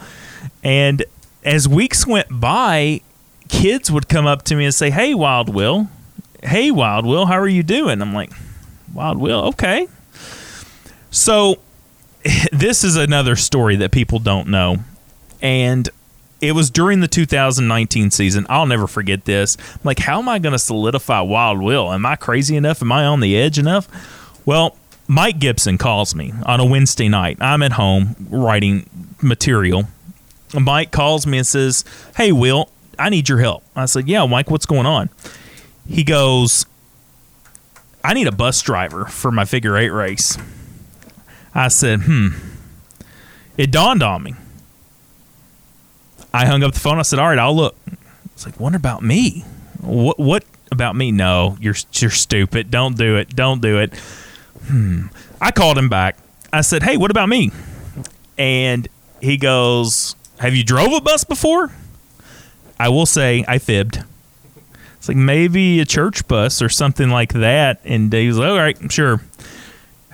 And 0.64 1.06
as 1.44 1.68
weeks 1.68 2.08
went 2.08 2.28
by, 2.32 3.02
kids 3.50 3.92
would 3.92 4.10
come 4.10 4.26
up 4.26 4.44
to 4.44 4.56
me 4.56 4.66
and 4.66 4.74
say, 4.74 4.90
Hey, 4.90 5.14
Wild 5.14 5.54
Will. 5.54 5.90
Hey, 6.44 6.72
Wild 6.72 7.06
Will, 7.06 7.28
how 7.28 7.40
are 7.40 7.48
you 7.48 7.64
doing? 7.64 8.02
I'm 8.02 8.14
like, 8.14 8.32
Wild 8.94 9.20
Will, 9.20 9.42
okay. 9.46 9.88
So 11.12 11.60
this 12.52 12.84
is 12.84 12.96
another 12.96 13.36
story 13.36 13.76
that 13.78 13.92
people 13.92 14.20
don't 14.20 14.48
know. 14.48 14.78
And 15.42 15.90
it 16.42 16.54
was 16.54 16.70
during 16.70 17.00
the 17.00 17.08
2019 17.08 18.12
season. 18.12 18.46
I'll 18.50 18.66
never 18.66 18.88
forget 18.88 19.26
this. 19.26 19.58
I'm 19.74 19.82
like, 19.84 20.00
how 20.00 20.20
am 20.20 20.30
I 20.30 20.40
going 20.40 20.54
to 20.54 20.60
solidify 20.60 21.22
Wild 21.22 21.62
Will? 21.62 21.92
Am 21.92 22.06
I 22.06 22.16
crazy 22.16 22.56
enough? 22.56 22.82
Am 22.82 22.92
I 22.92 23.06
on 23.06 23.20
the 23.20 23.38
edge 23.38 23.58
enough? 23.60 23.88
Well, 24.46 24.76
Mike 25.08 25.40
Gibson 25.40 25.78
calls 25.78 26.16
me 26.16 26.34
on 26.46 26.60
a 26.60 26.66
Wednesday 26.66 27.10
night. 27.10 27.38
I'm 27.40 27.62
at 27.62 27.74
home 27.74 28.16
writing 28.30 28.90
material. 29.22 29.86
Mike 30.54 30.92
calls 30.92 31.28
me 31.28 31.40
and 31.40 31.48
says, 31.48 31.84
Hey, 32.16 32.32
Will, 32.32 32.70
I 32.98 33.10
need 33.10 33.30
your 33.30 33.40
help. 33.40 33.64
I 33.76 33.86
said, 33.86 34.08
Yeah, 34.08 34.26
Mike, 34.26 34.50
what's 34.50 34.66
going 34.66 34.86
on? 34.86 35.10
He 35.88 36.04
goes, 36.04 36.66
I 38.04 38.14
need 38.14 38.28
a 38.28 38.32
bus 38.32 38.62
driver 38.62 39.06
for 39.06 39.32
my 39.32 39.46
figure 39.46 39.78
eight 39.78 39.90
race. 39.90 40.38
I 41.56 41.70
said, 41.70 42.02
Hmm. 42.02 42.30
It 43.58 43.72
dawned 43.72 44.04
on 44.04 44.22
me. 44.22 44.36
I 46.34 46.46
hung 46.46 46.64
up 46.64 46.74
the 46.74 46.80
phone. 46.82 47.00
I 47.00 47.04
said, 47.04 47.20
"All 47.20 47.30
right, 47.30 47.40
I'll 47.40 47.56
look." 47.56 47.78
It's 48.34 48.46
like, 48.46 48.60
"Wonder 48.60 48.76
about 48.76 49.02
me? 49.02 49.46
What 49.80 50.20
what 50.20 50.44
about 50.70 50.98
me? 50.98 51.14
No, 51.14 51.58
you're 51.62 51.76
you're 51.94 52.12
stupid. 52.12 52.70
Don't 52.70 52.98
do 52.98 53.16
it. 53.16 53.34
Don't 53.34 53.62
do 53.62 53.80
it. 53.80 53.98
Hmm. 54.68 55.06
I 55.40 55.52
called 55.52 55.78
him 55.78 55.88
back. 55.88 56.18
I 56.52 56.60
said, 56.60 56.84
"Hey, 56.84 56.98
what 56.98 57.10
about 57.12 57.30
me?" 57.30 57.52
And 58.38 58.90
he 59.22 59.38
goes, 59.38 60.18
"Have 60.40 60.54
you 60.54 60.66
drove 60.66 60.92
a 60.92 61.00
bus 61.00 61.24
before?" 61.24 61.72
I 62.78 62.90
will 62.90 63.06
say 63.06 63.46
I 63.48 63.58
fibbed. 63.58 64.04
It's 64.98 65.08
like 65.08 65.16
maybe 65.16 65.80
a 65.80 65.86
church 65.86 66.28
bus 66.28 66.62
or 66.62 66.68
something 66.68 67.10
like 67.10 67.32
that. 67.32 67.80
And 67.86 68.12
he 68.12 68.28
was 68.28 68.38
like, 68.38 68.50
"All 68.50 68.58
right, 68.58 68.92
sure." 68.92 69.22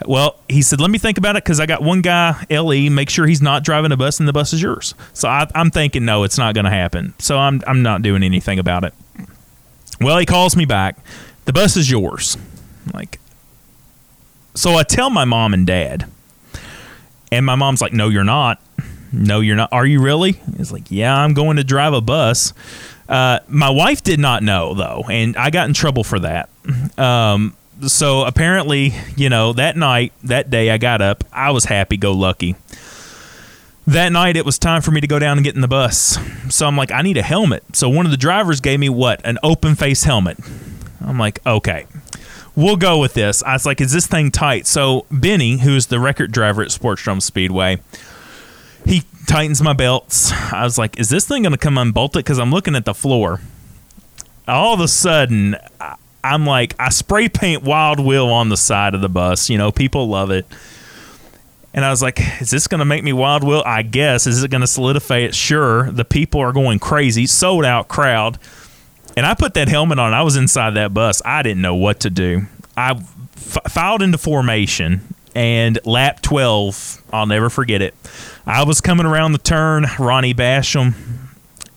Well, 0.06 0.36
he 0.50 0.62
said, 0.62 0.80
"Let 0.82 0.92
me 0.92 0.98
think 0.98 1.18
about 1.18 1.36
it 1.36 1.44
because 1.44 1.60
I 1.60 1.66
got 1.66 1.82
one 1.82 2.02
guy, 2.02 2.46
Le. 2.50 2.90
Make 2.90 3.10
sure 3.10 3.28
he's 3.28 3.42
not 3.42 3.64
driving 3.64 3.92
a 3.92 3.98
bus, 3.98 4.20
and 4.20 4.28
the 4.28 4.34
bus 4.34 4.54
is 4.54 4.62
yours." 4.62 4.94
So 5.14 5.28
I, 5.28 5.48
I'm 5.54 5.72
thinking, 5.72 6.06
no, 6.06 6.24
it's 6.24 6.38
not 6.38 6.54
going 6.56 6.66
to 6.66 6.72
happen. 6.72 7.14
So 7.20 7.38
I'm 7.38 7.62
I'm 7.68 7.84
not 7.84 8.02
doing 8.02 8.24
anything 8.24 8.60
about 8.60 8.84
it. 8.84 8.94
Well, 10.00 10.18
he 10.18 10.26
calls 10.26 10.56
me 10.56 10.66
back. 10.66 10.98
The 11.46 11.54
bus 11.54 11.78
is 11.78 11.90
yours. 11.90 12.38
I'm 12.86 12.92
like, 12.94 13.20
so 14.56 14.76
I 14.76 14.84
tell 14.84 15.10
my 15.10 15.26
mom 15.26 15.54
and 15.54 15.66
dad, 15.68 16.10
and 17.32 17.46
my 17.46 17.56
mom's 17.56 17.82
like, 17.82 17.94
"No, 17.94 18.10
you're 18.10 18.24
not. 18.24 18.60
No, 19.12 19.40
you're 19.42 19.56
not. 19.56 19.70
Are 19.72 19.86
you 19.86 20.02
really?" 20.02 20.34
He's 20.58 20.72
like, 20.72 20.90
"Yeah, 20.90 21.16
I'm 21.16 21.34
going 21.34 21.58
to 21.58 21.64
drive 21.64 21.94
a 21.94 22.02
bus." 22.02 22.54
Uh, 23.10 23.40
my 23.50 23.70
wife 23.70 24.02
did 24.02 24.20
not 24.20 24.42
know 24.42 24.74
though, 24.74 25.04
and 25.10 25.36
I 25.36 25.50
got 25.50 25.68
in 25.68 25.74
trouble 25.74 26.04
for 26.04 26.20
that. 26.20 26.50
Um, 26.98 27.56
so 27.88 28.24
apparently, 28.24 28.94
you 29.16 29.30
know, 29.30 29.54
that 29.54 29.78
night, 29.78 30.14
that 30.24 30.50
day, 30.50 30.72
I 30.72 30.78
got 30.78 31.02
up. 31.02 31.24
I 31.32 31.52
was 31.52 31.66
happy 31.66 31.98
go 31.98 32.12
lucky. 32.12 32.56
That 33.88 34.12
night, 34.12 34.38
it 34.38 34.46
was 34.46 34.60
time 34.60 34.82
for 34.82 34.92
me 34.92 35.02
to 35.02 35.08
go 35.08 35.20
down 35.20 35.38
and 35.38 35.44
get 35.44 35.56
in 35.56 35.62
the 35.62 35.68
bus. 35.68 36.18
So 36.50 36.68
I'm 36.68 36.78
like, 36.78 36.92
I 36.92 37.02
need 37.02 37.18
a 37.18 37.24
helmet. 37.24 37.76
So 37.76 37.90
one 37.90 38.06
of 38.06 38.12
the 38.12 38.18
drivers 38.18 38.62
gave 38.62 38.80
me 38.80 38.90
what? 38.90 39.22
An 39.26 39.38
open 39.42 39.76
face 39.76 40.04
helmet. 40.04 40.38
I'm 41.04 41.18
like, 41.18 41.46
okay, 41.46 41.88
we'll 42.56 42.78
go 42.78 43.00
with 43.00 43.14
this. 43.16 43.42
I 43.44 43.54
was 43.54 43.66
like, 43.66 43.82
is 43.82 43.92
this 43.92 44.08
thing 44.08 44.32
tight? 44.32 44.68
So 44.68 45.06
Benny, 45.10 45.58
who's 45.58 45.88
the 45.88 46.00
record 46.00 46.32
driver 46.32 46.62
at 46.62 46.70
Sportsdrome 46.70 47.22
Speedway, 47.22 47.82
he 48.86 49.04
tightens 49.28 49.62
my 49.62 49.74
belts. 49.74 50.32
I 50.32 50.64
was 50.64 50.78
like, 50.78 51.00
is 51.00 51.10
this 51.10 51.28
thing 51.28 51.44
going 51.44 51.52
to 51.52 51.58
come 51.58 51.78
unbolted? 51.78 52.24
Because 52.24 52.40
I'm 52.40 52.52
looking 52.52 52.76
at 52.76 52.86
the 52.86 52.94
floor. 52.94 53.42
All 54.48 54.74
of 54.74 54.80
a 54.80 54.88
sudden, 54.88 55.56
I'm 56.24 56.46
like, 56.46 56.76
I 56.80 56.90
spray 56.90 57.30
paint 57.30 57.64
Wild 57.64 58.00
Will 58.00 58.30
on 58.30 58.50
the 58.50 58.58
side 58.58 58.94
of 58.94 59.02
the 59.02 59.10
bus. 59.10 59.50
You 59.50 59.58
know, 59.58 59.72
people 59.72 60.08
love 60.08 60.32
it. 60.32 60.46
And 61.74 61.86
I 61.86 61.90
was 61.90 62.02
like, 62.02 62.20
is 62.42 62.50
this 62.50 62.68
going 62.68 62.80
to 62.80 62.86
make 62.86 63.04
me 63.04 63.14
Wild 63.14 63.44
Will? 63.44 63.64
I 63.66 63.82
guess. 63.82 64.28
Is 64.28 64.44
it 64.44 64.52
going 64.52 64.62
to 64.62 64.68
solidify 64.68 65.20
it? 65.20 65.36
Sure. 65.36 65.90
The 65.92 66.06
people 66.06 66.42
are 66.42 66.52
going 66.52 66.80
crazy. 66.80 67.26
Sold 67.28 67.66
out 67.66 67.88
crowd. 67.88 68.38
And 69.16 69.26
I 69.26 69.34
put 69.34 69.54
that 69.56 69.68
helmet 69.68 70.00
on. 70.00 70.14
I 70.14 70.22
was 70.22 70.36
inside 70.36 70.72
that 70.72 70.94
bus. 70.94 71.22
I 71.26 71.44
didn't 71.44 71.62
know 71.62 71.76
what 71.76 72.02
to 72.02 72.10
do. 72.10 72.44
I 72.78 72.92
f- 72.92 73.58
filed 73.70 74.02
into 74.02 74.18
formation 74.18 75.16
and 75.36 75.80
lap 75.86 76.22
12, 76.22 77.04
I'll 77.14 77.26
never 77.26 77.50
forget 77.50 77.82
it. 77.82 77.96
I 78.46 78.64
was 78.64 78.82
coming 78.82 79.06
around 79.06 79.32
the 79.32 79.38
turn. 79.38 79.86
Ronnie 80.00 80.34
Basham, 80.34 80.94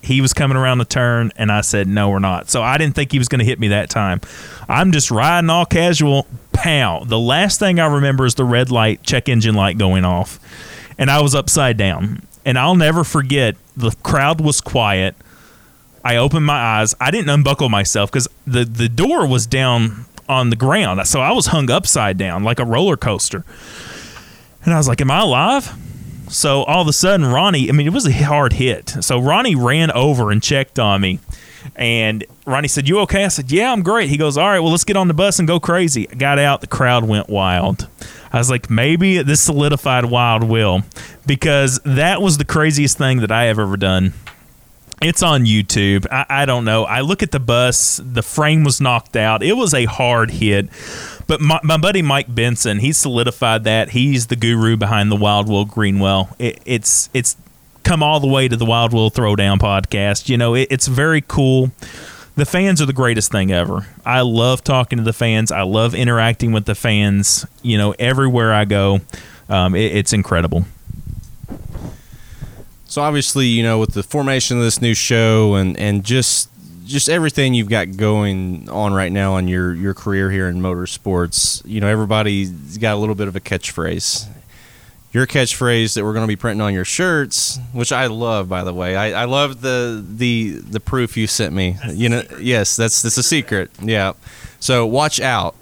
he 0.04 0.20
was 0.20 0.32
coming 0.32 0.56
around 0.56 0.78
the 0.78 0.84
turn, 0.84 1.32
and 1.36 1.50
I 1.50 1.62
said, 1.62 1.88
no, 1.88 2.10
we're 2.10 2.18
not. 2.18 2.50
So 2.50 2.62
I 2.62 2.76
didn't 2.76 2.94
think 2.94 3.10
he 3.10 3.18
was 3.18 3.28
going 3.28 3.38
to 3.38 3.44
hit 3.44 3.58
me 3.58 3.68
that 3.68 3.88
time. 3.88 4.20
I'm 4.68 4.92
just 4.92 5.10
riding 5.10 5.50
all 5.50 5.64
casual. 5.64 6.26
Pow. 6.52 7.04
The 7.04 7.18
last 7.18 7.58
thing 7.58 7.80
I 7.80 7.86
remember 7.86 8.26
is 8.26 8.34
the 8.34 8.44
red 8.44 8.70
light, 8.70 9.02
check 9.02 9.28
engine 9.28 9.54
light 9.54 9.78
going 9.78 10.04
off. 10.04 10.38
And 10.98 11.10
I 11.10 11.22
was 11.22 11.34
upside 11.34 11.76
down. 11.76 12.22
And 12.44 12.58
I'll 12.58 12.74
never 12.74 13.02
forget, 13.02 13.56
the 13.76 13.92
crowd 14.02 14.40
was 14.40 14.60
quiet. 14.60 15.16
I 16.04 16.16
opened 16.16 16.44
my 16.44 16.80
eyes. 16.80 16.94
I 17.00 17.10
didn't 17.10 17.30
unbuckle 17.30 17.70
myself 17.70 18.10
because 18.10 18.28
the, 18.46 18.64
the 18.64 18.90
door 18.90 19.26
was 19.26 19.46
down 19.46 20.04
on 20.28 20.50
the 20.50 20.56
ground. 20.56 21.06
So 21.08 21.20
I 21.20 21.32
was 21.32 21.46
hung 21.46 21.70
upside 21.70 22.18
down 22.18 22.44
like 22.44 22.58
a 22.58 22.64
roller 22.64 22.98
coaster. 22.98 23.44
And 24.64 24.74
I 24.74 24.76
was 24.76 24.86
like, 24.86 25.00
Am 25.00 25.10
I 25.10 25.20
alive? 25.20 25.74
So 26.28 26.64
all 26.64 26.82
of 26.82 26.88
a 26.88 26.92
sudden, 26.92 27.26
Ronnie, 27.26 27.68
I 27.68 27.72
mean, 27.72 27.86
it 27.86 27.92
was 27.92 28.06
a 28.06 28.12
hard 28.12 28.54
hit. 28.54 28.88
So 29.00 29.20
Ronnie 29.20 29.54
ran 29.54 29.90
over 29.90 30.30
and 30.30 30.42
checked 30.42 30.78
on 30.78 31.00
me. 31.00 31.20
And 31.76 32.24
Ronnie 32.46 32.68
said, 32.68 32.88
You 32.88 33.00
okay? 33.00 33.24
I 33.24 33.28
said, 33.28 33.50
Yeah, 33.50 33.72
I'm 33.72 33.82
great. 33.82 34.08
He 34.10 34.16
goes, 34.16 34.36
All 34.36 34.46
right, 34.46 34.60
well, 34.60 34.70
let's 34.70 34.84
get 34.84 34.96
on 34.96 35.08
the 35.08 35.14
bus 35.14 35.38
and 35.38 35.48
go 35.48 35.58
crazy. 35.58 36.08
I 36.10 36.14
got 36.14 36.38
out. 36.38 36.60
The 36.60 36.66
crowd 36.66 37.04
went 37.04 37.28
wild. 37.28 37.88
I 38.32 38.38
was 38.38 38.50
like, 38.50 38.68
Maybe 38.68 39.22
this 39.22 39.40
solidified 39.40 40.06
Wild 40.06 40.44
Will 40.44 40.82
because 41.26 41.80
that 41.84 42.20
was 42.20 42.38
the 42.38 42.44
craziest 42.44 42.98
thing 42.98 43.20
that 43.20 43.32
I 43.32 43.44
have 43.44 43.58
ever 43.58 43.76
done. 43.76 44.12
It's 45.02 45.22
on 45.22 45.44
YouTube. 45.44 46.06
I, 46.10 46.24
I, 46.28 46.44
don't 46.46 46.64
know. 46.64 46.84
I 46.84 47.00
look 47.00 47.22
at 47.22 47.30
the 47.30 47.40
bus. 47.40 48.00
The 48.02 48.22
frame 48.22 48.64
was 48.64 48.80
knocked 48.80 49.16
out. 49.16 49.42
It 49.42 49.54
was 49.54 49.74
a 49.74 49.84
hard 49.84 50.30
hit. 50.30 50.68
But 51.26 51.40
my, 51.40 51.60
my 51.62 51.76
buddy 51.76 52.02
Mike 52.02 52.34
Benson, 52.34 52.80
he 52.80 52.92
solidified 52.92 53.64
that. 53.64 53.90
He's 53.90 54.26
the 54.26 54.36
guru 54.36 54.76
behind 54.76 55.10
the 55.10 55.16
Wild 55.16 55.48
Will 55.48 55.64
Greenwell. 55.64 56.34
It, 56.38 56.60
it's 56.64 57.08
it's 57.14 57.36
come 57.82 58.02
all 58.02 58.20
the 58.20 58.26
way 58.26 58.48
to 58.48 58.56
the 58.56 58.64
Wild 58.64 58.92
Will 58.92 59.10
Throwdown 59.10 59.58
podcast. 59.58 60.28
You 60.28 60.36
know, 60.36 60.54
it, 60.54 60.68
it's 60.70 60.86
very 60.86 61.22
cool. 61.22 61.70
The 62.36 62.44
fans 62.44 62.82
are 62.82 62.86
the 62.86 62.92
greatest 62.92 63.30
thing 63.30 63.52
ever. 63.52 63.86
I 64.04 64.22
love 64.22 64.64
talking 64.64 64.98
to 64.98 65.04
the 65.04 65.12
fans. 65.12 65.52
I 65.52 65.62
love 65.62 65.94
interacting 65.94 66.52
with 66.52 66.64
the 66.64 66.74
fans. 66.74 67.46
You 67.62 67.78
know, 67.78 67.94
everywhere 67.98 68.52
I 68.52 68.64
go, 68.64 69.00
um, 69.48 69.74
it, 69.74 69.94
it's 69.94 70.12
incredible. 70.12 70.64
So 72.86 73.02
obviously, 73.02 73.46
you 73.46 73.62
know, 73.62 73.78
with 73.78 73.94
the 73.94 74.02
formation 74.02 74.58
of 74.58 74.62
this 74.64 74.80
new 74.80 74.94
show 74.94 75.54
and 75.54 75.78
and 75.78 76.04
just 76.04 76.48
just 76.84 77.08
everything 77.08 77.54
you've 77.54 77.68
got 77.68 77.96
going 77.96 78.68
on 78.68 78.92
right 78.92 79.10
now 79.10 79.34
on 79.34 79.48
your 79.48 79.74
your 79.74 79.94
career 79.94 80.30
here 80.30 80.48
in 80.48 80.60
motorsports, 80.60 81.62
you 81.64 81.80
know, 81.80 81.88
everybody's 81.88 82.78
got 82.78 82.94
a 82.94 82.98
little 82.98 83.14
bit 83.14 83.28
of 83.28 83.36
a 83.36 83.40
catchphrase. 83.40 84.26
Your 85.12 85.26
catchphrase 85.26 85.94
that 85.94 86.04
we're 86.04 86.12
going 86.12 86.24
to 86.24 86.28
be 86.28 86.36
printing 86.36 86.60
on 86.60 86.74
your 86.74 86.84
shirts, 86.84 87.58
which 87.72 87.92
I 87.92 88.06
love, 88.06 88.48
by 88.48 88.64
the 88.64 88.74
way. 88.74 88.96
I, 88.96 89.22
I 89.22 89.24
love 89.26 89.60
the 89.60 90.04
the 90.06 90.58
the 90.58 90.80
proof 90.80 91.16
you 91.16 91.26
sent 91.26 91.54
me. 91.54 91.76
You 91.88 92.08
know, 92.08 92.22
yes, 92.40 92.76
that's 92.76 93.00
that's 93.02 93.16
a 93.16 93.22
secret. 93.22 93.70
Yeah. 93.80 94.14
So 94.58 94.86
watch 94.86 95.20
out. 95.20 95.54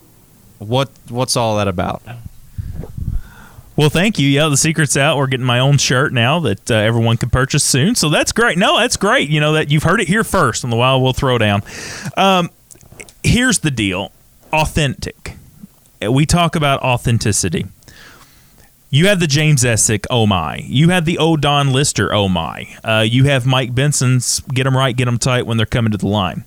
What 0.59 0.91
what's 1.09 1.37
all 1.37 1.57
that 1.59 1.69
about? 1.69 2.03
Well, 3.75 3.89
thank 3.89 4.19
you. 4.19 4.29
Yeah, 4.29 4.49
the 4.49 4.57
secret's 4.57 4.97
out. 4.97 5.17
We're 5.17 5.29
getting 5.29 5.47
my 5.47 5.59
own 5.59 5.79
shirt 5.79 6.13
now 6.13 6.41
that 6.41 6.71
uh, 6.71 6.75
everyone 6.75 7.17
can 7.17 7.31
purchase 7.31 7.65
soon. 7.65 7.95
So 7.95 8.11
that's 8.11 8.31
great. 8.33 8.59
No, 8.59 8.79
that's 8.79 8.97
great. 8.97 9.31
You 9.31 9.41
know 9.41 9.55
that 9.55 9.71
you've 9.71 9.83
heard 9.83 10.01
it 10.01 10.09
here 10.09 10.25
first 10.25 10.63
on 10.65 10.71
the 10.71 10.77
Wild 10.77 11.03
Will 11.03 11.15
Throwdown. 11.15 11.63
Um, 12.19 12.51
here's 13.23 13.61
the 13.61 13.71
deal: 13.71 14.13
authentic. 14.53 15.37
We 16.07 16.27
talk 16.27 16.55
about 16.55 16.83
authenticity. 16.83 17.67
You 18.91 19.07
have 19.07 19.21
the 19.21 19.27
James 19.27 19.63
Essick, 19.65 20.05
oh 20.11 20.27
my. 20.27 20.57
You 20.67 20.91
have 20.91 21.07
the 21.07 21.17
old 21.17 21.41
Don 21.41 21.73
Lister, 21.73 22.13
oh 22.13 22.29
my. 22.29 22.69
Uh, 22.85 23.07
you 23.09 23.25
have 23.25 23.47
Mike 23.47 23.75
Benson's, 23.75 24.41
get 24.41 24.65
them 24.65 24.77
right, 24.77 24.95
get 24.95 25.07
them 25.07 25.19
tight 25.19 25.47
when 25.47 25.57
they're 25.57 25.65
coming 25.65 25.93
to 25.93 25.97
the 25.97 26.09
line. 26.09 26.45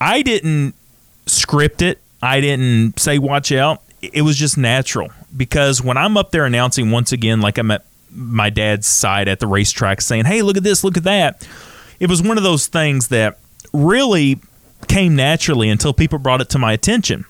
I 0.00 0.22
didn't 0.22 0.74
script 1.26 1.82
it. 1.82 2.00
I 2.22 2.40
didn't 2.40 2.98
say 2.98 3.18
watch 3.18 3.52
out. 3.52 3.82
It 4.12 4.22
was 4.22 4.36
just 4.36 4.58
natural. 4.58 5.10
Because 5.36 5.82
when 5.82 5.96
I'm 5.96 6.16
up 6.16 6.30
there 6.30 6.44
announcing 6.44 6.90
once 6.90 7.12
again, 7.12 7.40
like 7.40 7.58
I'm 7.58 7.70
at 7.70 7.84
my 8.10 8.50
dad's 8.50 8.86
side 8.86 9.28
at 9.28 9.40
the 9.40 9.46
racetrack 9.46 10.00
saying, 10.00 10.24
hey, 10.24 10.42
look 10.42 10.56
at 10.56 10.62
this, 10.62 10.82
look 10.84 10.96
at 10.96 11.04
that, 11.04 11.46
it 12.00 12.08
was 12.08 12.22
one 12.22 12.38
of 12.38 12.44
those 12.44 12.66
things 12.66 13.08
that 13.08 13.38
really 13.72 14.40
came 14.88 15.16
naturally 15.16 15.68
until 15.68 15.92
people 15.92 16.18
brought 16.18 16.40
it 16.40 16.48
to 16.50 16.58
my 16.58 16.72
attention 16.72 17.24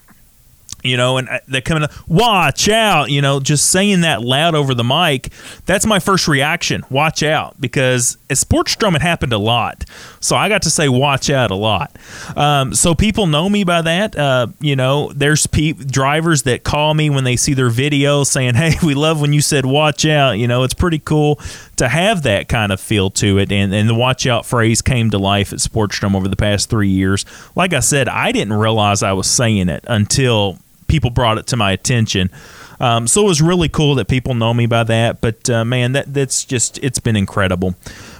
you 0.87 0.97
know, 0.97 1.19
and 1.19 1.29
uh, 1.29 1.39
they're 1.49 1.61
coming 1.61 1.85
up, 1.85 1.93
watch 2.09 2.69
out, 2.69 3.11
you 3.11 3.21
know, 3.21 3.41
just 3.41 3.71
saying 3.71 4.03
that 4.03 4.23
loud 4.23 4.55
over 4.55 4.75
the 4.75 4.85
mic. 4.85 5.33
That's 5.67 5.87
my 5.87 5.99
first 5.99 6.29
reaction. 6.29 6.85
Watch 6.91 7.23
out, 7.23 7.61
because 7.61 8.19
at 8.31 8.37
Sportsdrome 8.37 8.97
it 8.97 9.03
happened 9.03 9.33
a 9.33 9.39
lot, 9.39 9.85
so 10.21 10.37
I 10.37 10.49
got 10.49 10.63
to 10.63 10.71
say 10.71 10.89
watch 10.89 11.31
out 11.31 11.51
a 11.51 11.55
lot. 11.55 11.97
Um, 12.37 12.75
so 12.75 12.95
people 12.95 13.27
know 13.27 13.49
me 13.49 13.65
by 13.65 13.83
that. 13.83 14.17
Uh, 14.17 14.49
you 14.61 14.77
know, 14.77 15.13
there's 15.13 15.47
pe- 15.47 15.73
drivers 15.73 16.43
that 16.45 16.65
call 16.65 16.95
me 16.95 17.11
when 17.11 17.25
they 17.25 17.37
see 17.37 17.55
their 17.55 17.71
video 17.71 18.25
saying, 18.25 18.55
"Hey, 18.55 18.75
we 18.85 18.95
love 18.95 19.21
when 19.21 19.33
you 19.33 19.41
said 19.41 19.67
watch 19.67 20.07
out." 20.07 20.33
You 20.33 20.49
know, 20.49 20.63
it's 20.63 20.75
pretty 20.75 20.99
cool 20.99 21.41
to 21.77 21.89
have 21.89 22.23
that 22.23 22.49
kind 22.49 22.73
of 22.73 22.81
feel 22.81 23.11
to 23.11 23.39
it, 23.39 23.53
and 23.53 23.75
and 23.75 23.89
the 23.89 23.95
watch 23.95 24.27
out 24.27 24.47
phrase 24.47 24.83
came 24.83 25.11
to 25.11 25.19
life 25.19 25.53
at 25.53 25.59
Sportsdrome 25.59 26.15
over 26.15 26.29
the 26.29 26.37
past 26.37 26.71
three 26.71 26.89
years. 26.89 27.25
Like 27.55 27.73
I 27.73 27.81
said, 27.81 28.09
I 28.09 28.33
didn't 28.33 28.55
realize 28.55 29.03
I 29.03 29.13
was 29.13 29.29
saying 29.29 29.69
it 29.69 29.85
until 29.89 30.59
people 30.87 31.11
brought 31.11 31.39
it 31.39 31.47
to 31.49 31.57
my 31.57 31.73
attention. 31.73 32.31
Um, 32.79 33.07
so 33.07 33.23
it 33.23 33.29
was 33.29 33.41
really 33.41 33.69
cool 33.69 33.95
that 33.95 34.09
people 34.09 34.35
know 34.35 34.53
me 34.53 34.67
by 34.67 34.85
that. 34.85 35.21
But 35.21 35.49
uh, 35.49 35.65
man, 35.65 35.93
that 35.93 36.13
that's 36.13 36.45
just 36.45 36.79
it's 36.83 36.99
been 36.99 37.17
incredible. 37.17 37.75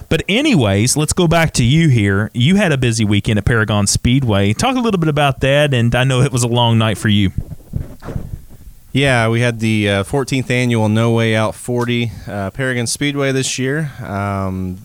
But 0.09 0.23
anyways, 0.29 0.95
let's 0.95 1.13
go 1.13 1.27
back 1.27 1.51
to 1.53 1.63
you 1.63 1.89
here. 1.89 2.31
You 2.33 2.55
had 2.55 2.71
a 2.71 2.77
busy 2.77 3.03
weekend 3.03 3.39
at 3.39 3.45
Paragon 3.45 3.87
Speedway. 3.87 4.53
Talk 4.53 4.77
a 4.77 4.79
little 4.79 4.99
bit 4.99 5.09
about 5.09 5.41
that, 5.41 5.73
and 5.73 5.93
I 5.93 6.05
know 6.05 6.21
it 6.21 6.31
was 6.31 6.43
a 6.43 6.47
long 6.47 6.77
night 6.77 6.97
for 6.97 7.09
you. 7.09 7.31
Yeah, 8.93 9.27
we 9.27 9.41
had 9.41 9.59
the 9.59 9.89
uh, 9.89 10.03
14th 10.03 10.49
annual 10.49 10.87
No 10.89 11.11
Way 11.11 11.35
Out 11.35 11.55
40 11.55 12.11
uh, 12.25 12.49
Paragon 12.51 12.87
Speedway 12.87 13.31
this 13.31 13.59
year. 13.59 13.91
Um, 14.01 14.79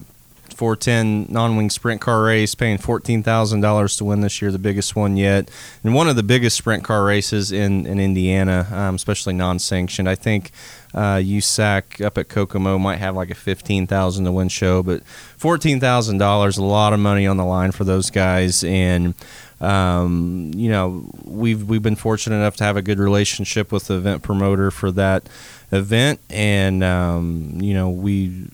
410 0.63 1.27
non-wing 1.29 1.71
sprint 1.71 2.01
car 2.01 2.23
race, 2.23 2.55
paying 2.55 2.79
fourteen 2.79 3.25
thousand 3.25 3.63
dollars 3.63 3.97
to 3.97 4.05
win 4.05 4.21
this 4.21 4.41
year, 4.41 4.53
the 4.53 4.61
biggest 4.61 4.95
one 4.95 5.17
yet, 5.17 5.51
and 5.83 5.93
one 5.93 6.09
of 6.09 6.15
the 6.15 6.23
biggest 6.23 6.57
sprint 6.57 6.85
car 6.85 7.05
races 7.05 7.51
in 7.51 7.85
in 7.85 7.99
Indiana, 7.99 8.69
um, 8.71 8.95
especially 8.95 9.35
non-sanctioned. 9.35 10.09
I 10.09 10.15
think 10.15 10.53
uh, 10.95 11.17
USAC 11.17 12.05
up 12.05 12.17
at 12.17 12.29
Kokomo 12.29 12.79
might 12.79 12.99
have 12.99 13.17
like 13.17 13.29
a 13.31 13.35
fifteen 13.35 13.89
thousand 13.89 14.25
to 14.27 14.31
win 14.31 14.49
show, 14.49 14.85
but 14.85 15.03
fourteen 15.37 15.81
thousand 15.81 16.19
dollars, 16.19 16.59
a 16.59 16.63
lot 16.63 16.93
of 16.93 17.01
money 17.01 17.27
on 17.27 17.39
the 17.39 17.45
line 17.45 17.73
for 17.73 17.83
those 17.83 18.11
guys, 18.11 18.63
and 18.63 19.15
um, 19.61 20.53
you 20.55 20.71
know 20.71 21.11
we've 21.25 21.65
we've 21.65 21.83
been 21.83 21.97
fortunate 21.97 22.37
enough 22.37 22.55
to 22.59 22.63
have 22.63 22.77
a 22.77 22.83
good 22.83 23.01
relationship 23.01 23.73
with 23.73 23.89
the 23.89 23.95
event 23.95 24.23
promoter 24.23 24.71
for 24.71 24.93
that 24.93 25.29
event, 25.73 26.21
and 26.31 26.85
um, 26.85 27.59
you 27.61 27.75
know 27.75 27.91
we 27.91 28.47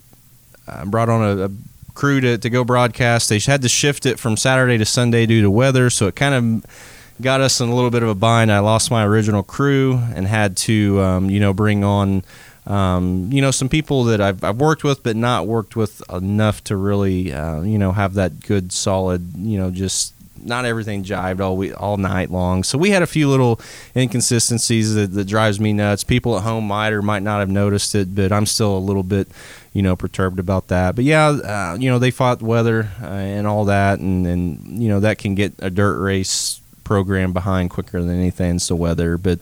uh, 0.67 0.87
brought 0.87 1.11
on 1.11 1.39
a, 1.39 1.45
a 1.45 1.51
crew 1.99 2.21
to, 2.21 2.39
to 2.39 2.49
go 2.49 2.65
broadcast. 2.65 3.29
They 3.29 3.41
had 3.41 3.61
to 3.63 3.69
shift 3.69 4.07
it 4.07 4.19
from 4.19 4.37
Saturday 4.37 4.79
to 4.79 4.85
Sunday 4.85 5.27
due 5.27 5.43
to 5.43 5.51
weather, 5.51 5.91
so 5.91 6.07
it 6.07 6.15
kind 6.15 6.35
of 6.35 6.67
got 7.21 7.41
us 7.41 7.61
in 7.61 7.69
a 7.69 7.75
little 7.75 7.91
bit 7.91 8.05
of 8.05 8.09
a 8.09 8.15
bind. 8.15 8.53
I 8.53 8.61
lost 8.61 8.91
my 8.91 9.05
original 9.05 9.43
crew 9.43 10.01
and 10.15 10.27
had 10.27 10.57
to, 10.59 11.01
um, 11.01 11.29
you 11.29 11.41
know, 11.41 11.53
bring 11.53 11.83
on, 11.83 12.23
um, 12.67 13.31
you 13.33 13.43
know, 13.43 13.51
some 13.51 13.69
people 13.69 14.05
that 14.05 14.21
I've, 14.21 14.45
I've, 14.45 14.61
worked 14.61 14.85
with, 14.85 15.03
but 15.03 15.17
not 15.17 15.49
worked 15.49 15.75
with 15.75 16.01
enough 16.09 16.63
to 16.65 16.77
really, 16.77 17.33
uh, 17.33 17.63
you 17.63 17.79
know, 17.79 17.91
have 17.91 18.15
that 18.15 18.41
good, 18.41 18.71
solid, 18.71 19.37
you 19.37 19.59
know, 19.59 19.73
just 19.73 20.15
not 20.43 20.65
everything 20.65 21.05
jived 21.05 21.41
all 21.41 21.57
week, 21.57 21.73
all 21.81 21.97
night 21.97 22.31
long. 22.31 22.65
So 22.65 22.79
we 22.79 22.91
had 22.91 23.03
a 23.03 23.07
few 23.07 23.29
little 23.29 23.61
inconsistencies 23.97 24.95
that, 24.95 25.13
that 25.13 25.27
drives 25.27 25.61
me 25.61 25.73
nuts. 25.73 26.05
People 26.05 26.37
at 26.37 26.43
home 26.43 26.67
might 26.67 26.93
or 26.93 27.03
might 27.03 27.23
not 27.23 27.41
have 27.41 27.49
noticed 27.49 27.95
it, 27.95 28.15
but 28.15 28.33
I'm 28.33 28.47
still 28.47 28.77
a 28.77 28.79
little 28.79 29.03
bit, 29.03 29.29
you 29.73 29.83
know, 29.83 29.97
perturbed 29.97 30.39
about 30.39 30.69
that. 30.69 30.95
But 30.95 31.05
yeah, 31.05 31.29
uh, 31.29 31.77
you 31.79 31.91
know, 31.91 31.99
they 31.99 32.11
fought 32.11 32.43
weather 32.43 32.91
uh, 33.03 33.07
and 33.07 33.47
all 33.47 33.65
that, 33.67 33.99
and 33.99 34.27
and 34.27 34.83
you 34.83 34.89
know 34.89 35.01
that 35.01 35.19
can 35.19 35.35
get 35.35 35.55
a 35.59 35.71
dirt 35.71 35.99
race 35.99 36.61
program 36.85 37.33
behind 37.33 37.71
quicker 37.71 38.01
than 38.03 38.17
anything. 38.17 38.59
The 38.59 38.77
weather, 38.77 39.19
but. 39.19 39.41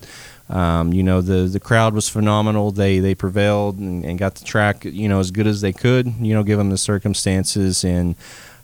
Um, 0.48 0.92
you 0.92 1.02
know 1.02 1.22
the 1.22 1.48
the 1.48 1.58
crowd 1.58 1.92
was 1.92 2.08
phenomenal. 2.08 2.70
They 2.70 3.00
they 3.00 3.16
prevailed 3.16 3.78
and, 3.78 4.04
and, 4.04 4.16
got 4.16 4.36
the 4.36 4.44
track 4.44 4.84
you 4.84 5.08
know 5.08 5.18
as 5.18 5.32
good 5.32 5.48
as 5.48 5.60
they 5.60 5.72
could. 5.72 6.06
You 6.20 6.34
know, 6.34 6.44
given 6.44 6.68
the 6.68 6.78
circumstances, 6.78 7.82
and 7.82 8.14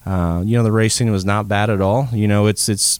uh, 0.07 0.43
you 0.45 0.57
know 0.57 0.63
the 0.63 0.73
racing 0.73 1.11
was 1.11 1.25
not 1.25 1.49
bad 1.49 1.71
at 1.71 1.81
all. 1.81 2.09
You 2.13 2.29
know 2.29 2.47
it's 2.47 2.69
it's 2.69 2.99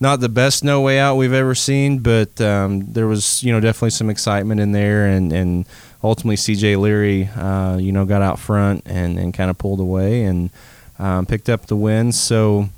not 0.00 0.20
the 0.20 0.28
best 0.28 0.62
no 0.62 0.80
way 0.80 0.98
out 0.98 1.16
we've 1.16 1.32
ever 1.32 1.54
seen, 1.54 2.00
but 2.00 2.40
um, 2.40 2.92
there 2.92 3.06
was 3.06 3.42
you 3.42 3.52
know 3.52 3.60
definitely 3.60 3.90
some 3.90 4.10
excitement 4.10 4.60
in 4.60 4.72
there, 4.72 5.06
and 5.06 5.32
and 5.32 5.66
ultimately 6.04 6.36
CJ 6.36 6.78
Leary 6.78 7.28
uh, 7.36 7.76
you 7.78 7.92
know 7.92 8.04
got 8.04 8.22
out 8.22 8.38
front 8.38 8.82
and 8.86 9.18
and 9.18 9.32
kind 9.32 9.50
of 9.50 9.58
pulled 9.58 9.80
away 9.80 10.24
and 10.24 10.50
um, 10.98 11.26
picked 11.26 11.48
up 11.48 11.66
the 11.66 11.76
win. 11.76 12.12
So 12.12 12.68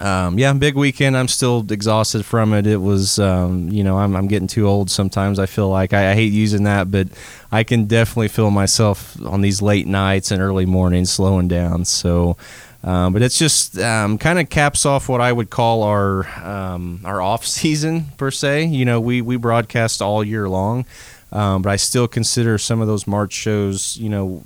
um, 0.00 0.38
yeah, 0.38 0.50
big 0.54 0.76
weekend. 0.76 1.14
I'm 1.14 1.28
still 1.28 1.64
exhausted 1.70 2.24
from 2.24 2.54
it. 2.54 2.66
It 2.66 2.78
was, 2.78 3.18
um, 3.18 3.68
you 3.68 3.84
know, 3.84 3.98
I'm, 3.98 4.16
I'm, 4.16 4.28
getting 4.28 4.48
too 4.48 4.66
old 4.66 4.90
sometimes. 4.90 5.38
I 5.38 5.44
feel 5.44 5.68
like 5.68 5.92
I, 5.92 6.12
I, 6.12 6.14
hate 6.14 6.32
using 6.32 6.64
that, 6.64 6.90
but 6.90 7.08
I 7.52 7.64
can 7.64 7.84
definitely 7.84 8.28
feel 8.28 8.50
myself 8.50 9.20
on 9.22 9.42
these 9.42 9.60
late 9.60 9.86
nights 9.86 10.30
and 10.30 10.40
early 10.40 10.64
mornings 10.64 11.10
slowing 11.10 11.48
down. 11.48 11.84
So, 11.84 12.38
um, 12.82 13.12
but 13.12 13.22
it's 13.22 13.38
just 13.38 13.78
um, 13.78 14.18
kind 14.18 14.38
of 14.38 14.48
caps 14.48 14.86
off 14.86 15.08
what 15.08 15.20
I 15.20 15.32
would 15.32 15.50
call 15.50 15.82
our 15.82 16.26
um, 16.44 17.00
our 17.04 17.20
off 17.20 17.44
season 17.44 18.06
per 18.16 18.30
se. 18.30 18.64
You 18.66 18.84
know, 18.84 19.00
we 19.00 19.20
we 19.20 19.36
broadcast 19.36 20.00
all 20.00 20.24
year 20.24 20.48
long, 20.48 20.86
um, 21.32 21.62
but 21.62 21.70
I 21.70 21.76
still 21.76 22.08
consider 22.08 22.58
some 22.58 22.80
of 22.80 22.86
those 22.86 23.06
March 23.06 23.32
shows, 23.32 23.96
you 23.98 24.08
know, 24.08 24.42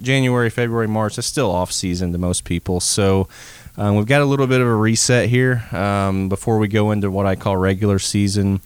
January, 0.00 0.48
February, 0.48 0.88
March, 0.88 1.18
it's 1.18 1.26
still 1.26 1.50
off 1.50 1.72
season 1.72 2.12
to 2.12 2.18
most 2.18 2.44
people. 2.44 2.80
So. 2.80 3.28
Um, 3.76 3.96
we've 3.96 4.04
got 4.04 4.20
a 4.20 4.26
little 4.26 4.48
bit 4.48 4.60
of 4.60 4.66
a 4.66 4.74
reset 4.74 5.30
here 5.30 5.64
um, 5.72 6.28
before 6.28 6.58
we 6.58 6.68
go 6.68 6.90
into 6.90 7.10
what 7.10 7.24
I 7.24 7.34
call 7.34 7.56
regular 7.56 7.98
season. 7.98 8.60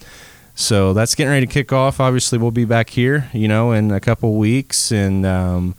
So 0.55 0.93
that's 0.93 1.15
getting 1.15 1.31
ready 1.31 1.47
to 1.47 1.53
kick 1.53 1.73
off. 1.73 2.01
Obviously, 2.01 2.39
we'll 2.39 2.53
be 2.53 2.65
back 2.65 2.91
here, 2.91 3.29
you 3.33 3.47
know, 3.47 3.73
in 3.73 3.91
a 3.91 4.01
couple 4.01 4.35
weeks, 4.37 4.93
and 4.93 5.27
um, 5.27 5.75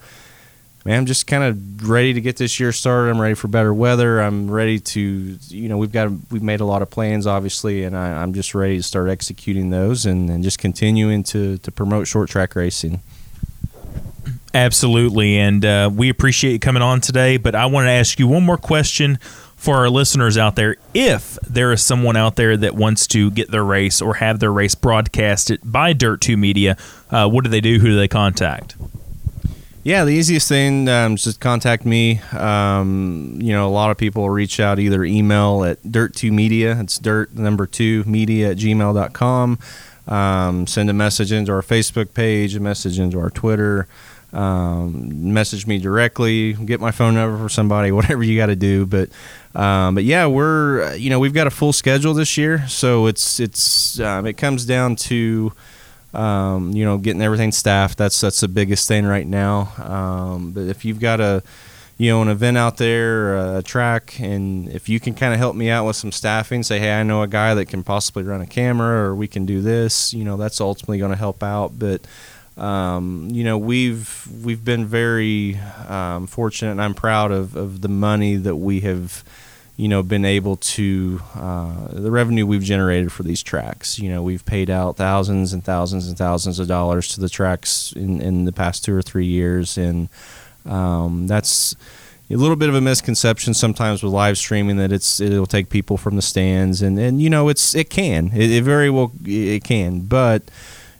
man, 0.86 0.98
I'm 0.98 1.06
just 1.06 1.26
kind 1.26 1.42
of 1.42 1.88
ready 1.90 2.12
to 2.12 2.20
get 2.20 2.36
this 2.36 2.60
year 2.60 2.70
started. 2.70 3.10
I'm 3.10 3.20
ready 3.20 3.34
for 3.34 3.48
better 3.48 3.74
weather. 3.74 4.20
I'm 4.20 4.48
ready 4.48 4.78
to, 4.78 5.00
you 5.48 5.68
know, 5.68 5.78
we've 5.78 5.90
got 5.90 6.10
we've 6.30 6.44
made 6.44 6.60
a 6.60 6.64
lot 6.64 6.80
of 6.80 6.90
plans, 6.90 7.26
obviously, 7.26 7.82
and 7.82 7.96
I, 7.96 8.22
am 8.22 8.32
just 8.32 8.54
ready 8.54 8.76
to 8.76 8.82
start 8.84 9.08
executing 9.08 9.70
those 9.70 10.06
and, 10.06 10.30
and 10.30 10.44
just 10.44 10.60
continuing 10.60 11.24
to 11.24 11.58
to 11.58 11.72
promote 11.72 12.06
short 12.06 12.30
track 12.30 12.54
racing. 12.54 13.00
Absolutely. 14.54 15.36
And 15.36 15.64
uh, 15.64 15.90
we 15.92 16.08
appreciate 16.08 16.52
you 16.52 16.58
coming 16.60 16.82
on 16.82 17.00
today. 17.00 17.36
But 17.36 17.56
I 17.56 17.66
want 17.66 17.86
to 17.86 17.90
ask 17.90 18.18
you 18.20 18.28
one 18.28 18.44
more 18.44 18.56
question 18.56 19.18
for 19.56 19.74
our 19.74 19.90
listeners 19.90 20.38
out 20.38 20.54
there. 20.54 20.76
If 20.94 21.36
there 21.42 21.72
is 21.72 21.82
someone 21.82 22.16
out 22.16 22.36
there 22.36 22.56
that 22.56 22.76
wants 22.76 23.08
to 23.08 23.32
get 23.32 23.50
their 23.50 23.64
race 23.64 24.00
or 24.00 24.14
have 24.14 24.38
their 24.38 24.52
race 24.52 24.76
broadcasted 24.76 25.60
by 25.64 25.92
Dirt 25.94 26.20
2 26.20 26.36
Media, 26.36 26.76
uh, 27.10 27.28
what 27.28 27.42
do 27.42 27.50
they 27.50 27.60
do? 27.60 27.80
Who 27.80 27.88
do 27.88 27.96
they 27.96 28.08
contact? 28.08 28.76
Yeah, 29.86 30.04
the 30.04 30.10
easiest 30.10 30.48
thing 30.48 30.88
um, 30.88 31.14
is 31.14 31.22
just 31.22 31.38
contact 31.38 31.86
me. 31.86 32.18
Um, 32.32 33.38
you 33.40 33.52
know, 33.52 33.68
a 33.68 33.70
lot 33.70 33.92
of 33.92 33.96
people 33.96 34.28
reach 34.28 34.58
out 34.58 34.80
either 34.80 35.04
email 35.04 35.62
at 35.62 35.80
dirt2media, 35.84 36.82
it's 36.82 36.98
dirt 36.98 37.36
number 37.36 37.68
two 37.68 38.02
media 38.02 38.50
at 38.50 38.56
gmail.com. 38.56 39.60
Um, 40.08 40.66
send 40.66 40.90
a 40.90 40.92
message 40.92 41.30
into 41.30 41.52
our 41.52 41.62
Facebook 41.62 42.14
page, 42.14 42.56
a 42.56 42.60
message 42.60 42.98
into 42.98 43.20
our 43.20 43.30
Twitter 43.30 43.86
um, 44.32 45.32
message 45.32 45.66
me 45.66 45.78
directly, 45.78 46.52
get 46.52 46.80
my 46.80 46.90
phone 46.90 47.14
number 47.14 47.42
for 47.42 47.48
somebody, 47.48 47.92
whatever 47.92 48.22
you 48.22 48.36
got 48.36 48.46
to 48.46 48.56
do. 48.56 48.86
But 48.86 49.10
um, 49.54 49.94
but 49.94 50.04
yeah, 50.04 50.26
we're 50.26 50.94
you 50.96 51.10
know 51.10 51.18
we've 51.18 51.34
got 51.34 51.46
a 51.46 51.50
full 51.50 51.72
schedule 51.72 52.14
this 52.14 52.36
year, 52.36 52.66
so 52.68 53.06
it's 53.06 53.40
it's 53.40 53.98
um, 54.00 54.26
it 54.26 54.34
comes 54.34 54.66
down 54.66 54.96
to 54.96 55.52
um, 56.16 56.72
you 56.72 56.84
know 56.84 56.98
getting 56.98 57.22
everything 57.22 57.52
staffed. 57.52 57.98
That's 57.98 58.20
that's 58.20 58.40
the 58.40 58.48
biggest 58.48 58.88
thing 58.88 59.04
right 59.06 59.26
now. 59.26 59.72
Um, 59.78 60.52
but 60.52 60.62
if 60.62 60.84
you've 60.84 61.00
got 61.00 61.20
a 61.20 61.42
you 61.98 62.10
know 62.10 62.22
an 62.22 62.28
event 62.28 62.56
out 62.56 62.78
there, 62.78 63.56
a 63.58 63.62
track, 63.62 64.18
and 64.20 64.68
if 64.68 64.88
you 64.88 64.98
can 64.98 65.14
kind 65.14 65.32
of 65.32 65.38
help 65.38 65.54
me 65.54 65.70
out 65.70 65.86
with 65.86 65.96
some 65.96 66.12
staffing, 66.12 66.62
say 66.62 66.78
hey, 66.78 66.98
I 66.98 67.02
know 67.02 67.22
a 67.22 67.28
guy 67.28 67.54
that 67.54 67.66
can 67.66 67.82
possibly 67.82 68.22
run 68.22 68.40
a 68.40 68.46
camera, 68.46 69.08
or 69.08 69.14
we 69.14 69.28
can 69.28 69.46
do 69.46 69.60
this. 69.60 70.14
You 70.14 70.24
know 70.24 70.36
that's 70.36 70.60
ultimately 70.60 70.98
going 70.98 71.12
to 71.12 71.18
help 71.18 71.42
out, 71.42 71.78
but 71.78 72.00
um, 72.56 73.28
you 73.30 73.44
know 73.44 73.58
we've 73.58 74.26
we've 74.42 74.64
been 74.64 74.86
very 74.86 75.58
um, 75.88 76.26
fortunate 76.26 76.72
and 76.72 76.82
I'm 76.82 76.94
proud 76.94 77.30
of, 77.30 77.54
of 77.54 77.82
the 77.82 77.88
money 77.88 78.36
that 78.36 78.56
we 78.56 78.80
have 78.80 79.22
you 79.76 79.88
know 79.88 80.02
been 80.02 80.24
able 80.24 80.56
to 80.56 81.20
uh, 81.34 81.88
the 81.88 82.10
revenue 82.10 82.46
we've 82.46 82.62
generated 82.62 83.12
for 83.12 83.22
these 83.22 83.42
tracks. 83.42 83.98
You 83.98 84.08
know 84.10 84.22
we've 84.22 84.44
paid 84.44 84.70
out 84.70 84.96
thousands 84.96 85.52
and 85.52 85.62
thousands 85.62 86.08
and 86.08 86.16
thousands 86.16 86.58
of 86.58 86.66
dollars 86.66 87.08
to 87.08 87.20
the 87.20 87.28
tracks 87.28 87.92
in, 87.92 88.20
in 88.20 88.44
the 88.44 88.52
past 88.52 88.84
two 88.84 88.94
or 88.94 89.02
three 89.02 89.26
years. 89.26 89.76
And 89.76 90.08
um, 90.64 91.26
that's 91.26 91.74
a 92.30 92.34
little 92.34 92.56
bit 92.56 92.68
of 92.68 92.74
a 92.74 92.80
misconception 92.80 93.54
sometimes 93.54 94.02
with 94.02 94.12
live 94.12 94.38
streaming 94.38 94.78
that 94.78 94.92
it's 94.92 95.20
it'll 95.20 95.46
take 95.46 95.68
people 95.68 95.98
from 95.98 96.16
the 96.16 96.22
stands. 96.22 96.80
And, 96.80 96.98
and 96.98 97.20
you 97.20 97.28
know 97.28 97.48
it's 97.48 97.74
it 97.74 97.90
can. 97.90 98.32
It, 98.34 98.50
it 98.50 98.64
very 98.64 98.88
well 98.88 99.12
it 99.24 99.62
can. 99.62 100.00
But 100.00 100.42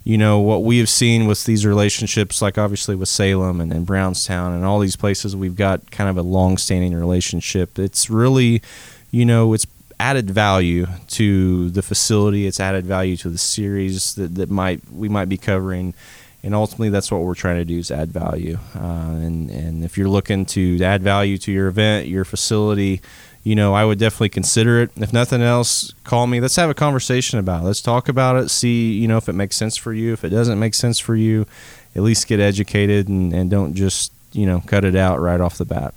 you 0.07 0.17
know 0.17 0.39
what 0.39 0.63
we 0.63 0.79
have 0.79 0.89
seen 0.89 1.27
with 1.27 1.45
these 1.47 1.67
relationships 1.67 2.41
like 2.41 2.57
obviously 2.57 2.95
with 2.95 3.09
salem 3.09 3.61
and, 3.61 3.73
and 3.73 3.85
brownstown 3.85 4.53
and 4.53 4.65
all 4.65 4.79
these 4.79 4.95
places 4.95 5.35
we've 5.35 5.57
got 5.57 5.91
kind 5.91 6.09
of 6.09 6.17
a 6.17 6.23
long-standing 6.23 6.95
relationship. 6.95 7.77
It's 7.77 8.09
really 8.09 8.63
you 9.11 9.25
know 9.25 9.53
it's 9.53 9.67
added 9.99 10.31
value 10.31 10.87
to 11.09 11.71
the 11.71 11.83
facility. 11.83 12.47
It's 12.47 12.61
added 12.61 12.87
value 12.87 13.17
to 13.17 13.31
the 13.31 13.39
series 13.39 14.15
that, 14.15 14.37
that 14.37 14.49
might 14.49 14.81
we 14.93 15.09
might 15.09 15.29
be 15.29 15.37
covering. 15.37 15.93
And 16.45 16.55
ultimately 16.55 16.91
that's 16.91 17.11
what 17.11 17.23
we're 17.23 17.35
trying 17.35 17.57
to 17.57 17.65
do 17.65 17.79
is 17.79 17.91
add 17.91 18.13
value. 18.13 18.59
Uh, 18.77 19.19
and 19.27 19.51
and 19.51 19.85
if 19.85 19.99
you're 19.99 20.09
looking 20.09 20.47
to 20.47 20.81
add 20.85 21.03
value 21.03 21.37
to 21.39 21.51
your 21.51 21.67
event 21.67 22.07
your 22.07 22.25
facility 22.25 23.01
you 23.47 23.55
know, 23.55 23.75
I 23.75 23.85
would 23.85 24.01
definitely 24.01 24.31
consider 24.31 24.83
it. 24.83 24.91
If 24.97 25.13
nothing 25.13 25.41
else, 25.41 25.93
call 26.03 26.27
me. 26.27 26.41
Let's 26.41 26.57
have 26.57 26.69
a 26.69 26.75
conversation 26.75 27.39
about 27.39 27.63
it. 27.63 27.67
Let's 27.67 27.81
talk 27.81 28.09
about 28.09 28.35
it. 28.35 28.49
See, 28.49 28.95
you 28.95 29.07
know, 29.07 29.19
if 29.19 29.29
it 29.29 29.35
makes 29.35 29.55
sense 29.55 29.77
for 29.77 29.93
you. 29.93 30.13
If 30.13 30.25
it 30.25 30.31
doesn't 30.31 30.59
make 30.59 30.75
sense 30.75 30.99
for 30.99 31.15
you, 31.15 31.47
at 31.95 32.03
least 32.03 32.27
get 32.27 32.41
educated 32.41 33.07
and, 33.07 33.33
and 33.33 33.49
don't 33.49 33.75
just, 33.75 34.11
you 34.33 34.47
know, 34.47 34.65
cut 34.67 34.85
it 34.85 34.97
out 34.97 35.21
right 35.21 35.41
off 35.41 35.59
the 35.59 35.65
bat. 35.65 35.95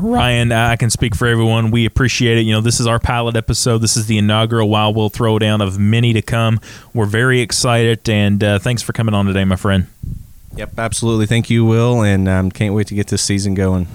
Ryan, 0.00 0.50
I 0.50 0.74
can 0.74 0.90
speak 0.90 1.14
for 1.14 1.28
everyone. 1.28 1.70
We 1.70 1.86
appreciate 1.86 2.38
it. 2.38 2.40
You 2.40 2.54
know, 2.54 2.60
this 2.60 2.80
is 2.80 2.88
our 2.88 2.98
pilot 2.98 3.36
episode. 3.36 3.78
This 3.78 3.96
is 3.96 4.06
the 4.06 4.18
inaugural 4.18 4.68
Wild 4.68 4.96
Will 4.96 5.10
Throwdown 5.10 5.62
of 5.62 5.78
many 5.78 6.12
to 6.14 6.22
come. 6.22 6.58
We're 6.92 7.06
very 7.06 7.40
excited, 7.40 8.08
and 8.08 8.42
uh, 8.42 8.58
thanks 8.58 8.82
for 8.82 8.92
coming 8.92 9.14
on 9.14 9.26
today, 9.26 9.44
my 9.44 9.54
friend. 9.54 9.86
Yep, 10.56 10.76
absolutely. 10.76 11.26
Thank 11.26 11.50
you, 11.50 11.64
Will, 11.64 12.02
and 12.02 12.28
um, 12.28 12.50
can't 12.50 12.74
wait 12.74 12.88
to 12.88 12.96
get 12.96 13.06
this 13.06 13.22
season 13.22 13.54
going. 13.54 13.86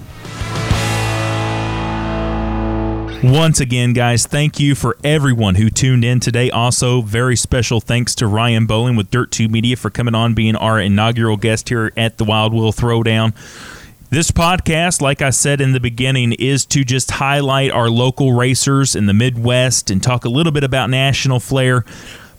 Once 3.22 3.60
again, 3.60 3.92
guys, 3.92 4.26
thank 4.26 4.60
you 4.60 4.74
for 4.74 4.96
everyone 5.02 5.54
who 5.54 5.70
tuned 5.70 6.04
in 6.04 6.20
today. 6.20 6.50
Also, 6.50 7.00
very 7.00 7.34
special 7.34 7.80
thanks 7.80 8.14
to 8.14 8.26
Ryan 8.26 8.66
Bowling 8.66 8.94
with 8.94 9.10
Dirt 9.10 9.30
2 9.32 9.48
Media 9.48 9.74
for 9.74 9.90
coming 9.90 10.14
on, 10.14 10.34
being 10.34 10.54
our 10.54 10.78
inaugural 10.78 11.36
guest 11.36 11.68
here 11.68 11.92
at 11.96 12.18
the 12.18 12.24
Wild 12.24 12.52
Will 12.52 12.72
Throwdown. 12.72 13.34
This 14.10 14.30
podcast, 14.30 15.00
like 15.00 15.22
I 15.22 15.30
said 15.30 15.60
in 15.60 15.72
the 15.72 15.80
beginning, 15.80 16.32
is 16.34 16.64
to 16.66 16.84
just 16.84 17.10
highlight 17.12 17.72
our 17.72 17.90
local 17.90 18.32
racers 18.32 18.94
in 18.94 19.06
the 19.06 19.14
Midwest 19.14 19.90
and 19.90 20.02
talk 20.02 20.24
a 20.24 20.28
little 20.28 20.52
bit 20.52 20.62
about 20.62 20.90
national 20.90 21.40
flair. 21.40 21.84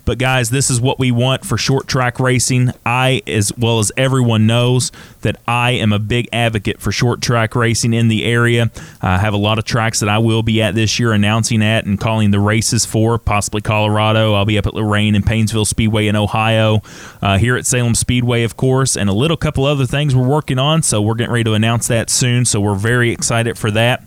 But 0.08 0.20
guys, 0.20 0.50
this 0.50 0.70
is 0.70 0.80
what 0.80 1.00
we 1.00 1.12
want 1.12 1.46
for 1.46 1.58
short 1.58 1.86
track 1.86 2.18
racing. 2.18 2.72
I, 2.86 3.22
as 3.28 3.52
well 3.58 3.80
as 3.80 3.92
everyone 3.98 4.48
knows, 4.48 4.90
that 5.20 5.36
I 5.46 5.72
am 5.72 5.92
a 5.92 6.00
big 6.00 6.30
advocate 6.32 6.80
for 6.80 6.94
short 6.94 7.22
track 7.22 7.56
racing 7.56 7.94
in 7.94 8.08
the 8.08 8.24
area. 8.24 8.72
I 9.02 9.18
have 9.18 9.34
a 9.34 9.38
lot 9.38 9.60
of 9.60 9.66
tracks 9.66 10.00
that 10.00 10.08
I 10.08 10.20
will 10.20 10.44
be 10.44 10.62
at 10.62 10.76
this 10.76 10.98
year, 10.98 11.12
announcing 11.12 11.62
at 11.62 11.86
and 11.86 12.00
calling 12.00 12.32
the 12.32 12.40
races 12.40 12.86
for, 12.86 13.20
possibly 13.20 13.60
Colorado. 13.60 14.34
I'll 14.34 14.46
be 14.46 14.58
up 14.58 14.66
at 14.66 14.74
Lorain 14.74 15.14
and 15.14 15.26
Painesville 15.26 15.66
Speedway 15.66 16.08
in 16.08 16.16
Ohio, 16.16 16.82
uh, 17.22 17.38
here 17.38 17.58
at 17.58 17.66
Salem 17.66 17.94
Speedway, 17.94 18.44
of 18.44 18.56
course, 18.56 18.96
and 18.96 19.10
a 19.10 19.14
little 19.14 19.36
couple 19.36 19.66
other 19.66 19.86
things 19.86 20.16
we're 20.16 20.26
working 20.26 20.58
on. 20.58 20.84
So 20.84 21.02
we're 21.02 21.16
getting 21.16 21.34
ready 21.34 21.44
to 21.44 21.54
announce 21.54 21.86
that 21.90 22.10
soon. 22.10 22.46
So 22.46 22.62
we're 22.62 22.76
very 22.76 23.12
excited 23.12 23.58
for 23.58 23.72
that 23.72 24.06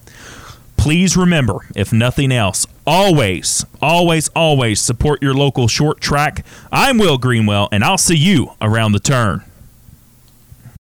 please 0.81 1.14
remember, 1.14 1.66
if 1.76 1.93
nothing 1.93 2.33
else, 2.33 2.66
always, 2.87 3.66
always, 3.83 4.28
always 4.28 4.81
support 4.81 5.22
your 5.22 5.35
local 5.35 5.68
short 5.68 6.01
track. 6.01 6.43
I'm 6.72 6.97
Will 6.97 7.18
Greenwell, 7.18 7.68
and 7.70 7.85
I'll 7.85 7.99
see 7.99 8.16
you 8.16 8.53
around 8.62 8.93
the 8.93 8.99
turn. 8.99 9.45